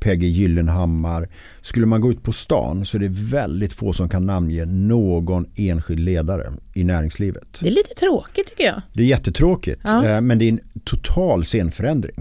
PG 0.00 0.22
Gyllenhammar. 0.28 1.28
Skulle 1.60 1.86
man 1.86 2.00
gå 2.00 2.10
ut 2.10 2.22
på 2.22 2.32
stan 2.32 2.84
så 2.84 2.96
är 2.96 3.00
det 3.00 3.08
väldigt 3.10 3.72
få 3.72 3.92
som 3.92 4.08
kan 4.08 4.26
namnge 4.26 4.64
någon 4.64 5.46
enskild 5.56 6.00
ledare 6.00 6.46
i 6.74 6.84
näringslivet. 6.84 7.44
Det 7.60 7.66
är 7.66 7.70
lite 7.70 7.94
tråkigt 7.94 8.48
tycker 8.48 8.64
jag. 8.64 8.82
Det 8.92 9.02
är 9.02 9.06
jättetråkigt 9.06 9.80
Ja. 9.84 10.06
eh, 10.06 10.20
men 10.20 10.38
det 10.38 10.44
är 10.44 10.48
en 10.48 10.60
total 10.84 11.44
scenförändring. 11.44 12.16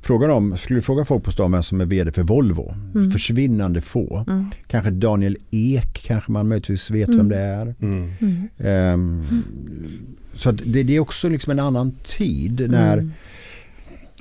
Frågan 0.00 0.30
om, 0.30 0.56
skulle 0.56 0.76
du 0.78 0.82
fråga 0.82 1.04
folk 1.04 1.24
på 1.24 1.30
stan 1.32 1.52
vem 1.52 1.62
som 1.62 1.80
är 1.80 1.84
vd 1.84 2.12
för 2.12 2.22
Volvo, 2.22 2.74
Mm. 2.94 3.10
försvinnande 3.10 3.80
få. 3.80 4.24
Kanske 4.66 4.90
Daniel 4.90 5.36
Ek 5.50 6.02
kanske 6.06 6.32
man 6.32 6.48
möjligtvis 6.48 6.90
vet 6.90 7.08
vem 7.08 7.28
det 7.28 7.38
är. 7.38 7.74
Mm. 7.82 8.10
Ehm, 8.58 9.42
Så 10.34 10.48
att 10.50 10.58
det, 10.64 10.82
det 10.82 10.96
är 10.96 11.00
också 11.00 11.28
liksom 11.28 11.50
en 11.50 11.58
annan 11.60 11.92
tid 12.04 12.70
när 12.70 12.92
Mm. 12.98 13.12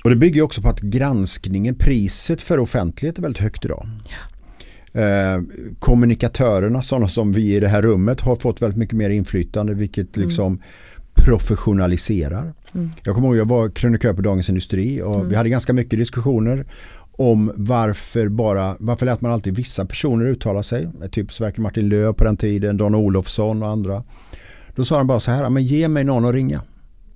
Och 0.06 0.12
det 0.12 0.16
bygger 0.16 0.42
också 0.42 0.62
på 0.62 0.70
att 0.70 0.82
granskningen, 0.82 1.76
priset 1.76 2.42
för 2.42 2.60
offentlighet 2.60 3.18
är 3.18 3.22
väldigt 3.22 3.42
högt 3.42 3.66
idag. 3.66 3.88
Eh, 4.94 5.42
kommunikatörerna, 5.80 6.84
sådana 6.84 7.08
som 7.08 7.32
vi 7.32 7.56
i 7.56 7.60
det 7.60 7.68
här 7.68 7.82
rummet, 7.82 8.22
har 8.22 8.36
fått 8.36 8.62
väldigt 8.62 8.78
mycket 8.78 8.98
mer 8.98 9.10
inflytande 9.10 9.74
vilket 9.74 10.18
liksom 10.18 10.62
professionaliserar. 11.14 12.54
Mm. 12.74 12.90
Jag 13.04 13.16
kommer 13.16 13.28
ihåg 13.28 13.38
jag 13.38 13.50
var 13.50 13.70
krönikör 13.70 14.14
på 14.14 14.22
Dagens 14.22 14.50
Industri 14.50 15.02
och 15.02 15.32
vi 15.32 15.36
hade 15.36 15.50
ganska 15.50 15.74
mycket 15.74 16.00
diskussioner 16.00 16.66
om 17.12 17.52
varför 17.56 18.28
bara, 18.28 18.76
varför 18.80 19.06
lät 19.06 19.22
man 19.22 19.32
alltid 19.32 19.56
vissa 19.56 19.86
personer 19.86 20.26
uttala 20.26 20.64
sig. 20.64 20.90
Typ 21.12 21.34
Sverker 21.34 21.62
Martin 21.62 21.90
Löö 21.90 22.14
på 22.14 22.24
den 22.24 22.38
tiden, 22.38 22.78
Don 22.78 22.96
Olofsson 22.96 23.64
och 23.64 23.70
andra. 23.70 24.04
Då 24.76 24.86
sa 24.86 24.98
han 24.98 25.08
bara 25.08 25.20
så 25.20 25.32
här, 25.32 25.50
men 25.50 25.64
ge 25.64 25.88
mig 25.88 26.04
någon 26.04 26.26
att 26.26 26.34
ringa. 26.34 26.62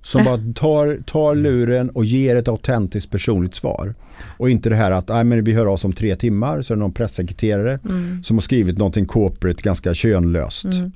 Som 0.02 0.20
Äh. 0.20 0.24
bara 0.26 0.52
tar, 0.54 1.02
tar 1.06 1.34
luren 1.34 1.90
och 1.90 2.04
ger 2.04 2.36
ett 2.36 2.48
autentiskt 2.48 3.10
personligt 3.10 3.54
svar. 3.54 3.94
Och 4.38 4.50
inte 4.50 4.68
det 4.68 4.76
här 4.76 4.90
att 4.90 5.08
Nej, 5.08 5.24
men 5.24 5.44
vi 5.44 5.52
hör 5.52 5.66
oss 5.66 5.84
om 5.84 5.92
tre 5.92 6.16
timmar 6.16 6.62
så 6.62 6.72
är 6.72 6.76
det 6.76 6.80
någon 6.80 6.92
pressekreterare 6.92 7.78
Mm. 7.88 8.22
som 8.22 8.36
har 8.36 8.40
skrivit 8.42 8.78
någonting 8.78 9.04
corporate 9.06 9.62
ganska 9.62 9.94
könlöst. 9.94 10.64
Mm. 10.64 10.92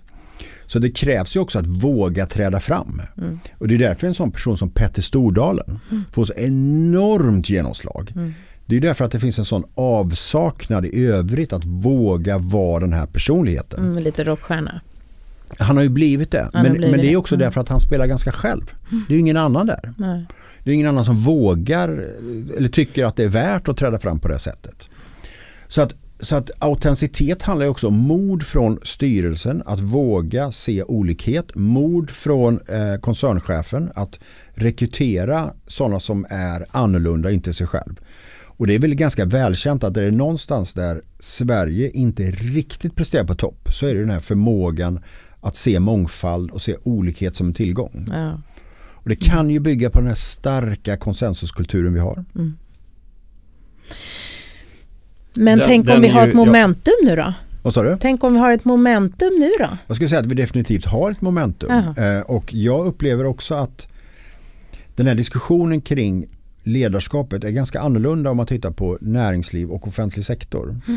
Så 0.66 0.78
det 0.78 0.90
krävs 0.90 1.36
ju 1.36 1.40
också 1.40 1.58
att 1.58 1.66
våga 1.66 2.26
träda 2.26 2.60
fram. 2.60 3.02
Mm. 3.18 3.38
Och 3.58 3.68
det 3.68 3.74
är 3.74 3.78
därför 3.78 4.06
en 4.06 4.14
sån 4.14 4.30
person 4.30 4.56
som 4.58 4.70
Petter 4.70 5.02
Stordalen 5.02 5.78
får 6.12 6.24
så 6.24 6.32
enormt 6.36 7.50
genomslag. 7.50 8.12
Mm. 8.16 8.32
Det 8.66 8.76
är 8.76 8.80
därför 8.80 9.04
att 9.04 9.10
det 9.10 9.20
finns 9.20 9.38
en 9.38 9.44
sån 9.44 9.64
avsaknad 9.74 10.86
i 10.86 11.06
övrigt 11.06 11.52
att 11.52 11.64
våga 11.64 12.38
vara 12.38 12.80
den 12.80 12.92
här 12.92 13.06
personligheten. 13.06 13.84
Mm, 13.84 14.02
lite 14.02 14.24
rockstjärna. 14.24 14.80
Han 15.58 15.76
har 15.76 15.84
ju 15.84 15.90
blivit 15.90 16.30
det. 16.30 16.50
Men, 16.52 16.62
blivit 16.62 16.80
men 16.80 17.00
det 17.00 17.06
är 17.06 17.10
det. 17.10 17.16
också 17.16 17.34
Mm. 17.34 17.44
därför 17.44 17.60
att 17.60 17.68
han 17.68 17.80
spelar 17.80 18.06
ganska 18.06 18.32
själv. 18.32 18.72
Det 18.90 19.12
är 19.12 19.14
ju 19.14 19.20
ingen 19.20 19.36
annan 19.36 19.66
där. 19.66 19.94
Nej. 19.96 20.26
Det 20.64 20.70
är 20.70 20.74
ingen 20.74 20.88
annan 20.88 21.04
som 21.04 21.16
vågar 21.16 21.88
eller 22.56 22.68
tycker 22.68 23.04
att 23.04 23.16
det 23.16 23.24
är 23.24 23.28
värt 23.28 23.68
att 23.68 23.76
träda 23.76 23.98
fram 23.98 24.18
på 24.20 24.28
det 24.28 24.38
sättet. 24.38 24.88
Så 25.68 25.82
att 25.82 25.94
så 26.20 26.36
att 26.36 26.50
autenticitet 26.58 27.42
handlar 27.42 27.66
också 27.66 27.88
om 27.88 27.94
mod 27.94 28.42
från 28.42 28.78
styrelsen 28.82 29.62
att 29.66 29.80
våga 29.80 30.52
se 30.52 30.82
olikhet. 30.82 31.54
Mod 31.54 32.10
från 32.10 32.60
eh, 32.68 33.00
koncernchefen 33.00 33.90
att 33.94 34.20
rekrytera 34.54 35.52
sådana 35.66 36.00
som 36.00 36.26
är 36.30 36.66
annorlunda, 36.70 37.30
inte 37.30 37.52
sig 37.52 37.66
själv. 37.66 38.00
Och 38.56 38.66
det 38.66 38.74
är 38.74 38.78
väl 38.78 38.94
ganska 38.94 39.24
välkänt 39.24 39.84
att 39.84 39.94
det 39.94 40.04
är 40.04 40.10
någonstans 40.10 40.74
där 40.74 41.02
Sverige 41.18 41.90
inte 41.90 42.22
riktigt 42.30 42.96
presterar 42.96 43.24
på 43.24 43.34
topp 43.34 43.68
så 43.72 43.86
är 43.86 43.94
det 43.94 44.00
den 44.00 44.10
här 44.10 44.20
förmågan 44.20 45.00
att 45.44 45.56
se 45.56 45.80
mångfald 45.80 46.50
och 46.50 46.62
se 46.62 46.76
olikhet 46.82 47.36
som 47.36 47.46
en 47.46 47.52
tillgång. 47.54 48.08
Ja. 48.12 48.40
Och 48.92 49.08
det 49.08 49.16
kan 49.16 49.50
ju 49.50 49.60
bygga 49.60 49.90
på 49.90 49.98
den 49.98 50.08
här 50.08 50.14
starka 50.14 50.96
konsensuskulturen 50.96 51.94
vi 51.94 52.00
har. 52.00 52.24
Mm. 52.34 52.56
Men 55.34 55.58
Den- 55.58 55.66
tänk 55.68 55.88
om 55.90 56.00
vi 56.00 56.08
har 56.08 56.22
ju- 56.24 56.28
ett 56.30 56.36
momentum 56.36 56.94
nu 57.04 57.16
då? 57.16 57.34
Vad 57.62 57.74
sa 57.74 57.82
du? 57.82 57.96
Tänk 58.00 58.24
om 58.24 58.32
vi 58.32 58.38
har 58.38 58.52
ett 58.52 58.64
momentum 58.64 59.32
nu 59.38 59.50
då? 59.58 59.68
Jag 59.86 59.96
skulle 59.96 60.08
säga 60.08 60.20
att 60.20 60.26
vi 60.26 60.34
definitivt 60.34 60.84
har 60.84 61.10
ett 61.10 61.20
momentum. 61.20 61.70
Eh, 61.70 62.20
och 62.20 62.54
jag 62.54 62.86
upplever 62.86 63.26
också 63.26 63.54
att 63.54 63.88
den 64.94 65.06
här 65.06 65.14
diskussionen 65.14 65.80
kring 65.80 66.26
ledarskapet 66.62 67.44
är 67.44 67.50
ganska 67.50 67.80
annorlunda 67.80 68.30
om 68.30 68.36
man 68.36 68.46
tittar 68.46 68.70
på 68.70 68.98
näringsliv 69.00 69.70
och 69.70 69.88
offentlig 69.88 70.24
sektor. 70.24 70.80
Eh, 70.88 70.94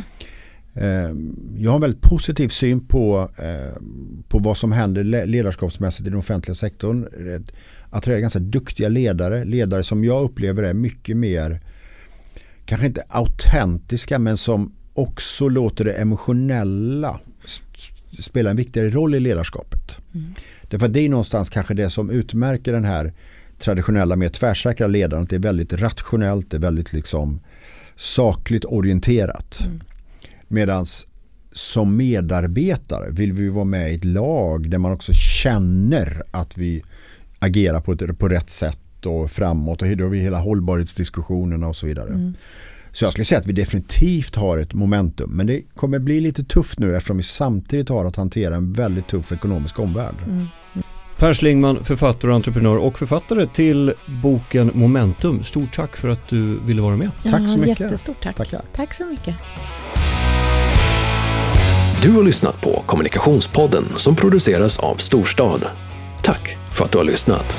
Jag 1.57 1.71
har 1.71 1.75
en 1.75 1.81
väldigt 1.81 2.01
positiv 2.01 2.47
syn 2.47 2.87
på, 2.87 3.29
eh, 3.37 3.81
på 4.27 4.39
vad 4.39 4.57
som 4.57 4.71
händer 4.71 5.03
le- 5.03 5.25
ledarskapsmässigt 5.25 6.07
i 6.07 6.09
den 6.09 6.19
offentliga 6.19 6.55
sektorn. 6.55 7.07
Att 7.35 7.51
attrahera 7.89 8.21
ganska 8.21 8.39
duktiga 8.39 8.89
ledare, 8.89 9.45
ledare 9.45 9.83
som 9.83 10.03
jag 10.03 10.23
upplever 10.23 10.63
är 10.63 10.73
mycket 10.73 11.17
mer, 11.17 11.61
kanske 12.65 12.87
inte 12.87 13.03
autentiska 13.09 14.19
men 14.19 14.37
som 14.37 14.73
också 14.93 15.49
låter 15.49 15.85
det 15.85 15.93
emotionella 15.93 17.19
spela 18.19 18.49
en 18.49 18.55
viktigare 18.55 18.89
roll 18.89 19.15
i 19.15 19.19
ledarskapet. 19.19 19.97
Därför 20.69 20.85
att 20.85 20.93
det 20.93 20.99
är 20.99 21.09
någonstans 21.09 21.49
kanske 21.49 21.73
det 21.73 21.89
som 21.89 22.09
utmärker 22.09 22.73
den 22.73 22.85
här 22.85 23.13
traditionella 23.59 24.15
mer 24.15 24.29
tvärsäkra 24.29 24.87
ledaren. 24.87 25.23
Att 25.23 25.29
det 25.29 25.35
är 25.35 25.39
väldigt 25.39 25.73
rationellt, 25.73 26.51
det 26.51 26.57
är 26.57 26.61
väldigt 26.61 26.93
liksom 26.93 27.39
sakligt 27.95 28.65
orienterat. 28.65 29.59
Medan 30.47 30.85
som 31.51 31.97
medarbetare 31.97 33.11
vill 33.11 33.31
vi 33.31 33.49
vara 33.49 33.65
med 33.65 33.91
i 33.91 33.95
ett 33.95 34.05
lag 34.05 34.69
där 34.69 34.77
man 34.77 34.91
också 34.91 35.13
känner 35.13 36.23
att 36.31 36.57
vi 36.57 36.83
agerar 37.39 37.81
på, 37.81 37.91
ett, 37.91 38.19
på 38.19 38.27
rätt 38.27 38.49
sätt 38.49 39.05
och 39.05 39.31
framåt 39.31 39.81
och 39.81 39.97
då 39.97 40.03
har 40.03 40.11
vi 40.11 40.19
hela 40.19 40.39
hållbarhetsdiskussionerna 40.39 41.67
och 41.67 41.75
så 41.75 41.85
vidare. 41.85 42.33
Så 42.91 43.05
jag 43.05 43.11
skulle 43.11 43.25
säga 43.25 43.39
att 43.39 43.47
vi 43.47 43.53
definitivt 43.53 44.35
har 44.35 44.57
ett 44.57 44.73
momentum 44.73 45.29
men 45.33 45.47
det 45.47 45.61
kommer 45.75 45.99
bli 45.99 46.21
lite 46.21 46.43
tufft 46.43 46.79
nu 46.79 46.95
eftersom 46.95 47.17
vi 47.17 47.23
samtidigt 47.23 47.89
har 47.89 48.05
att 48.05 48.15
hantera 48.15 48.55
en 48.55 48.73
väldigt 48.73 49.07
tuff 49.07 49.31
ekonomisk 49.31 49.79
omvärld. 49.79 50.15
Per 51.17 51.33
Schlingman, 51.33 51.83
författare 51.83 52.31
och 52.31 52.35
entreprenör 52.35 52.77
och 52.77 52.97
författare 52.97 53.47
till 53.47 53.93
boken 54.23 54.71
Momentum. 54.73 55.43
Stort 55.43 55.73
tack 55.73 55.95
för 55.95 56.09
att 56.09 56.27
du 56.27 56.59
ville 56.59 56.81
vara 56.81 56.97
med. 56.97 57.11
Tack 57.23 57.49
så 57.49 57.57
mycket. 57.57 57.79
Jättestort 57.79 58.17
tack. 58.23 58.35
Tackar. 58.35 58.61
Tack 58.75 58.93
så 58.93 59.05
mycket. 59.05 59.35
Du 62.01 62.11
har 62.11 62.23
lyssnat 62.23 62.61
på 62.61 62.83
Kommunikationspodden 62.85 63.83
som 63.95 64.15
produceras 64.15 64.79
av 64.79 64.95
Storstad. 64.95 65.65
Tack 66.23 66.57
för 66.73 66.85
att 66.85 66.91
du 66.91 66.97
har 66.97 67.05
lyssnat. 67.05 67.57